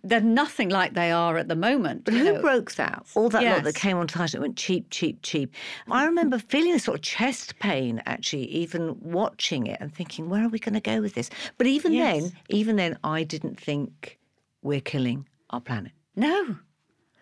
they're 0.03 0.21
nothing 0.21 0.69
like 0.69 0.93
they 0.93 1.11
are 1.11 1.37
at 1.37 1.49
the 1.49 1.57
moment. 1.57 2.05
But 2.05 2.13
who 2.13 2.23
know. 2.23 2.41
broke 2.41 2.75
that? 2.75 3.05
All 3.15 3.27
that 3.29 3.41
yes. 3.41 3.57
lot 3.57 3.63
that 3.65 3.75
came 3.75 3.97
on 3.97 4.07
fashion 4.07 4.37
it 4.39 4.41
went 4.41 4.55
cheap, 4.55 4.89
cheap, 4.91 5.21
cheap. 5.23 5.53
I 5.91 6.05
remember 6.05 6.39
feeling 6.39 6.73
a 6.73 6.79
sort 6.79 6.99
of 6.99 7.01
chest 7.01 7.59
pain 7.59 8.01
actually, 8.05 8.45
even 8.45 8.97
watching 9.01 9.67
it 9.67 9.77
and 9.81 9.93
thinking, 9.93 10.29
where 10.29 10.45
are 10.45 10.49
we 10.49 10.57
going 10.57 10.73
to 10.73 10.81
go 10.81 11.01
with 11.01 11.15
this? 11.15 11.29
But 11.57 11.67
even 11.67 11.91
yes. 11.91 12.23
then, 12.23 12.31
even 12.47 12.77
then, 12.77 12.97
I 13.03 13.23
didn't 13.23 13.59
think 13.59 14.17
we're 14.61 14.79
killing 14.79 15.27
our 15.49 15.59
planet. 15.59 15.91
No, 16.15 16.55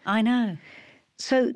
I 0.05 0.21
know. 0.21 0.57
So 1.17 1.51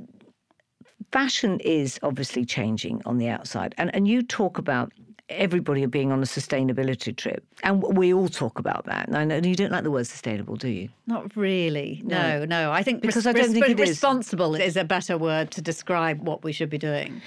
fashion 1.15 1.61
is 1.61 1.97
obviously 2.03 2.43
changing 2.43 3.01
on 3.05 3.17
the 3.17 3.29
outside. 3.29 3.73
And, 3.77 3.89
and 3.95 4.05
you 4.05 4.21
talk 4.21 4.57
about 4.57 4.91
everybody 5.29 5.85
being 5.85 6.11
on 6.11 6.19
a 6.19 6.25
sustainability 6.25 7.15
trip. 7.15 7.41
And 7.63 7.81
we 7.81 8.13
all 8.13 8.27
talk 8.27 8.59
about 8.59 8.83
that. 8.87 9.07
And 9.07 9.15
I 9.15 9.23
know 9.23 9.37
you 9.37 9.55
don't 9.55 9.71
like 9.71 9.85
the 9.85 9.91
word 9.91 10.07
sustainable, 10.07 10.57
do 10.57 10.67
you? 10.67 10.89
Not 11.07 11.33
really. 11.37 12.01
No, 12.03 12.39
no. 12.39 12.45
no. 12.45 12.71
I 12.73 12.83
think 12.83 13.01
because 13.01 13.25
res- 13.25 13.27
I 13.27 13.31
don't 13.31 13.53
think 13.53 13.69
it 13.69 13.79
responsible 13.79 14.55
is. 14.55 14.71
is 14.71 14.75
a 14.75 14.83
better 14.83 15.17
word 15.17 15.51
to 15.51 15.61
describe 15.61 16.19
what 16.27 16.43
we 16.43 16.51
should 16.51 16.69
be 16.69 16.77
doing 16.77 17.21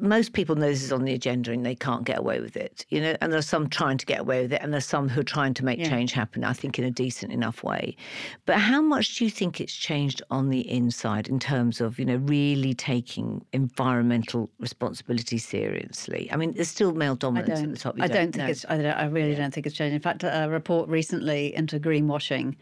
most 0.00 0.32
people 0.32 0.56
know 0.56 0.68
this 0.68 0.82
is 0.82 0.92
on 0.92 1.04
the 1.04 1.12
agenda 1.12 1.52
and 1.52 1.64
they 1.64 1.74
can't 1.74 2.04
get 2.04 2.18
away 2.18 2.40
with 2.40 2.56
it, 2.56 2.84
you 2.88 3.00
know. 3.00 3.16
And 3.20 3.32
there's 3.32 3.46
some 3.46 3.68
trying 3.68 3.98
to 3.98 4.06
get 4.06 4.20
away 4.20 4.42
with 4.42 4.52
it, 4.52 4.62
and 4.62 4.72
there's 4.72 4.86
some 4.86 5.08
who 5.08 5.20
are 5.20 5.24
trying 5.24 5.54
to 5.54 5.64
make 5.64 5.78
yeah. 5.78 5.88
change 5.88 6.12
happen. 6.12 6.44
I 6.44 6.52
think 6.52 6.78
in 6.78 6.84
a 6.84 6.90
decent 6.90 7.32
enough 7.32 7.62
way. 7.62 7.96
But 8.46 8.58
how 8.58 8.80
much 8.80 9.16
do 9.16 9.24
you 9.24 9.30
think 9.30 9.60
it's 9.60 9.74
changed 9.74 10.22
on 10.30 10.48
the 10.48 10.68
inside 10.70 11.28
in 11.28 11.38
terms 11.38 11.80
of 11.80 11.98
you 11.98 12.04
know 12.04 12.16
really 12.16 12.74
taking 12.74 13.44
environmental 13.52 14.50
responsibility 14.58 15.38
seriously? 15.38 16.28
I 16.32 16.36
mean, 16.36 16.52
there's 16.54 16.68
still 16.68 16.92
male 16.92 17.16
dominance 17.16 17.60
at 17.60 17.70
the 17.70 17.78
top. 17.78 17.96
You 17.98 18.04
I 18.04 18.06
don't, 18.06 18.16
don't 18.16 18.32
think 18.32 18.44
know. 18.44 18.50
it's. 18.50 18.64
I, 18.68 18.76
I 18.76 19.04
really 19.06 19.32
yeah. 19.32 19.38
don't 19.38 19.54
think 19.54 19.66
it's 19.66 19.76
changed. 19.76 19.94
In 19.94 20.00
fact, 20.00 20.24
a 20.24 20.48
report 20.48 20.88
recently 20.88 21.54
into 21.54 21.78
greenwashing 21.78 22.56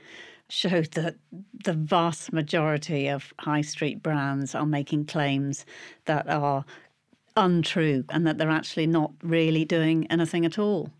showed 0.51 0.93
that 0.93 1.17
the 1.65 1.75
vast 1.75 2.33
majority 2.33 3.09
of 3.09 3.33
high 3.39 3.61
street 3.61 4.03
brands 4.03 4.55
are 4.55 4.67
making 4.67 5.05
claims 5.05 5.67
that 6.07 6.29
are 6.29 6.65
untrue 7.39 8.05
and 8.11 8.27
that 8.27 8.37
they're 8.37 8.51
actually 8.51 8.87
not 8.87 9.13
really 9.23 9.65
doing 9.65 10.07
anything 10.11 10.45
at 10.45 10.59
all. 10.59 10.91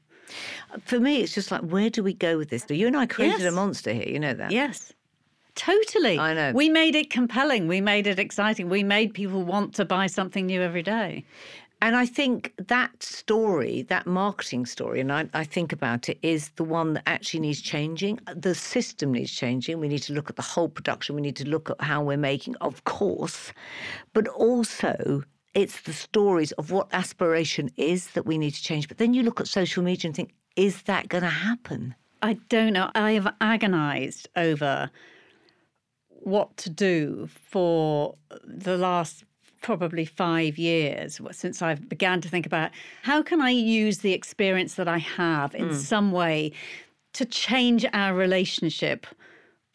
For 0.85 1.01
me, 1.01 1.23
it's 1.23 1.35
just 1.35 1.51
like, 1.51 1.63
where 1.63 1.91
do 1.91 2.03
we 2.03 2.15
go 2.15 2.39
with 2.39 2.51
this? 2.51 2.65
Do 2.65 2.75
you 2.75 2.87
and 2.87 2.97
I 2.97 3.07
created 3.07 3.41
yes. 3.41 3.53
a 3.53 3.55
monster 3.55 3.93
here, 3.93 4.09
you 4.09 4.21
know 4.21 4.35
that? 4.35 4.51
Yes. 4.51 4.93
Totally. 5.55 6.19
I 6.19 6.35
know. 6.35 6.53
We 6.53 6.69
made 6.69 6.95
it 6.95 7.11
compelling. 7.11 7.67
We 7.67 7.81
made 7.81 8.07
it 8.07 8.19
exciting. 8.19 8.69
We 8.69 8.85
made 8.85 9.13
people 9.13 9.43
want 9.43 9.75
to 9.75 9.85
buy 9.85 10.07
something 10.07 10.47
new 10.47 10.63
every 10.63 10.83
day. 10.83 11.25
And 11.81 11.95
I 11.95 12.07
think 12.07 12.55
that 12.67 13.03
story, 13.03 13.83
that 13.83 14.07
marketing 14.07 14.67
story, 14.67 15.01
and 15.01 15.13
I, 15.13 15.29
I, 15.33 15.45
think 15.45 15.73
about 15.73 16.09
it, 16.09 16.19
is 16.23 16.51
the 16.51 16.65
one 16.65 16.95
that 16.95 17.05
actually 17.07 17.41
needs 17.41 17.61
changing. 17.61 18.19
The 18.35 18.55
system 18.55 19.13
needs 19.13 19.33
changing. 19.33 19.79
We 19.79 19.87
need 19.87 20.03
to 20.03 20.13
look 20.13 20.29
at 20.29 20.37
the 20.37 20.43
whole 20.43 20.69
production. 20.69 21.15
We 21.15 21.23
need 21.23 21.37
to 21.37 21.49
look 21.49 21.71
at 21.71 21.81
how 21.81 22.03
we're 22.03 22.17
making, 22.17 22.57
of 22.61 22.83
course, 22.83 23.53
but 24.13 24.27
also 24.27 25.23
it's 25.59 25.81
the 25.81 25.93
stories 25.93 26.53
of 26.53 26.71
what 26.71 26.87
aspiration 26.93 27.69
is 27.77 28.13
that 28.13 28.25
we 28.25 28.39
need 28.39 28.53
to 28.53 28.63
change. 28.63 28.87
But 28.87 28.99
then 28.99 29.13
you 29.13 29.25
look 29.25 29.41
at 29.41 29.49
social 29.49 29.83
media 29.83 30.07
and 30.09 30.15
think, 30.15 30.33
is 30.55 30.83
that 30.83 31.09
going 31.09 31.25
to 31.25 31.31
happen? 31.31 31.97
I 32.23 32.35
don't 32.49 32.75
know. 32.75 32.93
I 32.95 33.13
have 33.13 33.35
agonized 33.41 34.29
over 34.37 34.89
what 36.09 36.57
to 36.59 36.71
do 36.71 37.29
for 37.51 38.15
the 38.45 38.77
last 38.77 39.25
probably 39.61 40.05
five 40.05 40.59
years 40.59 41.21
since 41.33 41.61
I 41.61 41.75
began 41.75 42.21
to 42.21 42.29
think 42.29 42.47
about 42.47 42.71
how 43.03 43.21
can 43.25 43.41
I 43.41 43.51
use 43.51 43.99
the 43.99 44.13
experience 44.13 44.75
that 44.75 44.87
I 44.87 44.99
have 44.99 45.57
in 45.57 45.71
mm. 45.71 45.75
some 45.75 46.13
way 46.13 46.53
to 47.15 47.25
change 47.25 47.85
our 47.93 48.15
relationship 48.15 49.09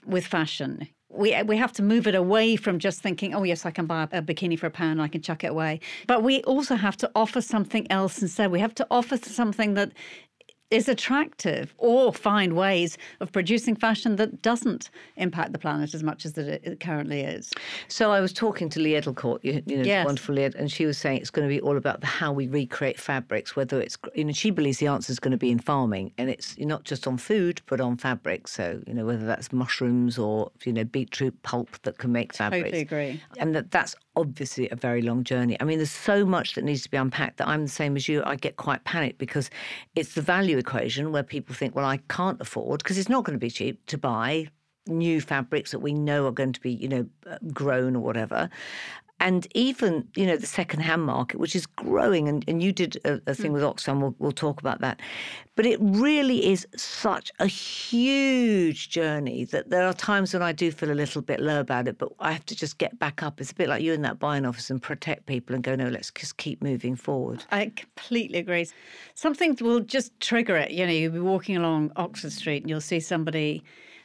with 0.05 0.25
fashion 0.25 0.88
we 1.14 1.41
we 1.43 1.57
have 1.57 1.72
to 1.74 1.84
move 1.84 2.07
it 2.07 2.16
away 2.16 2.55
from 2.55 2.80
just 2.80 3.01
thinking, 3.01 3.34
oh 3.34 3.43
yes, 3.43 3.66
I 3.66 3.72
can 3.72 3.86
buy 3.86 4.03
a 4.03 4.22
bikini 4.22 4.57
for 4.57 4.68
a 4.68 4.72
pound, 4.72 5.01
I 5.01 5.07
can 5.07 5.22
chuck 5.22 5.43
it 5.43 5.47
away. 5.47 5.80
But 6.07 6.24
we 6.24 6.41
also 6.43 6.76
have 6.76 6.97
to 6.97 7.11
offer 7.16 7.41
something 7.41 7.89
else 7.91 8.22
instead. 8.22 8.51
We 8.51 8.59
have 8.59 8.76
to 8.76 8.88
offer 8.89 9.18
something 9.18 9.76
that 9.76 9.91
is 10.74 10.89
attractive 10.89 11.74
or 11.78 12.11
find 12.11 12.53
ways 12.53 12.97
of 13.19 13.32
producing 13.32 13.76
fashion 13.76 14.15
that 14.15 14.41
doesn't 14.41 14.89
impact 15.17 15.53
the 15.53 15.59
planet 15.59 15.93
as 15.93 16.01
much 16.01 16.26
as 16.26 16.34
that 16.34 16.47
it 16.47 16.80
currently 16.80 17.21
is. 17.21 17.51
So 17.88 18.11
I 18.11 18.19
was 18.19 18.34
talking 18.34 18.69
to 18.69 18.80
Li 18.80 18.93
Edelkoort, 18.93 19.39
you, 19.43 19.61
you 19.67 19.78
know, 19.78 19.84
yes. 19.84 20.05
wonderful 20.05 20.36
Li, 20.36 20.43
and 20.43 20.71
she 20.71 20.86
was 20.86 20.97
saying 20.97 21.19
it's 21.19 21.30
going 21.30 21.47
to 21.47 21.53
be 21.53 21.61
all 21.61 21.78
about 21.78 22.01
the, 22.01 22.07
how 22.07 22.34
we 22.34 22.47
recreate 22.47 22.99
fabrics, 22.99 23.55
whether 23.55 23.80
it's, 23.80 23.97
you 24.15 24.26
know, 24.26 24.34
she 24.34 24.49
believes 24.49 24.80
the 24.80 24.88
answer 24.88 25.11
is 25.11 25.19
going 25.19 25.32
to 25.32 25.38
be 25.38 25.51
in 25.51 25.59
farming 25.59 26.11
and 26.17 26.30
it's 26.30 26.57
not 26.57 26.84
just 26.84 27.05
on 27.05 27.17
food, 27.17 27.61
but 27.67 27.80
on 27.80 27.95
fabrics. 27.95 28.51
So, 28.51 28.82
you 28.88 28.95
know, 28.95 29.05
whether 29.05 29.26
that's 29.26 29.53
mushrooms 29.53 30.17
or, 30.17 30.51
you 30.65 30.74
know, 30.74 30.84
beetroot 30.84 31.39
pulp 31.43 31.80
that 31.84 31.99
can 31.99 32.11
make 32.11 32.34
fabrics. 32.34 32.63
Totally 32.63 32.82
agree. 32.82 33.21
And 33.38 33.55
that 33.55 33.69
that's 33.69 33.95
obviously 34.16 34.70
a 34.70 34.76
very 34.76 35.01
long 35.01 35.24
journey. 35.24 35.57
I 35.59 35.64
mean, 35.64 35.78
there's 35.78 35.91
so 35.91 36.26
much 36.26 36.55
that 36.55 36.64
needs 36.64 36.84
to 36.84 36.89
be 36.89 36.97
unpacked 36.97 37.38
that 37.38 37.47
I'm 37.47 37.64
the 37.64 37.72
same 37.72 37.95
as 37.95 38.07
you. 38.07 38.24
I 38.26 38.36
get 38.36 38.57
quite 38.57 38.84
panicked 38.84 39.18
because 39.18 39.49
it's 39.95 40.14
the 40.14 40.22
value 40.22 40.57
equation 40.57 41.11
where 41.11 41.24
people 41.24 41.55
think, 41.55 41.76
well, 41.76 41.86
I 41.86 41.97
can't 42.09 42.39
afford, 42.41 42.84
because 42.84 42.97
it's 42.97 43.09
not 43.09 43.24
going 43.24 43.38
to 43.38 43.43
be 43.43 43.49
cheap 43.49 43.86
to 43.88 43.97
buy 43.97 44.47
new 44.86 45.22
fabrics 45.22 45.72
that 45.72 45.80
we 45.80 45.93
know 45.93 46.28
are 46.28 46.32
going 46.32 46.51
to 46.53 46.59
be, 46.59 46.72
you 46.72 46.89
know, 46.89 47.05
uh, 47.30 47.38
grown 47.53 47.95
or 47.95 47.99
whatever 48.01 48.49
and 49.24 49.47
even 49.55 50.07
you 50.15 50.26
know 50.28 50.38
the 50.38 50.45
second-hand 50.45 51.03
market, 51.03 51.39
which 51.39 51.55
is 51.55 51.65
growing, 51.65 52.28
and, 52.28 52.43
and 52.47 52.61
you 52.61 52.71
did 52.71 52.97
a, 53.05 53.19
a 53.26 53.34
thing 53.34 53.51
mm. 53.51 53.55
with 53.55 53.63
Oxfam. 53.63 53.99
We'll, 54.01 54.15
we'll 54.19 54.32
talk 54.32 54.59
about 54.59 54.82
that, 54.82 54.99
but 55.55 55.65
it 55.65 55.80
really 55.82 56.51
is 56.51 56.67
such 56.76 57.32
a 57.39 57.47
huge 57.47 58.89
journey 58.89 59.45
that 59.45 59.69
there 59.69 59.88
are 59.88 59.93
times 59.93 60.34
when 60.34 60.43
I 60.43 60.51
do 60.51 60.71
feel 60.71 60.91
a 60.91 60.93
little 60.93 61.21
bit 61.21 61.39
low 61.39 61.59
about 61.59 61.88
it, 61.88 61.97
but 61.97 62.09
I 62.19 62.32
have 62.34 62.45
to 62.47 62.55
just 62.55 62.78
get 62.78 62.99
back 62.99 63.24
up. 63.24 63.39
It's 63.39 63.51
a 63.51 63.55
bit 63.55 63.69
like 63.69 63.82
you 63.82 63.93
in 63.93 64.01
that 64.01 64.19
buying 64.19 64.45
office 64.45 64.69
and 64.69 64.82
protect 64.82 65.26
people 65.26 65.55
and 65.55 65.63
go, 65.63 65.76
no, 65.76 65.88
let's 65.88 66.11
just 66.11 66.38
keep 66.38 66.61
moving 66.61 66.95
forward. 66.95 67.45
I 67.51 67.71
completely 67.76 68.39
agree. 68.39 68.67
Something 69.15 69.57
will 69.61 69.80
just 69.80 70.19
trigger 70.19 70.57
it. 70.57 70.71
You 70.71 70.86
know, 70.86 70.91
you'll 70.91 71.13
be 71.13 71.19
walking 71.19 71.55
along 71.55 71.91
Oxford 71.95 72.34
Street 72.34 72.63
and 72.63 72.69
you'll 72.69 72.82
see 72.82 72.99
somebody 72.99 73.63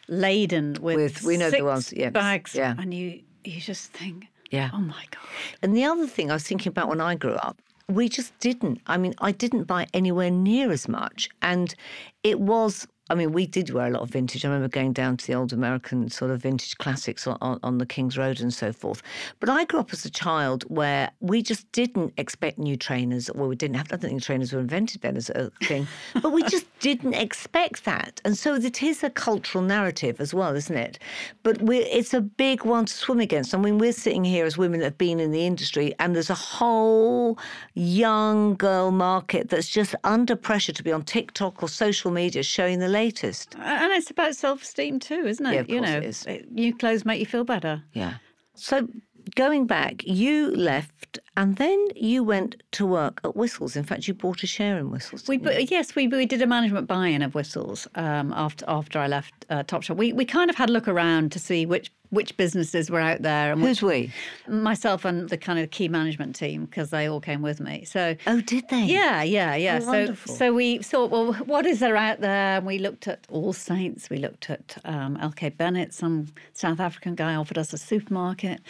laden 0.09 0.77
with, 0.81 0.97
With- 0.97 1.23
we 1.23 1.37
know 1.37 1.51
the 1.51 1.63
ones, 1.63 1.93
yes, 1.93 2.13
bags, 2.13 2.55
yeah. 2.55 2.75
and 2.79 2.95
you 2.95 3.23
you 3.45 3.61
just 3.61 3.93
think, 3.93 4.27
Yeah. 4.51 4.71
oh 4.73 4.81
my 4.81 5.05
god. 5.11 5.21
And 5.63 5.77
the 5.77 5.85
other 5.85 6.07
thing 6.07 6.31
I 6.31 6.35
was 6.35 6.45
thinking 6.45 6.71
about 6.71 6.89
when 6.89 7.01
I 7.01 7.15
grew 7.15 7.35
up, 7.35 7.61
we 7.89 8.09
just 8.09 8.39
didn't. 8.39 8.81
I 8.87 8.97
mean, 8.97 9.15
I 9.19 9.33
didn't 9.33 9.65
buy 9.65 9.87
anywhere 9.95 10.31
near 10.31 10.71
as 10.71 10.89
much. 10.89 11.29
And 11.43 11.75
it 12.23 12.41
was, 12.41 12.87
I 13.11 13.15
mean, 13.15 13.33
we 13.33 13.47
did 13.47 13.71
wear 13.71 13.87
a 13.87 13.91
lot 13.91 14.03
of 14.03 14.11
vintage. 14.11 14.45
I 14.45 14.49
remember 14.49 14.69
going 14.69 14.93
down 14.93 15.17
to 15.17 15.27
the 15.27 15.35
old 15.35 15.53
American 15.53 16.11
sort 16.11 16.31
of 16.31 16.43
vintage 16.43 16.77
classics 16.79 17.27
on, 17.27 17.39
on, 17.41 17.59
on 17.63 17.79
the 17.79 17.87
King's 17.87 18.19
Road 18.19 18.41
and 18.41 18.53
so 18.53 18.73
forth. 18.73 19.03
But 19.41 19.49
I 19.49 19.65
grew 19.65 19.81
up 19.81 19.93
as 19.93 20.05
a 20.05 20.11
child 20.11 20.65
where 20.65 21.11
we 21.21 21.43
just 21.43 21.71
didn't 21.73 22.13
expect 22.17 22.59
new 22.59 22.77
trainers. 22.77 23.31
Well, 23.35 23.49
we 23.49 23.57
didn't 23.57 23.77
have, 23.77 23.87
I 23.93 23.97
don't 23.97 24.11
think 24.11 24.23
trainers 24.23 24.53
were 24.53 24.61
invented 24.61 25.01
then 25.01 25.17
as 25.17 25.31
a 25.31 25.51
thing, 25.65 25.87
but 26.23 26.33
we 26.33 26.43
just 26.45 26.67
didn't 26.81 27.15
expect 27.15 27.85
that. 27.85 28.21
And 28.25 28.37
so 28.37 28.55
it 28.55 28.83
is 28.83 29.03
a 29.03 29.11
cultural 29.11 29.65
narrative 29.65 30.21
as 30.21 30.35
well, 30.35 30.55
isn't 30.55 30.77
it? 30.77 30.99
But 31.43 31.59
it's 31.63 32.15
a 32.15 32.21
big 32.21 32.65
one 32.65 32.87
to 32.87 32.93
swim 32.93 33.21
against. 33.21 33.55
I 33.55 33.59
mean, 33.59 33.79
we're 33.79 33.93
sitting 33.93 34.25
here 34.25 34.45
as 34.45 34.59
women 34.59 34.81
that 34.81 34.87
have 34.87 34.99
been 34.99 35.21
in 35.21 35.31
the 35.31 35.47
industry, 35.47 35.95
and 35.99 36.15
there's 36.15 36.31
a 36.31 36.35
whole 36.35 37.39
young 37.75 38.55
girl 38.57 38.91
market 38.91 39.49
that's 39.49 39.69
just 39.69 39.95
under 40.05 40.37
pressure 40.37 40.73
to 40.73 40.83
be 40.83 40.93
on 40.93 41.03
TikTok 41.03 41.63
or 41.63 41.69
social 41.69 42.11
media 42.11 42.43
showing 42.43 42.79
the 42.79 42.89
latest. 42.99 43.55
And 43.59 43.93
it's 43.93 44.11
about 44.11 44.35
self 44.35 44.63
esteem 44.63 44.99
too, 44.99 45.23
isn't 45.27 45.47
it? 45.47 45.55
Yeah, 45.55 45.61
of 45.61 45.69
you 45.71 45.79
course 45.79 45.91
know, 45.91 45.99
it 45.99 46.05
is. 46.05 46.27
new 46.51 46.77
clothes 46.77 47.05
make 47.05 47.21
you 47.21 47.27
feel 47.27 47.45
better. 47.45 47.83
Yeah. 47.93 48.15
So 48.55 48.89
going 49.37 49.67
back, 49.67 50.05
you 50.05 50.51
left 50.55 51.19
and 51.39 51.57
then 51.57 51.79
you 51.97 52.23
went 52.25 52.57
to 52.73 52.85
work 52.85 53.21
at 53.25 53.35
Whistles. 53.37 53.77
In 53.77 53.85
fact, 53.85 54.07
you 54.09 54.13
bought 54.15 54.43
a 54.43 54.47
share 54.47 54.77
in 54.79 54.91
Whistles. 54.91 55.27
We 55.29 55.39
didn't 55.39 55.61
you? 55.61 55.67
bu- 55.69 55.75
yes, 55.75 55.95
we 55.97 56.07
we 56.09 56.27
did 56.27 56.43
a 56.43 56.47
management 56.47 56.87
buy-in 56.87 57.23
of 57.23 57.35
whistles 57.35 57.87
um, 57.95 58.33
after 58.37 58.65
after 58.69 58.99
I 58.99 59.07
left 59.07 59.33
uh, 59.49 59.63
Topshop. 59.63 59.97
We 59.97 60.13
we 60.13 60.25
kind 60.27 60.51
of 60.51 60.57
had 60.57 60.69
a 60.69 60.73
look 60.73 60.89
around 60.89 61.33
to 61.33 61.39
see 61.39 61.65
which 61.65 61.91
which 62.11 62.35
businesses 62.39 62.91
were 62.91 63.01
out 63.01 63.21
there 63.21 63.53
and 63.53 63.61
which, 63.63 63.81
Who's 63.81 63.83
we? 63.83 64.13
myself 64.49 65.05
and 65.05 65.29
the 65.29 65.37
kind 65.37 65.59
of 65.59 65.71
key 65.71 65.89
management 65.89 66.35
team 66.35 66.65
because 66.65 66.89
they 66.89 67.07
all 67.07 67.21
came 67.21 67.43
with 67.43 67.61
me. 67.61 67.85
So 67.85 68.17
Oh, 68.27 68.41
did 68.41 68.65
they? 68.71 68.85
yeah, 68.85 69.23
yeah, 69.23 69.55
yeah. 69.57 69.77
Oh, 69.83 69.85
so 69.85 69.87
wonderful. 69.91 70.35
so 70.35 70.55
we 70.55 70.79
thought, 70.79 71.11
well, 71.11 71.35
what 71.35 71.67
is 71.67 71.81
there 71.81 71.97
out 71.97 72.21
there? 72.23 72.57
And 72.57 72.65
we 72.67 72.79
looked 72.79 73.09
at 73.09 73.27
All 73.29 73.53
Saints. 73.53 74.09
We 74.09 74.17
looked 74.17 74.49
at 74.49 74.79
um, 74.87 75.19
LK 75.19 75.59
Bennett. 75.59 75.93
Some 75.93 76.29
South 76.55 76.81
African 76.81 77.15
guy 77.15 77.35
offered 77.35 77.59
us 77.59 77.75
a 77.75 77.79
supermarket, 77.79 78.63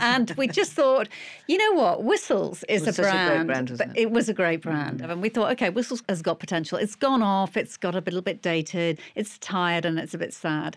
and 0.00 0.30
we 0.36 0.46
just 0.46 0.72
thought, 0.72 1.08
you 1.48 1.58
know 1.58 1.72
what, 1.82 2.04
Whistles 2.14 2.62
is 2.68 2.86
a 2.86 2.92
such 2.92 3.06
a 3.06 3.10
brand. 3.10 3.46
brand, 3.48 3.76
but 3.76 3.88
it 3.96 4.12
was 4.12 4.28
a 4.28 4.32
great 4.32 4.60
mm. 4.60 4.70
brand, 4.70 5.00
and 5.00 5.20
we 5.20 5.28
thought, 5.28 5.50
okay, 5.52 5.68
Whistles 5.68 6.04
has 6.08 6.22
got 6.22 6.38
potential. 6.38 6.78
It's 6.78 6.94
gone 6.94 7.22
off. 7.22 7.56
It's 7.56 7.76
got 7.76 7.96
a 7.96 7.98
little 7.98 8.22
bit 8.22 8.40
dated. 8.40 9.00
It's 9.16 9.36
tired 9.38 9.84
and 9.84 9.98
it's 9.98 10.14
a 10.14 10.18
bit 10.18 10.32
sad, 10.32 10.76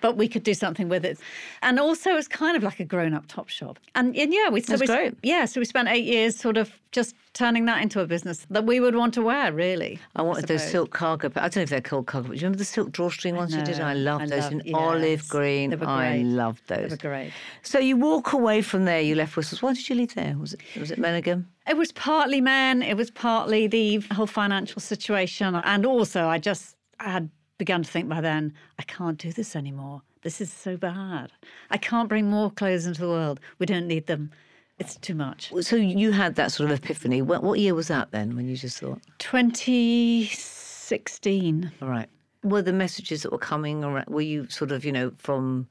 but 0.00 0.16
we 0.16 0.26
could 0.26 0.42
do 0.42 0.54
something 0.54 0.88
with 0.88 1.04
it. 1.04 1.18
And 1.62 1.78
also, 1.78 2.16
it's 2.16 2.26
kind 2.26 2.56
of 2.56 2.64
like 2.64 2.80
a 2.80 2.84
grown-up 2.84 3.28
Topshop. 3.28 3.76
And, 3.94 4.16
and 4.16 4.34
yeah, 4.34 4.48
we 4.48 4.60
so 4.60 4.72
That's 4.72 4.80
we, 4.80 4.86
great. 4.88 5.14
yeah, 5.22 5.44
so 5.44 5.60
we 5.60 5.66
spent 5.66 5.88
eight 5.88 6.04
years 6.04 6.36
sort 6.36 6.56
of 6.56 6.72
just 6.90 7.14
turning 7.32 7.64
that 7.64 7.80
into 7.80 8.00
a 8.00 8.06
business 8.06 8.46
that 8.50 8.66
we 8.66 8.78
would 8.78 8.94
want 8.94 9.14
to 9.14 9.22
wear, 9.22 9.52
really. 9.52 9.98
I 10.14 10.20
wanted 10.22 10.46
those 10.46 10.60
suppose. 10.60 10.72
silk 10.72 10.90
cargo. 10.92 11.30
But 11.30 11.42
I 11.42 11.46
don't 11.48 11.56
know 11.56 11.62
if 11.62 11.70
they're 11.70 11.80
called 11.80 12.06
cargo. 12.06 12.28
But 12.28 12.34
do 12.34 12.40
you 12.40 12.44
remember 12.44 12.58
the 12.58 12.66
silk 12.66 12.92
drawstring 12.92 13.34
ones 13.34 13.54
you 13.54 13.62
did? 13.62 13.80
I 13.80 13.94
loved 13.94 14.24
I 14.24 14.26
those 14.26 14.52
love- 14.52 14.66
in 14.66 14.74
olive 14.74 15.26
green. 15.28 15.70
they 15.70 15.76
were 15.76 15.86
I 15.86 16.22
great. 16.22 16.56
those. 16.66 16.66
They 16.66 16.88
were 16.88 16.96
great. 16.96 17.32
So 17.62 17.78
you 17.78 17.96
walk 17.96 18.34
away 18.34 18.60
from 18.60 18.84
there. 18.84 19.00
You 19.00 19.14
left 19.14 19.36
Whistles. 19.36 19.62
Why 19.62 19.72
did 19.72 19.88
you 19.88 19.96
leave 19.96 20.14
there? 20.14 20.36
Was 20.38 20.52
it 20.52 20.60
was 20.80 20.90
it 20.90 20.98
Menningham? 20.98 21.46
It 21.68 21.76
was 21.76 21.92
partly 21.92 22.40
men, 22.40 22.82
it 22.82 22.96
was 22.96 23.10
partly 23.10 23.66
the 23.66 23.98
whole 24.12 24.26
financial 24.26 24.80
situation. 24.80 25.54
And 25.54 25.86
also, 25.86 26.26
I 26.26 26.38
just 26.38 26.76
I 27.00 27.10
had 27.10 27.30
begun 27.58 27.82
to 27.82 27.90
think 27.90 28.08
by 28.08 28.20
then, 28.20 28.54
I 28.78 28.82
can't 28.82 29.18
do 29.18 29.32
this 29.32 29.54
anymore. 29.54 30.02
This 30.22 30.40
is 30.40 30.52
so 30.52 30.76
bad. 30.76 31.32
I 31.70 31.78
can't 31.78 32.08
bring 32.08 32.30
more 32.30 32.50
clothes 32.50 32.86
into 32.86 33.00
the 33.00 33.08
world. 33.08 33.40
We 33.58 33.66
don't 33.66 33.86
need 33.86 34.06
them. 34.06 34.30
It's 34.78 34.96
too 34.96 35.14
much. 35.14 35.52
So 35.60 35.76
you 35.76 36.12
had 36.12 36.36
that 36.36 36.52
sort 36.52 36.70
of 36.70 36.78
epiphany. 36.78 37.20
What, 37.22 37.42
what 37.42 37.58
year 37.60 37.74
was 37.74 37.88
that 37.88 38.10
then? 38.10 38.36
When 38.36 38.48
you 38.48 38.56
just 38.56 38.80
thought, 38.80 39.00
2016. 39.18 41.70
all 41.80 41.88
right. 41.88 42.08
Were 42.42 42.62
the 42.62 42.72
messages 42.72 43.22
that 43.22 43.30
were 43.30 43.38
coming 43.38 43.84
around? 43.84 44.06
Were 44.08 44.22
you 44.22 44.48
sort 44.48 44.72
of 44.72 44.84
you 44.84 44.90
know 44.90 45.12
from 45.18 45.68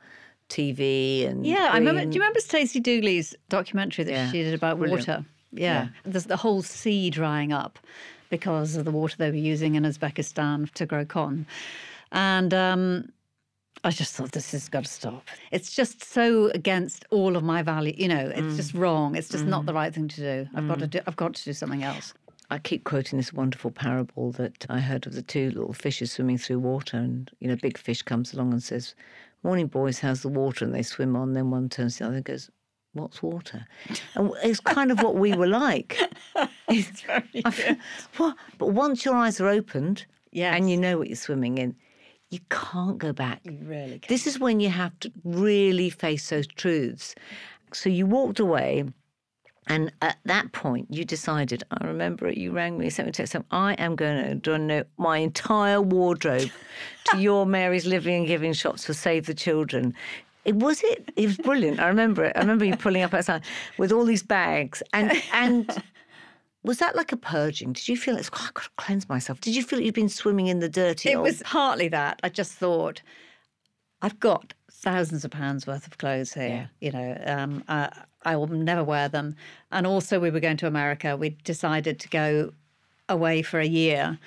TV 0.51 1.27
and 1.27 1.45
Yeah, 1.45 1.69
I 1.71 1.77
remember. 1.77 2.01
Do 2.01 2.11
you 2.11 2.21
remember 2.21 2.39
Stacey 2.39 2.79
Dooley's 2.79 3.35
documentary 3.49 4.03
that 4.05 4.11
Yeah, 4.11 4.31
she 4.31 4.43
did 4.43 4.53
about 4.53 4.77
brilliant. 4.77 5.07
water? 5.07 5.25
Yeah. 5.51 5.87
There's 6.05 6.25
the 6.25 6.37
whole 6.37 6.61
sea 6.61 7.09
drying 7.09 7.51
up 7.51 7.79
because 8.29 8.75
of 8.75 8.85
the 8.85 8.91
water 8.91 9.15
they 9.17 9.29
were 9.29 9.35
using 9.35 9.75
in 9.75 9.83
Uzbekistan 9.83 10.71
to 10.73 10.85
grow 10.85 11.05
cotton. 11.05 11.45
And 12.11 12.53
um, 12.53 13.11
I 13.83 13.91
just 13.91 14.13
thought 14.13 14.31
this 14.31 14.51
has 14.51 14.69
got 14.69 14.85
to 14.85 14.91
stop. 14.91 15.27
It's 15.51 15.75
just 15.75 16.03
so 16.03 16.47
against 16.53 17.05
all 17.09 17.35
of 17.35 17.43
my 17.43 17.61
value. 17.61 17.93
You 17.95 18.07
know, 18.07 18.31
it's 18.33 18.53
mm. 18.53 18.55
just 18.55 18.73
wrong. 18.73 19.15
It's 19.15 19.29
just 19.29 19.45
not 19.45 19.65
the 19.65 19.71
mm. 19.71 19.75
right 19.75 19.93
thing 19.93 20.07
to 20.09 20.21
do. 20.21 20.49
I've 20.55 20.67
got 20.67 20.79
to 20.79 20.87
mm. 20.87 20.91
do. 20.91 20.99
I've 21.07 21.15
got 21.15 21.33
to 21.35 21.43
do 21.43 21.53
something 21.53 21.83
else. 21.83 22.13
I 22.49 22.59
keep 22.59 22.83
quoting 22.83 23.17
this 23.17 23.31
wonderful 23.31 23.71
parable 23.71 24.33
that 24.33 24.65
I 24.69 24.81
heard 24.81 25.07
of 25.07 25.13
the 25.13 25.21
two 25.21 25.51
little 25.51 25.71
fishes 25.71 26.11
swimming 26.11 26.37
through 26.37 26.59
water, 26.59 26.97
and 26.97 27.31
you 27.39 27.47
know, 27.47 27.55
big 27.55 27.77
fish 27.77 28.01
comes 28.01 28.33
along 28.33 28.51
and 28.51 28.61
says, 28.61 28.93
"Morning, 29.43 29.67
boys, 29.67 29.99
how's 29.99 30.21
the 30.21 30.29
water?" 30.29 30.65
And 30.65 30.73
they 30.73 30.83
swim 30.83 31.15
on. 31.15 31.33
Then 31.33 31.49
one 31.51 31.69
turns 31.69 31.93
to 31.97 31.99
the 32.03 32.07
other 32.07 32.15
and 32.17 32.25
goes, 32.25 32.49
"What's 32.93 33.21
water?" 33.23 33.65
And 34.15 34.31
it's 34.43 34.59
kind 34.59 34.91
of 34.91 35.01
what 35.01 35.15
we 35.15 35.33
were 35.33 35.47
like. 35.47 35.97
It's 36.69 37.01
very 37.01 37.41
feel- 37.51 37.75
But 38.57 38.67
once 38.67 39.03
your 39.03 39.15
eyes 39.15 39.41
are 39.41 39.49
opened, 39.49 40.05
Yes. 40.31 40.55
and 40.55 40.69
you 40.69 40.77
know 40.77 40.97
what 40.97 41.09
you're 41.09 41.17
swimming 41.17 41.57
in, 41.57 41.75
you 42.29 42.39
can't 42.49 42.97
go 42.97 43.11
back. 43.11 43.41
You 43.43 43.57
really 43.63 43.99
can. 43.99 44.07
This 44.07 44.25
is 44.25 44.39
when 44.39 44.61
you 44.61 44.69
have 44.69 44.97
to 45.01 45.11
really 45.25 45.89
face 45.89 46.29
those 46.29 46.47
truths. 46.47 47.13
So 47.73 47.89
you 47.89 48.05
walked 48.05 48.39
away, 48.39 48.85
and 49.67 49.91
at 50.01 50.17
that 50.25 50.51
point, 50.53 50.87
you 50.89 51.05
decided. 51.05 51.63
I 51.71 51.85
remember 51.85 52.27
it. 52.27 52.37
You 52.37 52.51
rang 52.51 52.77
me, 52.77 52.89
sent 52.89 53.05
me 53.05 53.11
a 53.11 53.13
text. 53.13 53.33
saying, 53.33 53.45
I 53.51 53.73
am 53.73 53.95
going 53.95 54.23
to 54.25 54.35
donate 54.35 54.87
my 54.97 55.17
entire 55.19 55.81
wardrobe 55.81 56.49
to 57.11 57.17
your 57.17 57.45
Mary's 57.45 57.85
Living 57.85 58.15
and 58.15 58.27
Giving 58.27 58.53
shops 58.53 58.85
for 58.85 58.93
Save 58.93 59.27
the 59.27 59.33
Children. 59.33 59.93
It 60.45 60.55
was 60.55 60.81
it. 60.83 61.11
It 61.15 61.27
was 61.27 61.37
brilliant. 61.37 61.79
I 61.79 61.87
remember 61.87 62.25
it. 62.25 62.33
I 62.35 62.39
remember 62.39 62.65
you 62.65 62.75
pulling 62.75 63.03
up 63.03 63.13
outside 63.13 63.43
with 63.77 63.91
all 63.91 64.05
these 64.05 64.23
bags 64.23 64.81
and 64.93 65.11
and. 65.33 65.83
Was 66.63 66.77
that 66.77 66.95
like 66.95 67.11
a 67.11 67.17
purging? 67.17 67.73
Did 67.73 67.87
you 67.87 67.97
feel 67.97 68.15
it's 68.15 68.29
oh, 68.31 68.43
I've 68.45 68.53
got 68.53 68.65
to 68.65 68.69
cleanse 68.77 69.09
myself? 69.09 69.41
Did 69.41 69.55
you 69.55 69.63
feel 69.63 69.79
you'd 69.81 69.95
been 69.95 70.07
swimming 70.07 70.45
in 70.45 70.59
the 70.59 70.69
dirty? 70.69 71.09
It 71.09 71.15
old- 71.15 71.23
was 71.25 71.41
partly 71.43 71.87
that. 71.87 72.19
I 72.21 72.29
just 72.29 72.51
thought, 72.51 73.01
I've 74.03 74.19
got 74.19 74.53
thousands 74.81 75.23
of 75.23 75.31
pounds 75.31 75.67
worth 75.67 75.87
of 75.87 75.97
clothes 75.97 76.33
here. 76.33 76.69
You 76.79 76.91
know, 76.91 77.21
um, 77.25 77.63
I, 77.67 77.91
I 78.23 78.35
will 78.35 78.47
never 78.47 78.83
wear 78.83 79.07
them. 79.07 79.35
And 79.71 79.85
also, 79.87 80.19
we 80.19 80.31
were 80.31 80.39
going 80.39 80.57
to 80.57 80.67
America. 80.67 81.15
We 81.15 81.29
decided 81.43 81.99
to 81.99 82.09
go 82.09 82.53
away 83.07 83.41
for 83.41 83.59
a 83.59 83.67
year, 83.67 84.19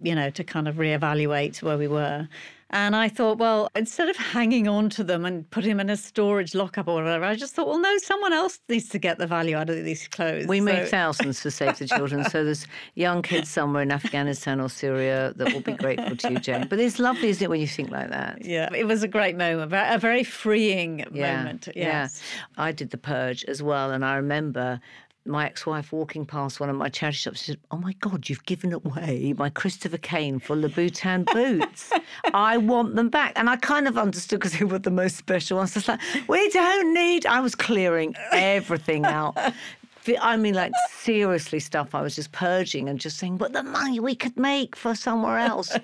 you 0.00 0.14
know, 0.14 0.30
to 0.30 0.44
kind 0.44 0.68
of 0.68 0.76
reevaluate 0.76 1.62
where 1.62 1.78
we 1.78 1.88
were. 1.88 2.28
And 2.70 2.94
I 2.94 3.08
thought, 3.08 3.38
well, 3.38 3.70
instead 3.74 4.10
of 4.10 4.16
hanging 4.16 4.68
on 4.68 4.90
to 4.90 5.04
them 5.04 5.24
and 5.24 5.48
putting 5.50 5.70
them 5.70 5.80
in 5.80 5.88
a 5.88 5.96
storage 5.96 6.54
lockup 6.54 6.86
or 6.86 7.02
whatever, 7.02 7.24
I 7.24 7.34
just 7.34 7.54
thought, 7.54 7.66
well, 7.66 7.78
no, 7.78 7.96
someone 7.98 8.34
else 8.34 8.60
needs 8.68 8.90
to 8.90 8.98
get 8.98 9.16
the 9.16 9.26
value 9.26 9.56
out 9.56 9.70
of 9.70 9.84
these 9.84 10.06
clothes. 10.08 10.46
We 10.46 10.60
made 10.60 10.86
thousands 10.88 11.40
for 11.40 11.50
Save 11.50 11.78
the 11.78 11.86
Children. 11.96 12.28
So 12.28 12.44
there's 12.44 12.66
young 12.94 13.22
kids 13.22 13.48
somewhere 13.48 13.82
in 13.82 13.90
Afghanistan 13.90 14.60
or 14.60 14.68
Syria 14.68 15.32
that 15.36 15.52
will 15.52 15.62
be 15.62 15.72
grateful 15.72 16.14
to 16.16 16.32
you, 16.32 16.38
Jane. 16.40 16.66
But 16.68 16.78
it's 16.78 16.98
lovely, 16.98 17.28
isn't 17.28 17.42
it, 17.42 17.48
when 17.48 17.60
you 17.60 17.66
think 17.66 17.90
like 17.90 18.10
that? 18.10 18.44
Yeah, 18.44 18.68
it 18.74 18.84
was 18.84 19.02
a 19.02 19.08
great 19.08 19.36
moment, 19.36 19.72
a 19.72 19.98
very 19.98 20.24
freeing 20.24 21.04
moment. 21.10 21.68
Yes. 21.74 22.22
Yeah. 22.22 22.64
I 22.64 22.72
did 22.72 22.90
the 22.90 22.98
purge 22.98 23.44
as 23.44 23.62
well. 23.62 23.92
And 23.92 24.04
I 24.04 24.16
remember 24.16 24.80
my 25.24 25.46
ex 25.46 25.66
wife 25.66 25.92
walking 25.92 26.24
past 26.24 26.60
one 26.60 26.70
of 26.70 26.76
my 26.76 26.88
charity 26.88 27.16
shops. 27.16 27.40
She 27.40 27.52
said, 27.52 27.60
Oh 27.70 27.76
my 27.76 27.92
God, 27.94 28.28
you've 28.28 28.44
given 28.44 28.72
away 28.72 29.34
my 29.36 29.50
Christopher 29.50 29.98
Kane 29.98 30.38
for 30.38 30.56
Louboutin 30.56 31.26
boots. 31.32 31.92
I 32.34 32.56
want 32.56 32.96
them 32.96 33.08
back. 33.08 33.32
And 33.36 33.50
I 33.50 33.56
kind 33.56 33.86
of 33.86 33.98
understood 33.98 34.40
because 34.40 34.58
they 34.58 34.64
were 34.64 34.78
the 34.78 34.90
most 34.90 35.16
special 35.16 35.58
ones. 35.58 35.76
I 35.76 35.78
was 35.78 35.88
like, 35.88 36.28
We 36.28 36.48
don't 36.50 36.94
need, 36.94 37.26
I 37.26 37.40
was 37.40 37.54
clearing 37.54 38.14
everything 38.32 39.04
out. 39.04 39.36
I 40.20 40.36
mean, 40.36 40.54
like 40.54 40.72
seriously, 40.90 41.60
stuff 41.60 41.94
I 41.94 42.00
was 42.00 42.14
just 42.14 42.32
purging 42.32 42.88
and 42.88 42.98
just 42.98 43.18
saying, 43.18 43.36
but 43.36 43.52
the 43.52 43.62
money 43.62 44.00
we 44.00 44.14
could 44.14 44.36
make 44.38 44.74
for 44.74 44.94
somewhere 44.94 45.38
else. 45.38 45.76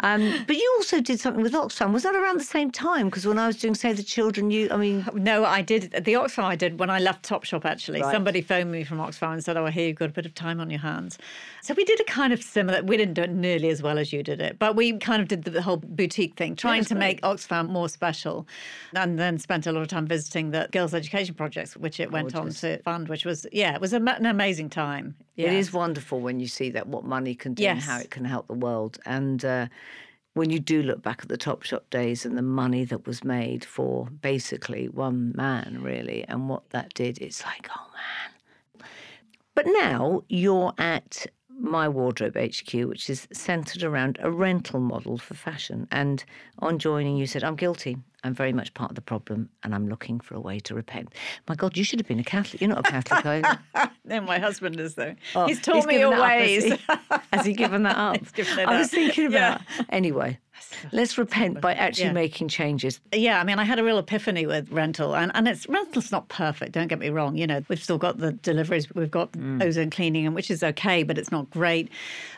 Um, 0.00 0.44
but 0.46 0.56
you 0.56 0.74
also 0.78 1.00
did 1.00 1.20
something 1.20 1.42
with 1.42 1.52
Oxfam. 1.52 1.92
Was 1.92 2.02
that 2.04 2.14
around 2.14 2.40
the 2.40 2.44
same 2.44 2.70
time? 2.70 3.06
Because 3.06 3.26
when 3.26 3.38
I 3.38 3.46
was 3.46 3.56
doing 3.56 3.74
Save 3.74 3.96
the 3.98 4.02
Children, 4.02 4.50
you, 4.50 4.68
I 4.70 4.76
mean, 4.76 5.06
No, 5.14 5.44
I 5.44 5.62
did 5.62 5.92
the 5.92 6.14
Oxfam. 6.14 6.44
I 6.44 6.56
did 6.56 6.78
when 6.78 6.90
I 6.90 6.98
left 6.98 7.28
Topshop. 7.28 7.64
Actually, 7.64 8.00
Right. 8.02 8.12
somebody 8.12 8.40
phoned 8.40 8.72
me 8.72 8.84
from 8.84 8.98
Oxfam 8.98 9.32
and 9.34 9.44
said, 9.44 9.56
"Oh, 9.56 9.66
I 9.66 9.70
hear 9.70 9.88
you've 9.88 9.96
got 9.96 10.10
a 10.10 10.12
bit 10.12 10.26
of 10.26 10.34
time 10.34 10.60
on 10.60 10.70
your 10.70 10.80
hands." 10.80 11.18
So 11.62 11.74
we 11.74 11.84
did 11.84 12.00
a 12.00 12.04
kind 12.04 12.32
of 12.32 12.42
similar. 12.42 12.82
We 12.82 12.96
didn't 12.96 13.14
do 13.14 13.22
it 13.22 13.30
nearly 13.30 13.68
as 13.68 13.82
well 13.82 13.98
as 13.98 14.12
you 14.12 14.22
did 14.22 14.40
it, 14.40 14.58
but 14.58 14.74
we 14.76 14.96
kind 14.98 15.22
of 15.22 15.28
did 15.28 15.44
the 15.44 15.62
whole 15.62 15.76
boutique 15.76 16.36
thing, 16.36 16.56
trying 16.56 16.84
to 16.86 16.94
make 16.94 17.20
Oxfam 17.22 17.68
more 17.68 17.88
special, 17.88 18.46
and 18.94 19.18
then 19.18 19.38
spent 19.38 19.66
a 19.66 19.72
lot 19.72 19.82
of 19.82 19.88
time 19.88 20.06
visiting 20.06 20.50
the 20.50 20.68
girls' 20.72 20.94
education 20.94 21.34
projects, 21.34 21.76
which 21.76 22.00
it 22.00 22.10
went 22.10 22.32
Gorgeous. 22.32 22.64
on 22.64 22.70
to 22.70 22.82
fund. 22.82 23.08
Which 23.08 23.24
was 23.24 23.46
yeah, 23.52 23.74
it 23.74 23.80
was 23.80 23.92
a, 23.92 23.96
an 24.02 24.26
amazing 24.26 24.70
time. 24.70 25.14
It 25.36 25.52
is 25.52 25.72
wonderful 25.72 26.20
when 26.20 26.40
you 26.40 26.46
see 26.46 26.70
that 26.70 26.86
what 26.86 27.04
money 27.04 27.34
can 27.34 27.54
do 27.54 27.64
and 27.64 27.80
how 27.80 27.98
it 27.98 28.10
can 28.10 28.24
help 28.24 28.46
the 28.48 28.54
world. 28.54 28.98
And 29.06 29.44
uh, 29.44 29.66
when 30.34 30.50
you 30.50 30.58
do 30.58 30.82
look 30.82 31.02
back 31.02 31.20
at 31.22 31.28
the 31.28 31.38
Topshop 31.38 31.90
days 31.90 32.24
and 32.24 32.36
the 32.36 32.42
money 32.42 32.84
that 32.84 33.06
was 33.06 33.24
made 33.24 33.64
for 33.64 34.06
basically 34.06 34.88
one 34.88 35.32
man, 35.36 35.78
really, 35.80 36.24
and 36.28 36.48
what 36.48 36.70
that 36.70 36.94
did, 36.94 37.18
it's 37.18 37.44
like, 37.44 37.68
oh 37.76 37.90
man. 37.92 38.88
But 39.54 39.66
now 39.66 40.22
you're 40.28 40.72
at 40.78 41.26
my 41.48 41.88
Wardrobe 41.88 42.36
HQ, 42.36 42.72
which 42.72 43.08
is 43.08 43.28
centered 43.32 43.82
around 43.82 44.18
a 44.20 44.30
rental 44.30 44.80
model 44.80 45.18
for 45.18 45.34
fashion. 45.34 45.86
And 45.90 46.24
on 46.58 46.78
joining, 46.78 47.16
you 47.16 47.26
said, 47.26 47.44
I'm 47.44 47.56
guilty. 47.56 47.98
I'm 48.24 48.34
very 48.34 48.52
much 48.52 48.72
part 48.74 48.90
of 48.90 48.94
the 48.94 49.02
problem 49.02 49.48
and 49.62 49.74
I'm 49.74 49.88
looking 49.88 50.20
for 50.20 50.34
a 50.34 50.40
way 50.40 50.60
to 50.60 50.74
repent. 50.74 51.12
My 51.48 51.54
God, 51.54 51.76
you 51.76 51.84
should 51.84 51.98
have 51.98 52.06
been 52.06 52.20
a 52.20 52.24
Catholic. 52.24 52.60
You're 52.60 52.70
not 52.70 52.86
a 52.86 52.90
Catholic, 52.90 53.26
are 53.26 53.36
you? 53.38 53.88
no, 54.04 54.20
my 54.20 54.38
husband 54.38 54.78
is, 54.78 54.94
though. 54.94 55.14
Oh, 55.34 55.46
he's 55.46 55.60
taught 55.60 55.86
me 55.86 55.98
your 55.98 56.20
ways. 56.20 56.64
Has 56.64 56.78
he, 56.78 57.16
has 57.32 57.46
he 57.46 57.52
given 57.52 57.82
that 57.82 57.96
up? 57.98 58.16
He's 58.18 58.30
given 58.32 58.68
I 58.68 58.78
was 58.78 58.86
up. 58.86 58.92
thinking 58.92 59.26
about. 59.26 59.60
Yeah. 59.78 59.84
Anyway, 59.90 60.38
let's 60.92 61.18
repent 61.18 61.60
by 61.60 61.74
actually 61.74 62.06
Yeah. 62.06 62.12
making 62.12 62.48
changes. 62.48 63.00
Yeah, 63.12 63.40
I 63.40 63.44
mean, 63.44 63.58
I 63.58 63.64
had 63.64 63.78
a 63.78 63.84
real 63.84 63.98
epiphany 63.98 64.46
with 64.46 64.70
rental, 64.70 65.16
and, 65.16 65.32
and 65.34 65.48
it's 65.48 65.68
rental's 65.68 66.12
not 66.12 66.28
perfect. 66.28 66.72
Don't 66.72 66.88
get 66.88 66.98
me 66.98 67.10
wrong. 67.10 67.36
You 67.36 67.46
know, 67.46 67.62
we've 67.68 67.82
still 67.82 67.98
got 67.98 68.18
the 68.18 68.32
deliveries, 68.32 68.92
we've 68.94 69.10
got 69.10 69.32
mm. 69.32 69.62
ozone 69.62 69.90
cleaning, 69.90 70.26
and 70.26 70.34
which 70.34 70.50
is 70.50 70.62
okay, 70.62 71.02
but 71.02 71.18
it's 71.18 71.32
not 71.32 71.50
great. 71.50 71.90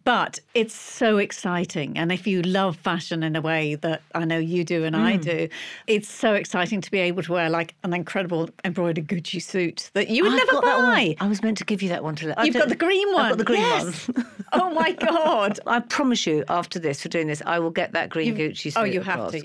But 0.05 0.39
it's 0.55 0.74
so 0.74 1.18
exciting, 1.18 1.97
and 1.99 2.12
if 2.12 2.26
you 2.26 2.43
love 2.43 2.76
fashion 2.76 3.22
in 3.22 3.37
a 3.37 3.41
way 3.41 3.74
that 3.76 4.03
I 4.14 4.24
know 4.24 4.39
you 4.39 4.64
do 4.64 4.85
and 4.85 4.97
I 4.97 5.18
mm. 5.18 5.22
do, 5.22 5.49
it's 5.87 6.09
so 6.09 6.35
exciting 6.35 6.81
to 6.81 6.91
be 6.91 6.99
able 6.99 7.22
to 7.22 7.33
wear 7.33 7.51
like 7.51 7.75
an 7.85 7.93
incredible 7.93 8.49
embroidered 8.64 9.07
Gucci 9.09 9.41
suit 9.43 9.91
that 9.95 10.09
you 10.09 10.22
would 10.25 10.33
I've 10.33 10.39
never 10.39 10.53
got 10.53 10.64
that 10.64 10.77
one. 10.79 10.85
buy. 10.95 11.16
I 11.20 11.27
was 11.29 11.43
meant 11.43 11.59
to 11.59 11.64
give 11.64 11.83
you 11.83 11.89
that 11.91 12.03
one 12.03 12.16
to. 12.16 12.39
I 12.39 12.45
You've 12.45 12.55
got 12.55 12.68
the 12.68 12.77
green 12.77 13.12
one. 13.12 13.25
I've 13.27 13.31
got 13.33 13.39
the 13.39 13.45
green 13.45 13.61
Yes. 13.61 14.09
one. 14.09 14.27
oh 14.53 14.70
my 14.75 14.93
god! 14.93 15.61
I 15.66 15.81
promise 15.81 16.27
you, 16.27 16.45
after 16.49 16.79
this, 16.79 17.03
for 17.03 17.09
doing 17.09 17.27
this, 17.27 17.43
I 17.47 17.59
will 17.59 17.70
get 17.70 17.93
that 17.93 18.11
green 18.11 18.37
You- 18.37 18.51
Gucci 18.51 18.66
oh, 18.66 18.70
suit. 18.70 18.77
oh, 18.77 18.85
you 18.85 19.01
have 19.03 19.31
to. 19.33 19.43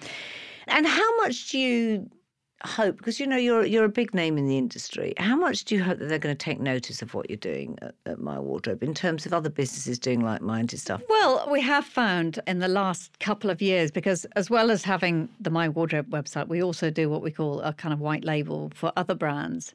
And 0.68 0.86
how 0.86 1.18
much 1.18 1.50
do 1.50 1.58
you 1.60 2.10
hope? 2.66 2.98
Because 2.98 3.20
you 3.20 3.28
know 3.28 3.38
you're 3.38 3.66
you're 3.66 3.86
a 3.86 3.90
big 3.90 4.14
name 4.14 4.38
in 4.38 4.48
the 4.48 4.58
industry. 4.58 5.14
How 5.18 5.36
much 5.36 5.64
do 5.66 5.76
you 5.76 5.84
hope 5.84 6.00
that 6.00 6.10
they're 6.10 6.20
going 6.20 6.36
to 6.36 6.44
take 6.44 6.60
notice 6.60 7.02
of 7.02 7.14
what 7.14 7.30
you're 7.30 7.38
doing 7.38 7.78
at, 7.82 7.96
at 8.06 8.20
My 8.20 8.40
Wardrobe 8.40 8.84
in 8.84 8.94
terms 8.94 9.26
of 9.26 9.34
other 9.34 9.50
businesses 9.50 10.00
doing 10.00 10.22
like-minded 10.22 10.80
stuff? 10.80 11.02
Well, 11.10 11.48
we 11.52 11.62
have 11.62 11.86
found 11.86 12.40
in 12.48 12.60
the 12.60 12.68
last 12.68 13.18
couple 13.20 13.50
of 13.50 13.62
years, 13.62 13.92
because 13.92 14.26
as 14.36 14.50
well 14.50 14.72
as 14.72 14.84
having 14.84 15.30
the 15.40 15.50
My 15.50 15.70
Wardrobe 15.70 16.10
website, 16.10 16.48
we 16.48 16.62
also 16.62 16.90
do 16.90 17.10
what 17.10 17.22
we 17.22 17.32
call 17.32 17.62
a 17.62 17.74
kind 17.74 17.94
of 17.94 18.00
white 18.00 18.26
label 18.26 18.72
for 18.76 18.92
other 18.98 19.16
brands, 19.16 19.74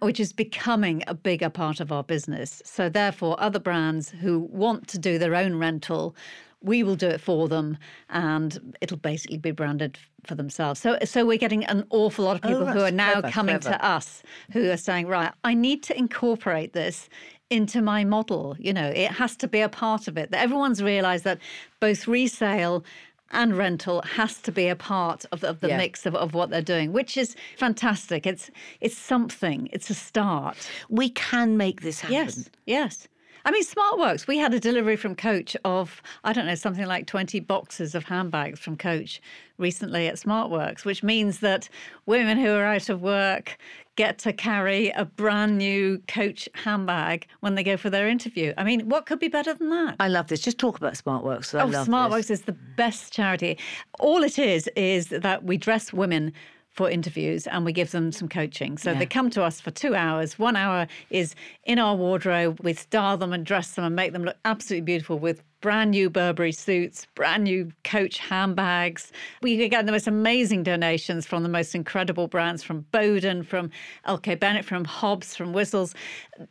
which 0.00 0.20
is 0.20 0.32
becoming 0.32 1.02
a 1.06 1.14
bigger 1.14 1.48
part 1.48 1.80
of 1.80 1.90
our 1.90 2.04
business. 2.04 2.62
So, 2.64 2.88
therefore, 2.88 3.36
other 3.38 3.58
brands 3.58 4.10
who 4.10 4.40
want 4.40 4.88
to 4.88 4.98
do 4.98 5.18
their 5.18 5.34
own 5.34 5.56
rental, 5.56 6.14
we 6.62 6.82
will 6.82 6.96
do 6.96 7.08
it 7.08 7.20
for 7.20 7.48
them 7.48 7.78
and 8.10 8.74
it'll 8.80 8.96
basically 8.96 9.38
be 9.38 9.50
branded 9.50 9.98
for 10.24 10.34
themselves. 10.34 10.80
So 10.80 10.98
so 11.04 11.24
we're 11.24 11.38
getting 11.38 11.64
an 11.64 11.84
awful 11.90 12.24
lot 12.24 12.36
of 12.36 12.44
oh, 12.44 12.48
people 12.48 12.66
who 12.66 12.80
are 12.80 12.90
now 12.90 13.12
clever, 13.12 13.30
coming 13.30 13.58
clever. 13.58 13.78
to 13.78 13.84
us 13.84 14.22
who 14.52 14.70
are 14.70 14.76
saying, 14.76 15.06
right, 15.06 15.32
I 15.44 15.54
need 15.54 15.82
to 15.84 15.96
incorporate 15.96 16.72
this 16.72 17.08
into 17.50 17.80
my 17.80 18.04
model. 18.04 18.56
You 18.58 18.72
know, 18.72 18.88
it 18.88 19.12
has 19.12 19.36
to 19.36 19.48
be 19.48 19.60
a 19.60 19.68
part 19.68 20.08
of 20.08 20.16
it. 20.18 20.30
That 20.30 20.40
everyone's 20.40 20.82
realised 20.82 21.24
that 21.24 21.38
both 21.80 22.08
resale 22.08 22.84
and 23.32 23.56
rental 23.56 24.02
has 24.02 24.40
to 24.42 24.52
be 24.52 24.68
a 24.68 24.76
part 24.76 25.24
of, 25.32 25.42
of 25.44 25.60
the 25.60 25.68
Yeah. 25.68 25.78
mix 25.78 26.06
of, 26.06 26.14
of 26.14 26.32
what 26.34 26.50
they're 26.50 26.62
doing, 26.62 26.92
which 26.92 27.16
is 27.16 27.34
fantastic. 27.56 28.26
It's 28.26 28.50
it's 28.80 28.96
something. 28.96 29.68
It's 29.72 29.90
a 29.90 29.94
start. 29.94 30.56
We 30.88 31.10
can 31.10 31.56
make 31.56 31.82
this 31.82 32.00
happen. 32.00 32.14
Yes, 32.14 32.50
yes. 32.66 33.08
I 33.46 33.52
mean, 33.52 33.64
SmartWorks. 33.64 34.26
We 34.26 34.38
had 34.38 34.52
a 34.54 34.58
delivery 34.58 34.96
from 34.96 35.14
Coach 35.14 35.56
of 35.64 36.02
I 36.24 36.32
don't 36.32 36.46
know 36.46 36.56
something 36.56 36.84
like 36.86 37.06
twenty 37.06 37.38
boxes 37.38 37.94
of 37.94 38.02
handbags 38.04 38.58
from 38.58 38.76
Coach 38.76 39.20
recently 39.56 40.08
at 40.08 40.16
SmartWorks, 40.16 40.84
which 40.84 41.04
means 41.04 41.38
that 41.40 41.68
women 42.06 42.38
who 42.38 42.50
are 42.50 42.64
out 42.66 42.88
of 42.88 43.02
work 43.02 43.56
get 43.94 44.18
to 44.18 44.32
carry 44.32 44.90
a 44.90 45.04
brand 45.04 45.56
new 45.58 46.02
Coach 46.08 46.48
handbag 46.54 47.28
when 47.38 47.54
they 47.54 47.62
go 47.62 47.76
for 47.76 47.88
their 47.88 48.08
interview. 48.08 48.52
I 48.58 48.64
mean, 48.64 48.88
what 48.88 49.06
could 49.06 49.20
be 49.20 49.28
better 49.28 49.54
than 49.54 49.70
that? 49.70 49.94
I 50.00 50.08
love 50.08 50.26
this. 50.26 50.40
Just 50.40 50.58
talk 50.58 50.76
about 50.76 50.94
SmartWorks. 50.94 51.56
I 51.58 51.62
Oh, 51.62 51.68
SmartWorks 51.68 52.26
this. 52.26 52.40
is 52.40 52.42
the 52.42 52.52
best 52.52 53.12
charity. 53.12 53.58
All 54.00 54.24
it 54.24 54.40
is 54.40 54.68
is 54.74 55.06
that 55.10 55.44
we 55.44 55.56
dress 55.56 55.92
women 55.92 56.32
for 56.76 56.90
interviews 56.90 57.46
and 57.46 57.64
we 57.64 57.72
give 57.72 57.90
them 57.90 58.12
some 58.12 58.28
coaching. 58.28 58.76
So 58.76 58.92
Yeah. 58.92 58.98
they 58.98 59.06
come 59.06 59.30
to 59.30 59.42
us 59.42 59.60
for 59.60 59.70
two 59.70 59.94
hours. 59.94 60.38
One 60.38 60.56
hour 60.56 60.86
is 61.08 61.34
in 61.64 61.78
our 61.78 61.96
wardrobe. 61.96 62.60
We 62.62 62.74
style 62.74 63.16
them 63.16 63.32
and 63.32 63.44
dress 63.46 63.72
them 63.72 63.84
and 63.86 63.96
make 63.96 64.12
them 64.12 64.24
look 64.24 64.36
absolutely 64.44 64.84
beautiful 64.84 65.18
with 65.18 65.42
brand 65.66 65.90
new 65.90 66.08
Burberry 66.08 66.52
suits, 66.52 67.08
brand 67.16 67.42
new 67.42 67.72
Coach 67.82 68.18
handbags. 68.18 69.10
We 69.42 69.68
get 69.68 69.84
the 69.84 69.90
most 69.90 70.06
amazing 70.06 70.62
donations 70.62 71.26
from 71.26 71.42
the 71.42 71.48
most 71.48 71.74
incredible 71.74 72.28
brands 72.28 72.62
from 72.62 72.82
Boden, 72.92 73.42
from 73.42 73.70
LK 74.06 74.38
Bennett, 74.38 74.64
from 74.64 74.84
Hobbs, 74.84 75.34
from 75.34 75.52
Whistles. 75.52 75.92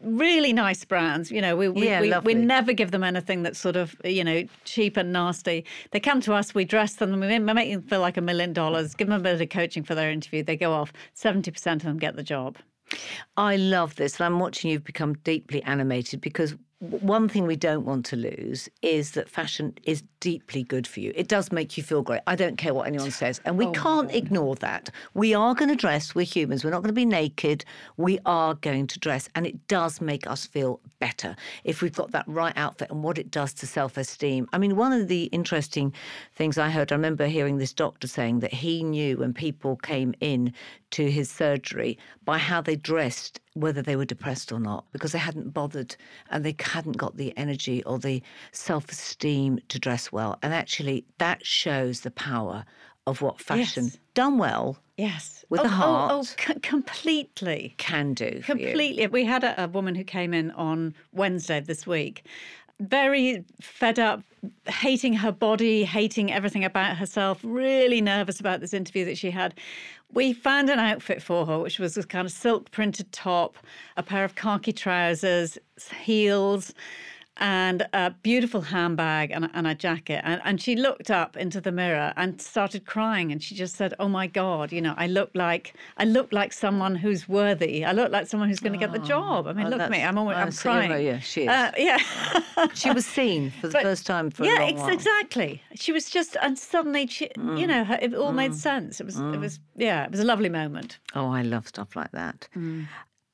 Really 0.02 0.52
nice 0.52 0.84
brands. 0.84 1.32
You 1.32 1.40
know, 1.40 1.56
we, 1.56 1.70
we, 1.70 1.88
Yeah, 1.88 2.02
we, 2.02 2.34
we 2.34 2.34
never 2.34 2.74
give 2.74 2.92
them 2.92 3.06
anything 3.06 3.44
that's 3.44 3.58
sort 3.58 3.78
of, 3.78 3.96
you 4.04 4.22
know, 4.22 4.44
cheap 4.66 4.98
and 4.98 5.14
nasty. 5.14 5.64
They 5.92 6.02
come 6.02 6.20
to 6.20 6.34
us, 6.34 6.54
we 6.54 6.66
dress 6.66 6.96
them, 6.96 7.18
we 7.18 7.40
make 7.40 7.72
them 7.72 7.84
feel 7.84 8.02
like 8.02 8.18
a 8.18 8.22
million 8.22 8.52
dollars, 8.52 8.96
give 8.96 9.08
them 9.08 9.22
a 9.22 9.24
bit 9.24 9.40
of 9.40 9.48
coaching 9.48 9.86
for 9.86 9.96
their 9.96 10.12
interview. 10.12 10.44
They 10.44 10.58
go 10.58 10.74
off. 10.74 10.92
70% 11.16 11.76
of 11.76 11.84
them 11.84 12.00
get 12.00 12.18
the 12.18 12.24
job. 12.24 12.58
I 13.38 13.56
love 13.56 13.96
this. 13.96 14.20
And 14.20 14.26
I'm 14.26 14.40
watching 14.40 14.72
you 14.72 14.80
become 14.80 15.14
deeply 15.24 15.64
animated 15.64 16.22
because 16.22 16.56
one 16.80 17.30
thing 17.30 17.48
we 17.48 17.56
don't 17.56 17.86
want 17.86 18.06
to 18.08 18.18
lose 18.18 18.68
is 18.82 19.12
that 19.12 19.30
fashion 19.30 19.74
is 19.84 20.04
deeply 20.20 20.62
good 20.62 20.86
for 20.86 21.00
you. 21.00 21.14
It 21.16 21.30
does 21.30 21.52
make 21.52 21.78
you 21.78 21.84
feel 21.84 22.02
great. 22.02 22.22
I 22.28 22.36
don't 22.36 22.58
care 22.58 22.74
what 22.74 22.88
anyone 22.88 23.12
says. 23.12 23.40
And 23.46 23.58
we 23.58 23.68
oh, 23.68 23.72
can't 23.72 24.14
ignore 24.14 24.56
that. 24.56 24.90
We 25.14 25.34
are 25.34 25.56
going 25.56 25.70
to 25.70 25.76
dress. 25.76 26.14
We're 26.14 26.26
humans. 26.26 26.66
We're 26.66 26.72
not 26.72 26.82
going 26.82 26.90
to 26.90 26.94
be 26.94 27.06
naked. 27.06 27.64
We 27.96 28.20
are 28.26 28.56
going 28.56 28.88
to 28.88 29.00
dress. 29.00 29.30
And 29.36 29.48
it 29.48 29.68
does 29.68 30.02
make 30.02 30.28
us 30.28 30.46
feel 30.46 30.82
better 31.00 31.38
if 31.64 31.82
we've 31.82 31.96
got 31.96 32.12
that 32.12 32.28
right 32.28 32.54
outfit 32.58 32.92
and 32.92 33.04
what 33.04 33.18
it 33.18 33.32
does 33.32 33.54
to 33.56 33.68
self 33.68 33.96
esteem. 33.98 34.48
I 34.52 34.58
mean, 34.58 34.76
one 34.76 34.92
of 34.92 35.08
the 35.08 35.26
interesting 35.26 35.94
things 36.36 36.58
I 36.58 36.70
heard, 36.70 36.92
I 36.92 36.96
remember 36.96 37.26
hearing 37.28 37.58
this 37.58 37.74
doctor 37.74 38.08
saying 38.08 38.40
that 38.40 38.54
he 38.54 38.84
knew 38.84 39.18
when 39.18 39.34
people 39.34 39.78
came 39.78 40.14
in 40.20 40.54
to 40.92 41.10
his 41.10 41.32
surgery 41.32 41.98
by 42.26 42.38
how 42.38 42.60
they 42.60 42.76
dressed 42.76 43.40
whether 43.56 43.82
they 43.82 43.96
were 43.96 44.06
depressed 44.06 44.52
or 44.52 44.60
not 44.60 44.86
because 44.92 45.12
they 45.12 45.18
hadn't 45.20 45.54
bothered 45.54 45.96
and 46.30 46.46
they 46.46 46.56
hadn't 46.60 46.98
got 46.98 47.18
the 47.18 47.36
energy 47.38 47.84
or 47.86 47.98
the 47.98 48.22
self 48.52 48.92
esteem 48.92 49.60
to 49.70 49.80
dress 49.80 50.12
well. 50.12 50.38
And 50.44 50.54
actually, 50.54 51.06
that 51.18 51.44
shows 51.46 52.02
the 52.02 52.12
power 52.12 52.64
of 53.08 53.22
what 53.22 53.40
fashion 53.42 53.86
Yes. 53.86 53.98
done 54.14 54.38
well 54.38 54.78
Yes. 54.98 55.44
With 55.50 55.60
oh, 55.60 55.64
the 55.64 55.70
Oh, 55.70 55.74
oh, 55.74 55.76
oh 55.76 55.78
heart. 55.78 56.12
oh, 56.14 56.24
c- 56.54 56.60
completely. 56.62 57.74
can 57.78 58.14
do. 58.14 58.42
For 58.42 58.54
you. 58.58 58.68
Completely. 58.68 59.08
We 59.08 59.26
had 59.26 59.44
a, 59.44 59.64
a 59.66 59.68
woman 59.68 59.94
who 59.96 60.04
came 60.06 60.34
in 60.34 60.52
on 60.52 60.96
Wednesday 61.12 61.60
this 61.60 61.86
week, 61.86 62.24
very 62.80 63.44
fed 63.62 64.00
up, 64.00 64.22
hating 64.68 65.14
her 65.14 65.32
body, 65.34 65.84
hating 65.84 66.32
everything 66.32 66.64
about 66.64 66.96
herself, 66.98 67.40
really 67.44 68.00
nervous 68.02 68.40
about 68.40 68.60
this 68.62 68.74
interview 68.74 69.04
that 69.06 69.18
she 69.18 69.32
had. 69.32 69.54
We 70.14 70.34
found 70.34 70.70
an 70.70 70.80
outfit 70.80 71.22
for 71.22 71.46
her, 71.46 71.60
which 71.60 71.78
was 71.80 71.96
this 71.96 72.06
kind 72.06 72.26
of 72.26 72.32
silk 72.32 72.72
printed 72.72 73.12
top, 73.12 73.58
a 73.98 74.04
pair 74.04 74.24
of 74.24 74.36
khaki 74.36 74.72
trousers, 74.72 75.58
heels. 76.04 76.74
And 77.38 77.86
a 77.92 78.12
beautiful 78.24 78.62
handbag 78.62 79.32
and, 79.32 79.46
a- 79.46 79.52
and 79.54 79.68
a 79.68 79.76
jacket. 79.76 80.22
And, 80.24 80.42
and 80.46 80.62
she 80.62 80.76
looked 80.78 81.12
up 81.12 81.36
into 81.36 81.60
the 81.60 81.72
mirror 81.72 82.14
and 82.16 82.42
started 82.42 82.86
crying. 82.86 83.32
And 83.34 83.44
she 83.44 83.56
just 83.56 83.76
said, 83.76 83.94
Oh 84.00 84.08
my 84.08 84.26
God, 84.28 84.72
you 84.72 84.82
know, 84.82 84.94
I 84.96 85.08
look 85.08 85.32
like 85.34 85.74
I 85.98 86.06
look 86.06 86.32
like 86.32 86.54
someone 86.54 86.96
who's 86.96 87.28
worthy. 87.28 87.84
I 87.84 87.92
look 87.92 88.10
like 88.12 88.28
someone 88.28 88.48
who's 88.48 88.62
going 88.62 88.72
to 88.72 88.80
get 88.80 88.94
the 88.94 89.00
job. 89.00 89.48
I 89.48 89.54
mean, 89.54 89.66
Oh, 89.68 89.70
look 89.70 89.82
at 89.82 89.92
me. 89.92 90.02
I'm 90.02 90.18
always, 90.18 90.38
oh, 90.38 90.42
I'm 90.42 90.52
so 90.52 90.70
you're 90.72 90.80
right, 90.80 90.88
crying. 90.88 91.06
yeah, 91.06 91.20
she 91.20 91.42
is. 91.44 91.50
Uh, 91.50 91.72
yeah. 91.78 91.98
She 92.74 92.90
was 92.92 93.06
seen 93.06 93.52
for 93.60 93.68
the 93.68 93.74
But- 93.74 93.84
first 93.84 94.06
time 94.06 94.32
for 94.32 94.44
a 94.44 94.48
yeah, 94.48 94.62
ex- 94.62 94.88
exactly. 94.88 95.62
She 95.76 95.92
was 95.92 96.10
just, 96.10 96.38
and 96.42 96.58
suddenly, 96.58 97.08
she, 97.08 97.28
Mm. 97.38 97.60
you 97.60 97.68
know, 97.68 97.84
her, 97.84 98.00
it 98.02 98.14
all 98.14 98.32
made 98.32 98.56
sense. 98.56 99.02
It 99.02 99.06
was, 99.06 99.20
it 99.20 99.40
was, 99.40 99.60
yeah, 99.76 100.06
it 100.06 100.12
was 100.12 100.22
a 100.22 100.24
lovely 100.26 100.48
moment. 100.48 101.00
Oh, 101.14 101.28
I 101.30 101.42
love 101.42 101.68
stuff 101.68 101.96
like 101.98 102.12
that. 102.14 102.48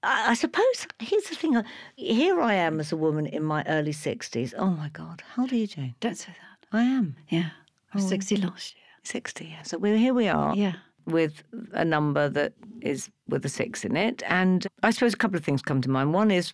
I, 0.04 0.32
I 0.32 0.34
suppose 0.34 0.88
here's 1.00 1.26
the 1.26 1.36
thing. 1.36 1.56
uh, 1.58 1.64
Here 1.96 2.40
I 2.42 2.54
am 2.56 2.80
as 2.80 2.92
a 2.92 2.98
woman 2.98 3.26
in 3.26 3.44
my 3.44 3.64
early 3.68 3.92
sixties. 3.94 4.54
Oh 4.58 4.72
my 4.72 4.90
God, 4.90 5.24
how 5.36 5.44
old 5.44 5.52
are 5.52 5.56
you, 5.56 5.68
Jane? 5.68 5.96
Don't 6.00 6.18
say 6.18 6.32
that. 6.42 6.78
I 6.78 6.84
am 6.84 7.16
Yeah, 7.30 7.50
I 7.94 7.98
was 7.98 8.08
60 8.08 8.38
last 8.38 8.76
year. 8.76 8.84
sixty. 9.04 9.46
Yeah. 9.46 9.64
So 9.64 9.78
we're 9.78 9.98
here. 9.98 10.14
We 10.14 10.28
are. 10.30 10.56
Yeah. 10.56 10.74
with 11.06 11.44
a 11.74 11.84
number 11.84 12.30
that 12.30 12.54
is 12.82 13.10
with 13.28 13.44
a 13.46 13.50
six 13.50 13.84
in 13.84 13.96
it. 13.98 14.24
And 14.28 14.66
I 14.84 14.92
suppose 14.92 15.14
a 15.14 15.18
couple 15.18 15.38
of 15.38 15.44
things 15.44 15.62
come 15.62 15.82
to 15.82 15.90
mind. 15.90 16.14
One 16.14 16.32
is 16.32 16.52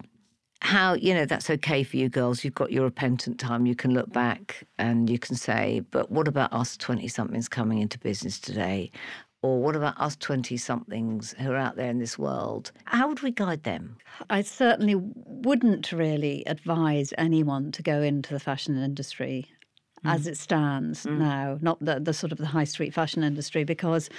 how, 0.61 0.93
you 0.93 1.13
know, 1.13 1.25
that's 1.25 1.49
okay 1.51 1.83
for 1.83 1.97
you 1.97 2.09
girls. 2.09 2.43
You've 2.43 2.55
got 2.55 2.71
your 2.71 2.85
repentant 2.85 3.39
time. 3.39 3.65
You 3.67 3.75
can 3.75 3.93
look 3.93 4.11
back 4.11 4.63
and 4.79 5.07
you 5.09 5.19
can 5.19 5.35
say, 5.35 5.81
but 5.91 6.09
what 6.11 6.27
about 6.27 6.51
us 6.53 6.75
20 6.77 7.07
somethings 7.09 7.47
coming 7.47 7.77
into 7.79 7.99
business 7.99 8.39
today? 8.39 8.89
Or 9.47 9.61
what 9.61 9.77
about 9.77 9.97
us 9.97 10.17
20 10.17 10.57
somethings 10.57 11.33
who 11.39 11.51
are 11.51 11.55
out 11.55 11.77
there 11.77 11.89
in 11.89 11.99
this 11.99 12.19
world? 12.19 12.73
How 12.83 13.07
would 13.07 13.21
we 13.21 13.31
guide 13.31 13.63
them? 13.63 13.95
I 14.29 14.41
certainly 14.41 14.95
wouldn't 14.95 15.93
really 15.93 16.43
advise 16.45 17.13
anyone 17.17 17.71
to 17.71 17.81
go 17.81 18.01
into 18.01 18.33
the 18.33 18.41
fashion 18.41 18.77
industry 18.77 19.45
hmm. 20.01 20.09
as 20.09 20.27
it 20.27 20.37
stands 20.37 21.03
hmm. 21.03 21.19
now, 21.19 21.59
not 21.61 21.79
the, 21.79 21.97
the 21.97 22.13
sort 22.13 22.33
of 22.33 22.39
the 22.39 22.47
high 22.47 22.65
street 22.65 22.93
fashion 22.93 23.23
industry, 23.23 23.63
because 23.63 24.09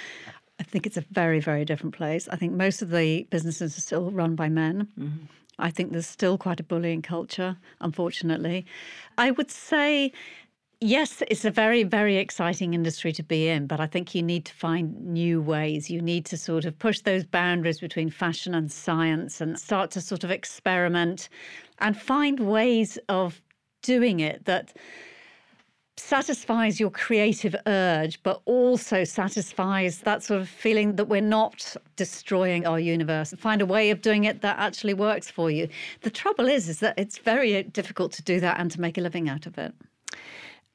I 0.59 0.63
think 0.63 0.87
it's 0.87 0.97
a 0.97 1.05
very, 1.11 1.39
very 1.39 1.63
different 1.63 1.93
place. 1.93 2.27
I 2.29 2.35
think 2.35 2.53
most 2.53 2.81
of 2.81 2.89
the 2.89 3.27
businesses 3.29 3.77
are 3.77 3.81
still 3.81 4.09
run 4.09 4.33
by 4.33 4.49
men. 4.49 4.87
Mm-hmm. 4.99 5.25
I 5.59 5.69
think 5.69 5.91
there's 5.91 6.07
still 6.07 6.39
quite 6.39 6.59
a 6.59 6.63
bullying 6.63 7.03
culture, 7.03 7.55
unfortunately. 7.81 8.65
I 9.19 9.29
would 9.29 9.51
say, 9.51 10.11
yes, 10.81 11.21
it's 11.27 11.45
a 11.45 11.51
very, 11.51 11.83
very 11.83 12.17
exciting 12.17 12.73
industry 12.73 13.11
to 13.13 13.23
be 13.23 13.47
in, 13.47 13.67
but 13.67 13.79
I 13.79 13.87
think 13.87 14.15
you 14.15 14.23
need 14.23 14.45
to 14.45 14.53
find 14.53 14.99
new 15.05 15.41
ways. 15.41 15.89
You 15.89 16.01
need 16.01 16.25
to 16.27 16.37
sort 16.37 16.65
of 16.65 16.77
push 16.79 17.01
those 17.01 17.23
boundaries 17.25 17.79
between 17.79 18.09
fashion 18.09 18.55
and 18.55 18.71
science 18.71 19.41
and 19.41 19.59
start 19.59 19.91
to 19.91 20.01
sort 20.01 20.23
of 20.23 20.31
experiment 20.31 21.29
and 21.79 21.99
find 21.99 22.39
ways 22.39 22.97
of 23.09 23.41
doing 23.81 24.19
it 24.19 24.45
that 24.45 24.75
satisfies 25.97 26.79
your 26.79 26.89
creative 26.89 27.55
urge, 27.67 28.23
but 28.23 28.41
also 28.45 29.03
satisfies 29.03 29.99
that 29.99 30.23
sort 30.23 30.39
of 30.39 30.47
feeling 30.47 30.95
that 30.95 31.05
we're 31.05 31.21
not 31.21 31.75
destroying 31.97 32.65
our 32.65 32.79
universe. 32.79 33.33
Find 33.37 33.61
a 33.61 33.65
way 33.65 33.89
of 33.91 34.01
doing 34.01 34.23
it 34.23 34.41
that 34.41 34.57
actually 34.57 34.93
works 34.93 35.29
for 35.29 35.51
you. 35.51 35.67
The 36.01 36.09
trouble 36.09 36.47
is, 36.47 36.69
is 36.69 36.79
that 36.79 36.97
it's 36.97 37.17
very 37.17 37.57
uh, 37.57 37.63
difficult 37.73 38.13
to 38.13 38.23
do 38.23 38.39
that 38.39 38.59
and 38.59 38.71
to 38.71 38.79
make 38.79 38.97
a 38.97 39.01
living 39.01 39.27
out 39.27 39.45
of 39.45 39.57
it. 39.57 39.73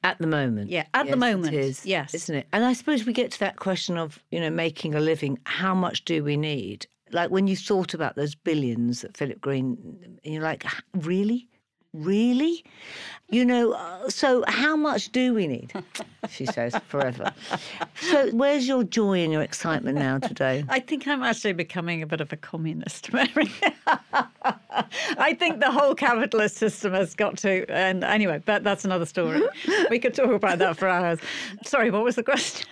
At 0.04 0.18
the 0.18 0.26
moment. 0.26 0.70
Yeah, 0.70 0.84
at 0.92 1.08
the 1.08 1.16
moment, 1.16 1.54
It 1.54 1.64
is, 1.64 1.86
yes. 1.86 2.14
Isn't 2.14 2.36
it? 2.36 2.46
And 2.52 2.62
I 2.62 2.74
suppose 2.74 3.06
we 3.06 3.14
get 3.14 3.32
to 3.32 3.40
that 3.40 3.56
question 3.56 3.96
of, 3.96 4.22
you 4.30 4.38
know, 4.38 4.50
making 4.50 4.94
a 4.94 5.00
living. 5.00 5.38
How 5.44 5.74
much 5.74 6.04
do 6.04 6.22
we 6.22 6.36
need? 6.36 6.86
Like 7.10 7.30
when 7.30 7.46
you 7.46 7.56
thought 7.56 7.94
about 7.94 8.14
those 8.14 8.34
billions 8.34 9.00
that 9.00 9.16
Philip 9.16 9.40
Green, 9.40 10.18
you're 10.22 10.42
like, 10.42 10.66
really? 10.94 11.48
Really? 11.94 12.64
You 13.30 13.44
know, 13.44 13.72
uh, 13.72 14.10
so 14.10 14.44
how 14.46 14.76
much 14.76 15.10
do 15.10 15.34
we 15.34 15.46
need? 15.46 15.72
She 16.30 16.46
says, 16.46 16.74
forever. 16.88 17.34
So 18.00 18.30
where's 18.30 18.66
your 18.66 18.82
joy 18.82 19.18
and 19.18 19.30
your 19.30 19.42
excitement 19.42 19.98
now 19.98 20.16
today? 20.18 20.64
I 20.70 20.80
think 20.80 21.06
I'm 21.06 21.22
actually 21.22 21.52
becoming 21.52 22.00
a 22.00 22.06
bit 22.06 22.22
of 22.22 22.32
a 22.32 22.36
communist, 22.36 23.12
Mary. 23.12 23.52
I 25.18 25.36
think 25.38 25.60
the 25.60 25.70
whole 25.70 25.94
capitalist 25.94 26.56
system 26.56 26.94
has 26.94 27.14
got 27.14 27.36
to, 27.38 27.66
and 27.70 28.04
anyway, 28.04 28.42
but 28.42 28.64
that's 28.64 28.86
another 28.86 29.04
story. 29.04 29.42
We 29.90 29.98
could 29.98 30.14
talk 30.14 30.30
about 30.30 30.60
that 30.60 30.78
for 30.78 30.88
hours. 30.88 31.18
Sorry, 31.62 31.90
what 31.90 32.04
was 32.04 32.16
the 32.16 32.22
question? 32.22 32.66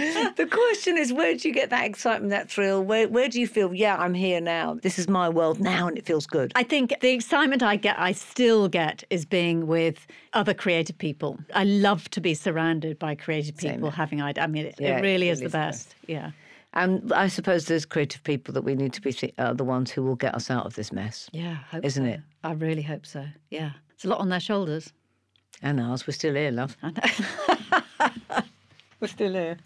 The 0.36 0.46
question 0.46 0.96
is, 0.96 1.12
where 1.12 1.34
do 1.36 1.48
you 1.48 1.54
get 1.54 1.70
that 1.70 1.84
excitement, 1.84 2.30
that 2.30 2.50
thrill? 2.50 2.82
Where, 2.82 3.08
where 3.08 3.28
do 3.28 3.40
you 3.40 3.46
feel, 3.46 3.74
yeah, 3.74 3.96
I'm 3.96 4.14
here 4.14 4.40
now. 4.40 4.74
This 4.82 4.98
is 4.98 5.08
my 5.08 5.28
world 5.28 5.60
now 5.60 5.86
and 5.88 5.98
it 5.98 6.06
feels 6.06 6.26
good? 6.26 6.52
I 6.54 6.62
think 6.62 6.94
the 7.00 7.10
excitement 7.10 7.62
I 7.62 7.76
get, 7.76 7.98
I 7.98 8.12
still 8.12 8.68
get, 8.68 9.04
is 9.10 9.24
being 9.24 9.66
with 9.66 10.06
other 10.32 10.54
creative 10.54 10.96
people. 10.96 11.38
I 11.54 11.64
love 11.64 12.08
to 12.10 12.20
be 12.20 12.34
surrounded 12.34 12.98
by 12.98 13.14
creative 13.14 13.56
people 13.56 13.90
having 13.90 14.22
ideas. 14.22 14.44
I 14.44 14.46
mean, 14.46 14.66
it, 14.66 14.76
Yeah, 14.78 14.98
it 14.98 15.02
really 15.02 15.28
it 15.28 15.32
is 15.32 15.40
really 15.40 15.46
is 15.46 15.52
the 15.52 15.58
best. 15.58 15.94
Yeah. 16.06 16.30
And 16.72 17.12
I 17.12 17.26
suppose 17.28 17.66
those 17.66 17.84
creative 17.84 18.22
people 18.22 18.54
that 18.54 18.62
we 18.62 18.74
need 18.76 18.92
to 18.92 19.00
be 19.00 19.12
th- 19.12 19.34
are 19.38 19.54
the 19.54 19.64
ones 19.64 19.90
who 19.90 20.02
will 20.02 20.14
get 20.16 20.34
us 20.34 20.50
out 20.50 20.66
of 20.66 20.74
this 20.76 20.92
mess. 20.92 21.28
Yeah. 21.32 21.58
Isn't 21.82 22.04
so. 22.06 22.10
it? 22.10 22.20
I 22.44 22.52
really 22.52 22.82
hope 22.82 23.04
so. 23.04 23.26
Yeah. 23.50 23.72
It's 23.94 24.04
a 24.04 24.08
lot 24.08 24.20
on 24.20 24.28
their 24.28 24.40
shoulders. 24.40 24.92
And 25.62 25.80
ours, 25.80 26.06
we're 26.06 26.14
still 26.14 26.34
here, 26.34 26.50
love. 26.50 26.76
We're 29.00 29.08
still 29.08 29.32
here. 29.32 29.56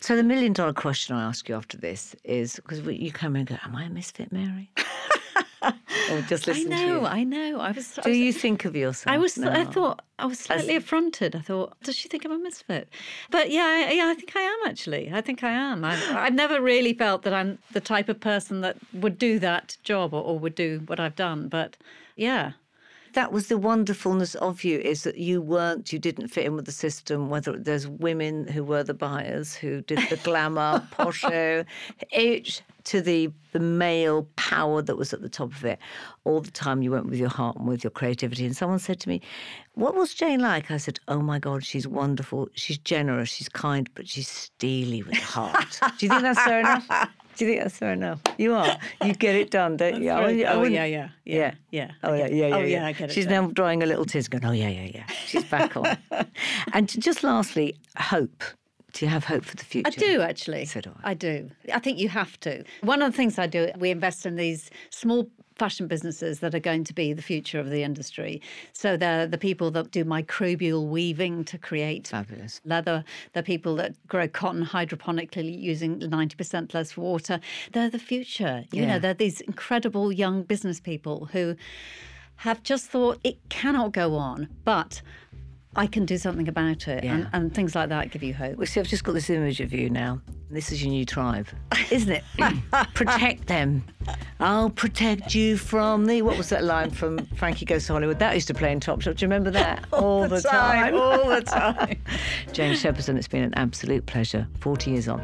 So 0.00 0.16
the 0.16 0.22
million 0.22 0.52
dollar 0.52 0.72
question 0.72 1.14
I 1.14 1.24
ask 1.24 1.48
you 1.48 1.54
after 1.54 1.76
this 1.76 2.16
is 2.24 2.56
because 2.56 2.80
you 2.80 3.12
come 3.12 3.36
and 3.36 3.46
go, 3.46 3.56
"Am 3.64 3.76
I 3.76 3.84
a 3.84 3.90
misfit, 3.90 4.32
Mary?" 4.32 4.70
or 5.62 6.22
just 6.22 6.48
I 6.48 6.52
listen 6.52 6.70
to 6.70 6.76
know, 6.76 7.00
you. 7.00 7.06
I 7.06 7.22
know. 7.22 7.60
I 7.60 7.70
was. 7.72 7.98
I 7.98 8.02
Do 8.02 8.08
was- 8.10 8.18
you 8.18 8.32
think 8.32 8.64
of 8.64 8.74
yourself? 8.74 9.12
I 9.14 9.18
was. 9.18 9.38
I 9.38 9.64
thought 9.64 10.00
I 10.18 10.24
was 10.26 10.38
slightly 10.38 10.76
affronted. 10.76 11.36
I 11.36 11.40
thought, 11.40 11.78
does 11.82 11.96
she 11.96 12.08
think 12.08 12.24
I'm 12.24 12.32
a 12.32 12.38
misfit? 12.38 12.88
But 13.30 13.50
yeah, 13.50 13.86
I- 13.88 13.92
yeah, 13.92 14.06
I 14.08 14.14
think 14.14 14.34
I 14.34 14.40
am 14.40 14.58
actually. 14.66 15.10
I 15.12 15.20
think 15.20 15.44
I 15.44 15.50
am. 15.50 15.84
I, 15.84 15.98
I've 16.18 16.34
never 16.34 16.62
really 16.62 16.94
felt 16.94 17.22
that 17.22 17.34
I'm 17.34 17.58
the 17.72 17.80
type 17.80 18.08
of 18.08 18.20
person 18.20 18.62
that 18.62 18.76
would 18.94 19.18
do 19.18 19.38
that 19.40 19.76
job 19.84 20.14
or, 20.14 20.22
or 20.22 20.38
would 20.38 20.54
do 20.54 20.82
what 20.86 20.98
I've 20.98 21.16
done. 21.16 21.48
But 21.48 21.76
yeah, 22.16 22.52
that 23.14 23.32
was 23.32 23.48
the 23.48 23.58
wonderfulness 23.58 24.34
of 24.36 24.64
you 24.64 24.78
is 24.78 25.04
that 25.04 25.18
you 25.18 25.40
weren't, 25.40 25.92
you 25.92 25.98
didn't 25.98 26.28
fit 26.28 26.44
in 26.46 26.54
with 26.56 26.66
the 26.66 26.72
system. 26.72 27.28
Whether 27.28 27.58
there's 27.58 27.86
women 27.86 28.46
who 28.46 28.64
were 28.64 28.82
the 28.82 28.94
buyers 28.94 29.54
who 29.54 29.80
did 29.82 29.98
the 30.08 30.16
glamour, 30.16 30.86
posho, 30.92 31.64
each 32.12 32.62
to 32.84 33.00
the 33.00 33.30
the 33.52 33.60
male 33.60 34.28
power 34.36 34.80
that 34.80 34.96
was 34.96 35.12
at 35.12 35.22
the 35.22 35.28
top 35.28 35.52
of 35.52 35.64
it. 35.64 35.78
All 36.24 36.40
the 36.40 36.52
time 36.52 36.82
you 36.82 36.92
went 36.92 37.06
with 37.06 37.18
your 37.18 37.28
heart 37.28 37.56
and 37.56 37.66
with 37.66 37.82
your 37.82 37.90
creativity. 37.90 38.46
And 38.46 38.56
someone 38.56 38.78
said 38.78 39.00
to 39.00 39.08
me, 39.08 39.20
"What 39.74 39.94
was 39.94 40.14
Jane 40.14 40.40
like?" 40.40 40.70
I 40.70 40.76
said, 40.76 41.00
"Oh 41.08 41.20
my 41.20 41.38
God, 41.38 41.64
she's 41.64 41.86
wonderful. 41.86 42.48
She's 42.54 42.78
generous. 42.78 43.28
She's 43.28 43.48
kind, 43.48 43.90
but 43.94 44.08
she's 44.08 44.28
steely 44.28 45.02
with 45.02 45.18
heart." 45.18 45.80
Do 45.98 46.06
you 46.06 46.10
think 46.10 46.22
that's 46.22 46.42
fair 46.42 46.60
enough? 46.60 47.10
Do 47.40 47.46
you 47.46 47.52
think 47.52 47.62
that's 47.62 47.78
fair 47.78 47.88
oh, 47.88 47.92
enough? 47.94 48.20
You 48.36 48.52
are. 48.52 48.76
You 49.02 49.14
get 49.14 49.34
it 49.34 49.50
done, 49.50 49.78
don't 49.78 50.02
you? 50.02 50.10
Very- 50.10 50.44
I 50.44 50.52
oh, 50.52 50.62
yeah, 50.64 50.84
yeah, 50.84 51.08
yeah, 51.24 51.52
oh, 51.72 51.72
yeah, 51.72 51.86
yeah, 51.86 51.90
Oh 52.02 52.12
yeah, 52.12 52.26
yeah, 52.26 52.46
yeah. 52.48 52.54
Oh, 52.54 52.60
yeah, 52.60 52.86
I 52.86 52.92
get 52.92 53.08
it 53.08 53.14
She's 53.14 53.24
now. 53.28 53.46
now 53.46 53.52
drawing 53.52 53.82
a 53.82 53.86
little 53.86 54.04
tears, 54.04 54.28
going, 54.28 54.44
"Oh 54.44 54.52
yeah, 54.52 54.68
yeah, 54.68 54.90
yeah." 54.94 55.06
She's 55.24 55.44
back 55.44 55.74
on. 55.74 55.96
and 56.74 56.86
just 57.00 57.24
lastly, 57.24 57.76
hope. 57.96 58.44
Do 58.92 59.06
you 59.06 59.10
have 59.10 59.24
hope 59.24 59.46
for 59.46 59.56
the 59.56 59.64
future? 59.64 59.88
I 59.88 59.90
do 59.90 60.20
actually. 60.20 60.66
So 60.66 60.82
do 60.82 60.92
I. 61.02 61.12
I 61.12 61.14
do. 61.14 61.50
I 61.72 61.78
think 61.78 61.98
you 61.98 62.10
have 62.10 62.38
to. 62.40 62.62
One 62.82 63.00
of 63.00 63.10
the 63.10 63.16
things 63.16 63.38
I 63.38 63.46
do, 63.46 63.70
we 63.78 63.90
invest 63.90 64.26
in 64.26 64.36
these 64.36 64.68
small 64.90 65.26
fashion 65.60 65.86
businesses 65.86 66.40
that 66.40 66.54
are 66.54 66.58
going 66.70 66.84
to 66.84 66.94
be 66.94 67.12
the 67.12 67.20
future 67.20 67.60
of 67.60 67.68
the 67.68 67.82
industry. 67.82 68.40
So 68.72 68.96
they're 68.96 69.26
the 69.26 69.36
people 69.36 69.70
that 69.72 69.90
do 69.90 70.06
microbial 70.06 70.86
weaving 70.88 71.44
to 71.44 71.58
create 71.58 72.08
Fabulous. 72.08 72.62
leather. 72.64 73.04
They're 73.34 73.42
people 73.42 73.74
that 73.76 73.92
grow 74.08 74.26
cotton 74.26 74.64
hydroponically 74.64 75.52
using 75.60 76.00
90% 76.00 76.72
less 76.72 76.96
water. 76.96 77.40
They're 77.72 77.90
the 77.90 77.98
future. 77.98 78.64
You 78.72 78.82
Yeah. 78.84 78.88
know, 78.88 78.98
they're 79.00 79.12
these 79.26 79.42
incredible 79.42 80.10
young 80.10 80.44
business 80.44 80.80
people 80.80 81.26
who 81.32 81.56
have 82.36 82.62
just 82.62 82.86
thought 82.86 83.18
it 83.22 83.36
cannot 83.50 83.92
go 83.92 84.14
on, 84.14 84.48
but 84.64 85.02
I 85.76 85.86
can 85.86 86.04
do 86.04 86.18
something 86.18 86.48
about 86.48 86.88
it. 86.88 87.04
Yeah. 87.04 87.14
And, 87.14 87.28
and 87.32 87.54
things 87.54 87.74
like 87.74 87.90
that 87.90 88.10
give 88.10 88.22
you 88.22 88.34
hope. 88.34 88.56
Well, 88.56 88.66
see, 88.66 88.80
I've 88.80 88.88
just 88.88 89.04
got 89.04 89.12
this 89.12 89.30
image 89.30 89.60
of 89.60 89.72
you 89.72 89.88
now. 89.88 90.20
This 90.50 90.72
is 90.72 90.82
your 90.82 90.90
new 90.90 91.04
tribe, 91.04 91.46
isn't 91.92 92.10
it? 92.10 92.24
Mm. 92.38 92.94
protect 92.94 93.46
them. 93.46 93.84
I'll 94.40 94.70
protect 94.70 95.32
you 95.32 95.56
from 95.56 96.06
the. 96.06 96.22
What 96.22 96.36
was 96.36 96.48
that 96.48 96.64
line 96.64 96.90
from 96.90 97.24
Frankie 97.36 97.64
Goes 97.64 97.86
to 97.86 97.92
Hollywood? 97.92 98.18
That 98.18 98.34
used 98.34 98.48
to 98.48 98.54
play 98.54 98.72
in 98.72 98.80
Topshop. 98.80 99.16
Do 99.16 99.24
you 99.24 99.28
remember 99.28 99.52
that? 99.52 99.84
All, 99.92 100.26
the, 100.26 100.40
time. 100.40 100.94
all 100.94 101.28
the 101.28 101.42
time. 101.42 102.00
Jane 102.52 102.74
Shepherdson, 102.74 103.16
it's 103.16 103.28
been 103.28 103.42
an 103.42 103.54
absolute 103.54 104.06
pleasure. 104.06 104.48
40 104.60 104.90
years 104.90 105.08
on. 105.08 105.22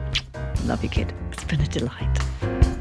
Love 0.65 0.83
you, 0.83 0.91
kid. 0.91 1.13
It's 1.33 1.45
been 1.45 1.61
a 1.61 1.67
delight. 1.67 2.76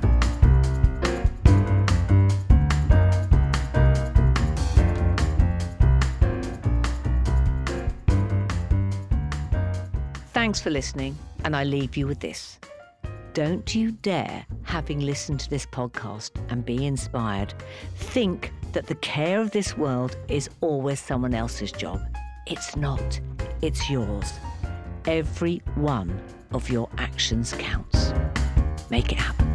Thanks 10.46 10.62
for 10.62 10.70
listening, 10.70 11.18
and 11.44 11.56
I 11.56 11.64
leave 11.64 11.98
you 11.98 12.06
with 12.06 12.20
this. 12.20 12.60
Don't 13.34 13.74
you 13.74 13.90
dare, 13.90 14.46
having 14.62 15.00
listened 15.00 15.40
to 15.40 15.50
this 15.50 15.66
podcast 15.66 16.30
and 16.50 16.64
be 16.64 16.86
inspired, 16.86 17.56
think 17.96 18.54
that 18.74 18.86
the 18.86 18.94
care 18.94 19.42
of 19.42 19.50
this 19.50 19.76
world 19.76 20.16
is 20.28 20.48
always 20.62 21.00
someone 21.00 21.34
else's 21.34 21.72
job. 21.72 22.00
It's 22.46 22.76
not, 22.76 23.20
it's 23.64 23.90
yours. 23.90 24.34
Every 25.06 25.64
one 25.74 26.22
of 26.52 26.70
your 26.70 26.90
actions 27.00 27.56
counts. 27.58 28.14
Make 28.92 29.14
it 29.14 29.18
happen. 29.18 29.55